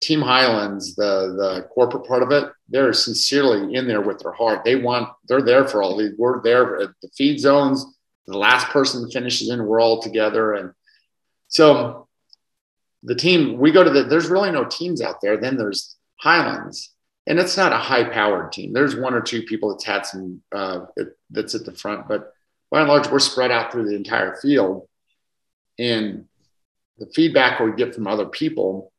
Team 0.00 0.20
Highlands, 0.20 0.94
the 0.96 1.34
the 1.36 1.68
corporate 1.74 2.06
part 2.06 2.22
of 2.22 2.32
it, 2.32 2.50
they're 2.68 2.92
sincerely 2.92 3.74
in 3.74 3.86
there 3.86 4.00
with 4.00 4.18
their 4.20 4.32
heart. 4.32 4.64
They 4.64 4.76
want 4.76 5.10
they're 5.28 5.42
there 5.42 5.66
for 5.68 5.82
all 5.82 5.96
these. 5.96 6.12
We're 6.18 6.42
there 6.42 6.80
at 6.80 6.90
the 7.02 7.08
feed 7.16 7.38
zones. 7.38 7.84
The 8.26 8.38
last 8.38 8.68
person 8.68 9.10
finishes 9.10 9.50
in, 9.50 9.64
we're 9.64 9.80
all 9.80 10.00
together, 10.00 10.54
and 10.54 10.72
so 11.52 12.08
the 13.02 13.14
team, 13.14 13.58
we 13.58 13.72
go 13.72 13.84
to 13.84 13.90
the, 13.90 14.04
there's 14.04 14.28
really 14.28 14.50
no 14.50 14.64
teams 14.64 15.02
out 15.02 15.20
there. 15.20 15.36
Then 15.36 15.58
there's 15.58 15.96
Highlands, 16.18 16.94
and 17.26 17.38
it's 17.38 17.58
not 17.58 17.74
a 17.74 17.76
high 17.76 18.04
powered 18.04 18.52
team. 18.52 18.72
There's 18.72 18.96
one 18.96 19.12
or 19.12 19.20
two 19.20 19.42
people 19.42 19.68
that's 19.68 19.84
had 19.84 20.06
some, 20.06 20.42
uh, 20.50 20.86
that's 21.28 21.54
at 21.54 21.66
the 21.66 21.74
front, 21.74 22.08
but 22.08 22.32
by 22.70 22.80
and 22.80 22.88
large, 22.88 23.10
we're 23.10 23.18
spread 23.18 23.50
out 23.50 23.70
through 23.70 23.86
the 23.86 23.96
entire 23.96 24.36
field. 24.36 24.88
And 25.78 26.24
the 26.96 27.06
feedback 27.14 27.60
we 27.60 27.72
get 27.72 27.94
from 27.94 28.06
other 28.06 28.26
people 28.26 28.90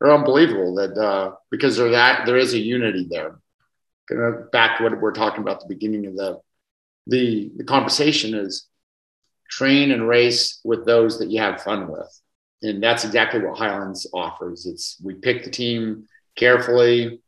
are 0.00 0.12
unbelievable 0.12 0.76
that, 0.76 0.96
uh, 0.96 1.32
because 1.50 1.76
there 1.76 1.90
that, 1.90 2.24
there 2.24 2.36
is 2.36 2.54
a 2.54 2.58
unity 2.58 3.08
there. 3.10 3.40
Back 4.52 4.78
to 4.78 4.84
what 4.84 5.00
we're 5.00 5.10
talking 5.10 5.40
about 5.40 5.56
at 5.56 5.60
the 5.62 5.74
beginning 5.74 6.06
of 6.06 6.14
the, 6.14 6.38
the, 7.08 7.50
the 7.56 7.64
conversation 7.64 8.34
is 8.34 8.68
train 9.48 9.90
and 9.90 10.08
race 10.08 10.60
with 10.64 10.84
those 10.84 11.18
that 11.18 11.30
you 11.30 11.40
have 11.40 11.62
fun 11.62 11.88
with. 11.90 12.20
And 12.62 12.82
that's 12.82 13.04
exactly 13.04 13.40
what 13.40 13.58
Highlands 13.58 14.08
offers. 14.12 14.66
It's 14.66 14.96
we 15.02 15.14
pick 15.14 15.44
the 15.44 15.50
team 15.50 16.06
carefully 16.36 17.20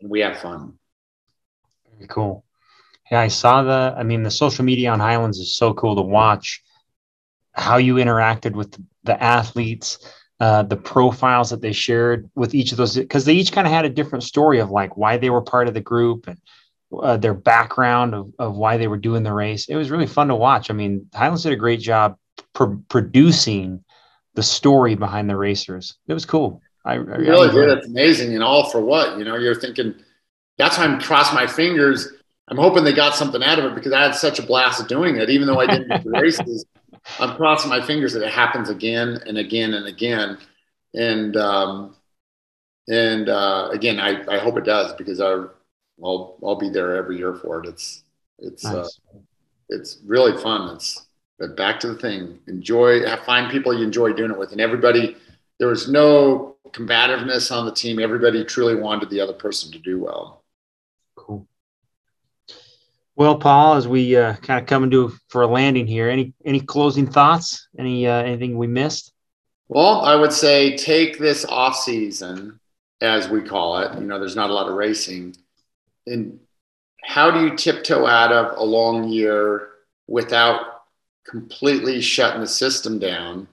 and 0.00 0.10
we 0.10 0.20
have 0.20 0.38
fun. 0.38 0.74
Very 1.94 2.08
cool. 2.08 2.44
Yeah, 3.10 3.20
I 3.20 3.28
saw 3.28 3.62
the 3.62 3.94
I 3.96 4.02
mean 4.02 4.22
the 4.22 4.30
social 4.30 4.64
media 4.64 4.90
on 4.90 5.00
Highlands 5.00 5.38
is 5.38 5.54
so 5.54 5.74
cool 5.74 5.96
to 5.96 6.02
watch 6.02 6.62
how 7.52 7.76
you 7.76 7.96
interacted 7.96 8.52
with 8.52 8.76
the 9.04 9.22
athletes, 9.22 9.98
uh, 10.40 10.62
the 10.64 10.76
profiles 10.76 11.50
that 11.50 11.60
they 11.60 11.72
shared 11.72 12.28
with 12.34 12.54
each 12.54 12.72
of 12.72 12.78
those 12.78 12.96
because 12.96 13.24
they 13.24 13.34
each 13.34 13.52
kind 13.52 13.66
of 13.66 13.72
had 13.72 13.84
a 13.84 13.90
different 13.90 14.24
story 14.24 14.58
of 14.58 14.70
like 14.70 14.96
why 14.96 15.16
they 15.16 15.30
were 15.30 15.42
part 15.42 15.68
of 15.68 15.74
the 15.74 15.80
group 15.80 16.26
and 16.26 16.38
uh, 17.02 17.16
their 17.16 17.34
background 17.34 18.14
of, 18.14 18.32
of 18.38 18.56
why 18.56 18.76
they 18.76 18.88
were 18.88 18.98
doing 18.98 19.22
the 19.22 19.32
race. 19.32 19.68
It 19.68 19.76
was 19.76 19.90
really 19.90 20.06
fun 20.06 20.28
to 20.28 20.34
watch. 20.34 20.70
I 20.70 20.74
mean, 20.74 21.08
Highlands 21.14 21.42
did 21.42 21.52
a 21.52 21.56
great 21.56 21.80
job 21.80 22.16
pr- 22.52 22.76
producing 22.88 23.84
the 24.34 24.42
story 24.42 24.94
behind 24.94 25.30
the 25.30 25.36
racers. 25.36 25.96
It 26.08 26.14
was 26.14 26.26
cool. 26.26 26.60
I, 26.84 26.94
I 26.94 26.96
really 26.96 27.50
did. 27.50 27.78
It's 27.78 27.86
amazing. 27.86 28.34
And 28.34 28.42
all 28.42 28.70
for 28.70 28.80
what? 28.80 29.18
You 29.18 29.24
know, 29.24 29.36
you're 29.36 29.54
thinking, 29.54 29.94
that's 30.58 30.76
why 30.76 30.84
I'm 30.84 31.00
crossing 31.00 31.34
my 31.34 31.46
fingers. 31.46 32.08
I'm 32.48 32.58
hoping 32.58 32.84
they 32.84 32.92
got 32.92 33.14
something 33.14 33.42
out 33.42 33.58
of 33.58 33.64
it 33.64 33.74
because 33.74 33.92
I 33.92 34.02
had 34.02 34.14
such 34.14 34.38
a 34.38 34.42
blast 34.42 34.86
doing 34.86 35.16
it, 35.16 35.30
even 35.30 35.46
though 35.46 35.60
I 35.60 35.66
didn't 35.66 35.88
do 35.88 36.10
the 36.10 36.20
races. 36.20 36.66
I'm 37.20 37.36
crossing 37.36 37.70
my 37.70 37.84
fingers 37.84 38.12
that 38.12 38.22
it 38.22 38.32
happens 38.32 38.68
again 38.68 39.20
and 39.26 39.38
again 39.38 39.74
and 39.74 39.86
again. 39.86 40.38
And, 40.94 41.36
um, 41.36 41.96
and 42.88 43.28
uh, 43.28 43.70
again, 43.72 43.98
I, 43.98 44.24
I 44.28 44.38
hope 44.38 44.58
it 44.58 44.64
does 44.64 44.92
because 44.94 45.20
I, 45.20 45.44
I'll 46.02 46.38
I'll 46.42 46.56
be 46.56 46.70
there 46.70 46.96
every 46.96 47.18
year 47.18 47.34
for 47.34 47.62
it. 47.62 47.68
It's 47.68 48.02
it's 48.38 48.64
uh, 48.64 48.82
nice. 48.82 49.00
uh, 49.14 49.18
it's 49.68 49.98
really 50.04 50.36
fun. 50.40 50.74
It's 50.74 51.06
but 51.38 51.56
back 51.56 51.80
to 51.80 51.88
the 51.88 51.98
thing. 51.98 52.38
Enjoy 52.46 53.04
find 53.24 53.50
people 53.50 53.76
you 53.76 53.84
enjoy 53.84 54.12
doing 54.12 54.30
it 54.30 54.38
with, 54.38 54.52
and 54.52 54.60
everybody. 54.60 55.16
There 55.60 55.68
was 55.68 55.88
no 55.88 56.56
combativeness 56.72 57.56
on 57.56 57.64
the 57.64 57.72
team. 57.72 58.00
Everybody 58.00 58.44
truly 58.44 58.74
wanted 58.74 59.08
the 59.08 59.20
other 59.20 59.32
person 59.32 59.70
to 59.72 59.78
do 59.78 60.00
well. 60.00 60.42
Cool. 61.14 61.46
Well, 63.14 63.38
Paul, 63.38 63.74
as 63.76 63.86
we 63.86 64.16
uh, 64.16 64.34
kind 64.36 64.60
of 64.60 64.66
come 64.66 64.82
into 64.82 65.12
for 65.28 65.42
a 65.42 65.46
landing 65.46 65.86
here, 65.86 66.10
any 66.10 66.34
any 66.44 66.60
closing 66.60 67.06
thoughts? 67.06 67.68
Any 67.78 68.06
uh, 68.06 68.22
anything 68.22 68.58
we 68.58 68.66
missed? 68.66 69.12
Well, 69.68 70.00
I 70.00 70.16
would 70.16 70.32
say 70.32 70.76
take 70.76 71.18
this 71.18 71.44
off 71.44 71.76
season, 71.76 72.58
as 73.00 73.28
we 73.28 73.40
call 73.42 73.78
it. 73.78 73.98
You 73.98 74.04
know, 74.04 74.18
there's 74.18 74.36
not 74.36 74.50
a 74.50 74.52
lot 74.52 74.68
of 74.68 74.74
racing 74.74 75.36
and 76.06 76.38
how 77.02 77.30
do 77.30 77.44
you 77.44 77.56
tiptoe 77.56 78.06
out 78.06 78.32
of 78.32 78.58
a 78.58 78.64
long 78.64 79.08
year 79.08 79.68
without 80.06 80.82
completely 81.26 82.00
shutting 82.00 82.40
the 82.40 82.46
system 82.46 82.98
down 82.98 83.48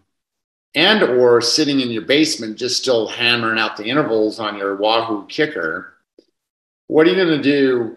and 0.74 1.04
or 1.04 1.42
sitting 1.42 1.80
in 1.80 1.90
your 1.90 2.02
basement 2.04 2.58
just 2.58 2.82
still 2.82 3.08
hammering 3.08 3.60
out 3.60 3.78
the 3.78 3.86
intervals 3.86 4.40
on 4.40 4.58
your 4.58 4.76
Wahoo 4.76 5.28
KICKR 5.28 5.92
what 6.92 7.08
are 7.08 7.12
you 7.12 7.16
going 7.16 7.42
to 7.42 7.42
do 7.42 7.96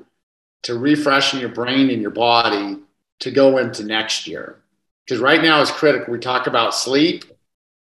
to 0.62 0.74
refreshen 0.74 1.40
your 1.40 1.48
brain 1.48 1.90
and 1.90 2.00
your 2.00 2.12
body 2.12 2.78
to 3.18 3.30
go 3.32 3.58
into 3.58 3.82
next 3.82 4.28
year? 4.28 4.60
Because 5.04 5.20
right 5.20 5.42
now 5.42 5.60
is 5.60 5.72
critical. 5.72 6.12
We 6.12 6.20
talk 6.20 6.46
about 6.46 6.76
sleep. 6.76 7.24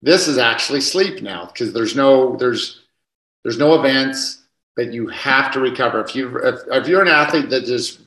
This 0.01 0.27
is 0.27 0.39
actually 0.39 0.81
sleep 0.81 1.21
now 1.21 1.45
because 1.45 1.73
there's 1.73 1.95
no 1.95 2.37
there's 2.37 2.81
there's 3.43 3.59
no 3.59 3.75
events, 3.79 4.44
but 4.75 4.93
you 4.93 5.07
have 5.07 5.51
to 5.53 5.59
recover. 5.59 6.01
If 6.01 6.15
you 6.15 6.37
if, 6.39 6.59
if 6.67 6.87
you're 6.87 7.01
an 7.01 7.07
athlete 7.07 7.49
that 7.49 7.65
just 7.65 8.01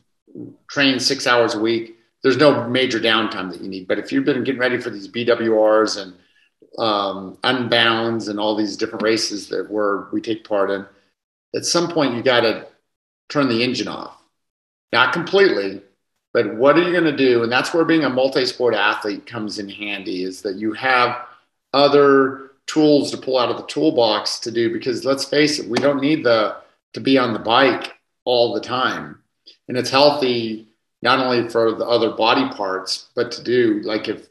trains 0.71 1.07
six 1.07 1.27
hours 1.27 1.55
a 1.55 1.61
week, 1.61 1.97
there's 2.23 2.37
no 2.37 2.69
major 2.69 2.99
downtime 2.99 3.51
that 3.51 3.61
you 3.61 3.69
need. 3.69 3.89
But 3.89 3.99
if 3.99 4.13
you've 4.13 4.25
been 4.25 4.45
getting 4.45 4.61
ready 4.61 4.79
for 4.79 4.91
these 4.91 5.09
BWRs 5.09 6.03
and 6.03 6.15
um, 6.79 7.39
unbounds 7.43 8.29
and 8.29 8.39
all 8.39 8.57
these 8.57 8.77
different 8.77 9.03
races 9.03 9.49
that 9.49 9.71
we're, 9.71 10.11
we 10.11 10.21
take 10.21 10.45
part 10.47 10.71
in, 10.71 10.87
at 11.55 11.65
some 11.65 11.91
point 11.91 12.15
you 12.15 12.23
got 12.23 12.41
to 12.41 12.67
turn 13.29 13.49
the 13.49 13.63
engine 13.63 13.89
off. 13.89 14.17
Not 14.93 15.13
completely, 15.13 15.83
but 16.33 16.55
what 16.55 16.77
are 16.79 16.83
you 16.83 16.93
going 16.93 17.05
to 17.05 17.17
do? 17.17 17.43
And 17.43 17.53
that's 17.53 17.75
where 17.75 17.85
being 17.85 18.05
a 18.05 18.11
multi-sport 18.11 18.75
athlete 18.75 19.27
comes 19.27 19.59
in 19.59 19.69
handy 19.69 20.23
is 20.23 20.43
that 20.43 20.57
you 20.57 20.73
have 20.73 21.27
other 21.73 22.48
tools 22.69 23.11
to 23.11 23.17
pull 23.17 23.39
out 23.39 23.51
of 23.51 23.57
the 23.57 23.67
toolbox 23.67 24.39
to 24.41 24.53
do 24.53 24.73
because 24.73 25.05
let's 25.05 25.25
face 25.25 25.59
it, 25.59 25.69
we 25.69 25.79
don't 25.79 26.01
need 26.01 26.25
the 26.25 26.57
to 26.93 27.01
be 27.01 27.19
on 27.19 27.33
the 27.33 27.39
bike 27.39 27.95
all 28.25 28.55
the 28.55 28.61
time. 28.61 29.19
And 29.67 29.77
it's 29.77 29.91
healthy 29.91 30.69
not 31.03 31.19
only 31.19 31.49
for 31.49 31.73
the 31.73 31.87
other 31.87 32.11
body 32.11 32.49
parts, 32.55 33.09
but 33.15 33.33
to 33.33 33.43
do 33.43 33.81
like 33.83 34.09
if 34.09 34.29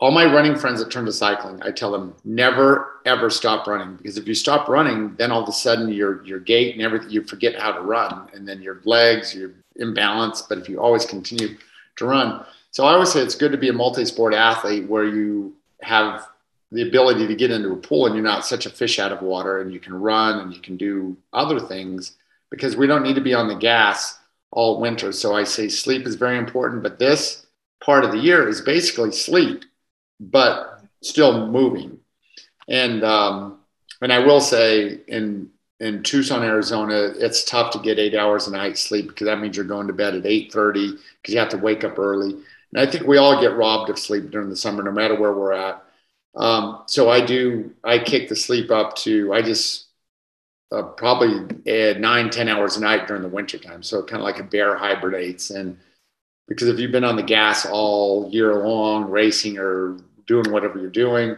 all 0.00 0.10
my 0.10 0.24
running 0.24 0.56
friends 0.56 0.80
that 0.80 0.90
turn 0.90 1.06
to 1.06 1.12
cycling, 1.12 1.62
I 1.62 1.70
tell 1.70 1.92
them 1.92 2.14
never 2.24 3.00
ever 3.06 3.30
stop 3.30 3.66
running 3.66 3.96
because 3.96 4.18
if 4.18 4.26
you 4.26 4.34
stop 4.34 4.68
running, 4.68 5.14
then 5.16 5.30
all 5.30 5.42
of 5.42 5.48
a 5.48 5.52
sudden 5.52 5.88
your 5.88 6.24
your 6.24 6.40
gait 6.40 6.74
and 6.74 6.82
everything 6.82 7.10
you 7.10 7.22
forget 7.22 7.58
how 7.58 7.72
to 7.72 7.80
run, 7.80 8.28
and 8.34 8.46
then 8.46 8.60
your 8.60 8.80
legs 8.84 9.34
you're 9.34 9.52
imbalanced. 9.80 10.48
But 10.48 10.58
if 10.58 10.68
you 10.68 10.80
always 10.80 11.06
continue 11.06 11.56
to 11.96 12.04
run, 12.04 12.44
so 12.72 12.84
I 12.84 12.94
always 12.94 13.12
say 13.12 13.20
it's 13.20 13.36
good 13.36 13.52
to 13.52 13.58
be 13.58 13.68
a 13.68 13.72
multi-sport 13.72 14.34
athlete 14.34 14.88
where 14.88 15.04
you 15.04 15.54
have 15.82 16.26
the 16.74 16.82
ability 16.82 17.26
to 17.26 17.34
get 17.36 17.52
into 17.52 17.72
a 17.72 17.76
pool 17.76 18.06
and 18.06 18.14
you're 18.14 18.24
not 18.24 18.44
such 18.44 18.66
a 18.66 18.70
fish 18.70 18.98
out 18.98 19.12
of 19.12 19.22
water, 19.22 19.60
and 19.60 19.72
you 19.72 19.78
can 19.78 19.94
run 19.94 20.40
and 20.40 20.52
you 20.52 20.60
can 20.60 20.76
do 20.76 21.16
other 21.32 21.60
things 21.60 22.16
because 22.50 22.76
we 22.76 22.86
don't 22.86 23.02
need 23.02 23.14
to 23.14 23.20
be 23.20 23.32
on 23.32 23.48
the 23.48 23.54
gas 23.54 24.18
all 24.50 24.80
winter. 24.80 25.12
So 25.12 25.34
I 25.34 25.44
say 25.44 25.68
sleep 25.68 26.06
is 26.06 26.16
very 26.16 26.36
important, 26.36 26.82
but 26.82 26.98
this 26.98 27.46
part 27.80 28.04
of 28.04 28.12
the 28.12 28.18
year 28.18 28.48
is 28.48 28.60
basically 28.60 29.12
sleep 29.12 29.64
but 30.18 30.80
still 31.02 31.46
moving. 31.48 31.98
And 32.68 33.04
um, 33.04 33.60
and 34.00 34.12
I 34.12 34.18
will 34.18 34.40
say 34.40 35.00
in 35.06 35.50
in 35.80 36.02
Tucson, 36.02 36.42
Arizona, 36.42 37.12
it's 37.16 37.44
tough 37.44 37.72
to 37.72 37.78
get 37.78 37.98
eight 37.98 38.14
hours 38.14 38.46
a 38.46 38.52
night 38.52 38.78
sleep 38.78 39.08
because 39.08 39.26
that 39.26 39.40
means 39.40 39.56
you're 39.56 39.66
going 39.66 39.86
to 39.86 39.92
bed 39.92 40.14
at 40.14 40.26
eight 40.26 40.52
thirty 40.52 40.92
because 41.20 41.34
you 41.34 41.38
have 41.38 41.50
to 41.50 41.58
wake 41.58 41.84
up 41.84 41.98
early. 41.98 42.30
And 42.30 42.80
I 42.80 42.86
think 42.86 43.06
we 43.06 43.18
all 43.18 43.40
get 43.40 43.56
robbed 43.56 43.90
of 43.90 43.98
sleep 43.98 44.30
during 44.30 44.50
the 44.50 44.56
summer, 44.56 44.82
no 44.82 44.92
matter 44.92 45.14
where 45.14 45.32
we're 45.32 45.52
at. 45.52 45.84
Um, 46.36 46.82
so 46.86 47.10
I 47.10 47.24
do. 47.24 47.72
I 47.84 47.98
kick 47.98 48.28
the 48.28 48.36
sleep 48.36 48.70
up 48.70 48.96
to. 48.96 49.32
I 49.32 49.42
just 49.42 49.86
uh, 50.72 50.82
probably 50.82 51.56
add 51.66 52.00
nine, 52.00 52.30
ten 52.30 52.48
hours 52.48 52.76
a 52.76 52.80
night 52.80 53.06
during 53.06 53.22
the 53.22 53.28
winter 53.28 53.58
time. 53.58 53.82
So 53.82 54.02
kind 54.02 54.20
of 54.20 54.24
like 54.24 54.40
a 54.40 54.44
bear 54.44 54.76
hibernates. 54.76 55.50
And 55.50 55.78
because 56.48 56.68
if 56.68 56.78
you've 56.78 56.92
been 56.92 57.04
on 57.04 57.16
the 57.16 57.22
gas 57.22 57.66
all 57.66 58.28
year 58.30 58.54
long, 58.54 59.10
racing 59.10 59.58
or 59.58 59.98
doing 60.26 60.50
whatever 60.50 60.78
you're 60.78 60.90
doing, 60.90 61.36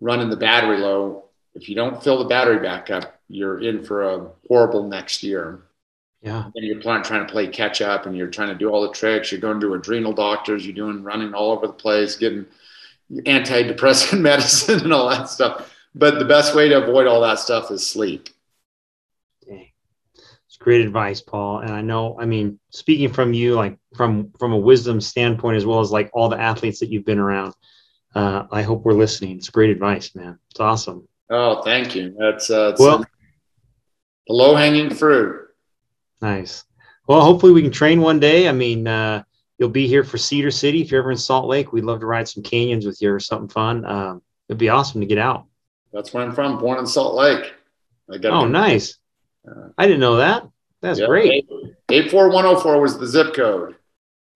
running 0.00 0.30
the 0.30 0.36
battery 0.36 0.78
low. 0.78 1.24
If 1.54 1.68
you 1.68 1.74
don't 1.74 2.02
fill 2.02 2.18
the 2.18 2.28
battery 2.28 2.60
back 2.60 2.90
up, 2.90 3.20
you're 3.28 3.60
in 3.60 3.84
for 3.84 4.08
a 4.08 4.30
horrible 4.48 4.84
next 4.84 5.22
year. 5.22 5.62
Yeah. 6.22 6.44
And 6.54 6.66
you're 6.66 6.80
trying 6.80 7.02
to 7.02 7.24
play 7.26 7.46
catch 7.46 7.80
up 7.80 8.06
and 8.06 8.16
you're 8.16 8.28
trying 8.28 8.48
to 8.48 8.54
do 8.54 8.68
all 8.68 8.82
the 8.82 8.92
tricks. 8.92 9.30
You're 9.30 9.40
going 9.40 9.60
to 9.60 9.74
adrenal 9.74 10.12
doctors. 10.12 10.66
You're 10.66 10.74
doing 10.74 11.02
running 11.02 11.34
all 11.34 11.52
over 11.52 11.66
the 11.66 11.72
place, 11.72 12.16
getting 12.16 12.46
antidepressant 13.10 14.20
medicine 14.20 14.80
and 14.80 14.92
all 14.92 15.08
that 15.08 15.28
stuff. 15.28 15.74
But 15.94 16.18
the 16.18 16.24
best 16.24 16.54
way 16.54 16.68
to 16.68 16.82
avoid 16.82 17.06
all 17.06 17.20
that 17.22 17.38
stuff 17.38 17.70
is 17.70 17.86
sleep. 17.86 18.28
Dang. 19.46 19.68
It's 20.14 20.56
great 20.58 20.82
advice, 20.82 21.20
Paul. 21.20 21.60
And 21.60 21.72
I 21.72 21.80
know, 21.80 22.18
I 22.20 22.26
mean, 22.26 22.58
speaking 22.70 23.12
from 23.12 23.32
you, 23.32 23.54
like 23.54 23.78
from 23.96 24.32
from 24.38 24.52
a 24.52 24.58
wisdom 24.58 25.00
standpoint, 25.00 25.56
as 25.56 25.66
well 25.66 25.80
as 25.80 25.90
like 25.90 26.10
all 26.12 26.28
the 26.28 26.40
athletes 26.40 26.80
that 26.80 26.90
you've 26.90 27.06
been 27.06 27.18
around, 27.18 27.54
uh, 28.14 28.44
I 28.50 28.62
hope 28.62 28.84
we're 28.84 28.92
listening. 28.92 29.36
It's 29.36 29.50
great 29.50 29.70
advice, 29.70 30.14
man. 30.14 30.38
It's 30.50 30.60
awesome. 30.60 31.08
Oh, 31.30 31.62
thank 31.62 31.94
you. 31.94 32.14
That's 32.18 32.50
uh, 32.50 32.74
well, 32.78 32.98
the 32.98 34.32
low 34.32 34.54
hanging 34.54 34.94
fruit. 34.94 35.48
Nice. 36.20 36.64
Well, 37.06 37.22
hopefully 37.22 37.52
we 37.52 37.62
can 37.62 37.70
train 37.70 38.00
one 38.00 38.20
day. 38.20 38.48
I 38.48 38.52
mean, 38.52 38.86
uh, 38.86 39.24
you'll 39.58 39.68
be 39.68 39.86
here 39.86 40.04
for 40.04 40.18
Cedar 40.18 40.50
City. 40.50 40.80
If 40.80 40.90
you're 40.90 41.00
ever 41.00 41.10
in 41.10 41.18
Salt 41.18 41.46
Lake, 41.46 41.72
we'd 41.72 41.84
love 41.84 42.00
to 42.00 42.06
ride 42.06 42.28
some 42.28 42.42
canyons 42.42 42.86
with 42.86 43.02
you 43.02 43.12
or 43.12 43.20
something 43.20 43.48
fun. 43.48 43.84
Um, 43.84 44.22
it'd 44.48 44.58
be 44.58 44.68
awesome 44.68 45.00
to 45.00 45.06
get 45.06 45.18
out. 45.18 45.46
That's 45.92 46.12
where 46.12 46.24
I'm 46.24 46.32
from. 46.32 46.58
Born 46.58 46.78
in 46.78 46.86
Salt 46.86 47.14
Lake. 47.14 47.52
oh, 48.24 48.46
nice. 48.46 48.98
Uh, 49.48 49.68
I 49.76 49.86
didn't 49.86 50.00
know 50.00 50.16
that. 50.16 50.46
That's 50.80 51.00
great. 51.00 51.48
84104 51.90 52.80
was 52.80 52.98
the 52.98 53.06
zip 53.06 53.34
code. 53.34 53.74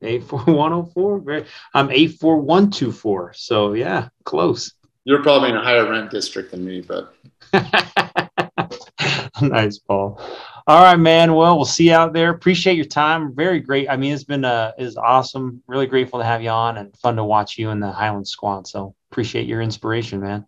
84104. 0.03 1.45
I'm 1.75 1.91
84124. 1.91 3.35
So 3.35 3.75
yeah, 3.75 4.09
close. 4.25 4.73
You're 5.05 5.23
probably 5.23 5.51
in 5.51 5.57
a 5.57 5.63
higher 5.63 5.89
rent 5.89 6.11
district 6.11 6.51
than 6.51 6.65
me, 6.65 6.81
but 6.81 7.15
nice, 9.43 9.79
Paul. 9.79 10.21
All 10.67 10.83
right, 10.83 10.97
man. 10.97 11.35
Well, 11.35 11.57
we'll 11.57 11.65
see 11.65 11.89
you 11.89 11.95
out 11.95 12.13
there. 12.13 12.31
Appreciate 12.31 12.77
your 12.77 12.85
time. 12.85 13.35
Very 13.35 13.61
great. 13.61 13.89
I 13.91 13.97
mean, 13.97 14.13
it's 14.13 14.25
been 14.25 14.45
uh 14.45 14.73
is 14.79 14.97
awesome. 14.97 15.63
Really 15.67 15.87
grateful 15.87 16.21
to 16.21 16.25
have 16.25 16.43
you 16.43 16.51
on 16.51 16.79
and 16.79 16.97
fun 16.99 17.17
to 17.17 17.25
watch 17.25 17.59
you 17.59 17.71
in 17.71 17.81
the 17.81 17.91
Highland 17.91 18.29
Squad. 18.29 18.67
So 18.67 18.95
appreciate 19.11 19.47
your 19.47 19.61
inspiration, 19.61 20.21
man. 20.21 20.47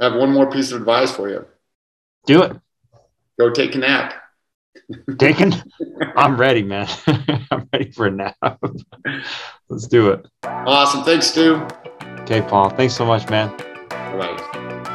I 0.00 0.04
have 0.04 0.14
one 0.14 0.32
more 0.32 0.50
piece 0.50 0.70
of 0.70 0.80
advice 0.80 1.10
for 1.10 1.28
you. 1.28 1.44
Do 2.26 2.42
it. 2.42 2.56
Go 3.38 3.50
take 3.50 3.74
a 3.74 3.78
nap. 3.78 4.14
Taking? 5.18 5.52
I'm 6.16 6.36
ready, 6.36 6.62
man. 6.62 6.88
I'm 7.50 7.68
ready 7.72 7.90
for 7.90 8.06
a 8.06 8.10
nap. 8.10 8.36
Let's 9.68 9.86
do 9.88 10.10
it. 10.10 10.26
Awesome. 10.44 11.02
Thanks, 11.02 11.26
Stu. 11.26 11.66
Okay, 12.20 12.42
Paul. 12.42 12.70
Thanks 12.70 12.94
so 12.94 13.04
much, 13.04 13.28
man. 13.28 13.56
Bye. 13.88 14.94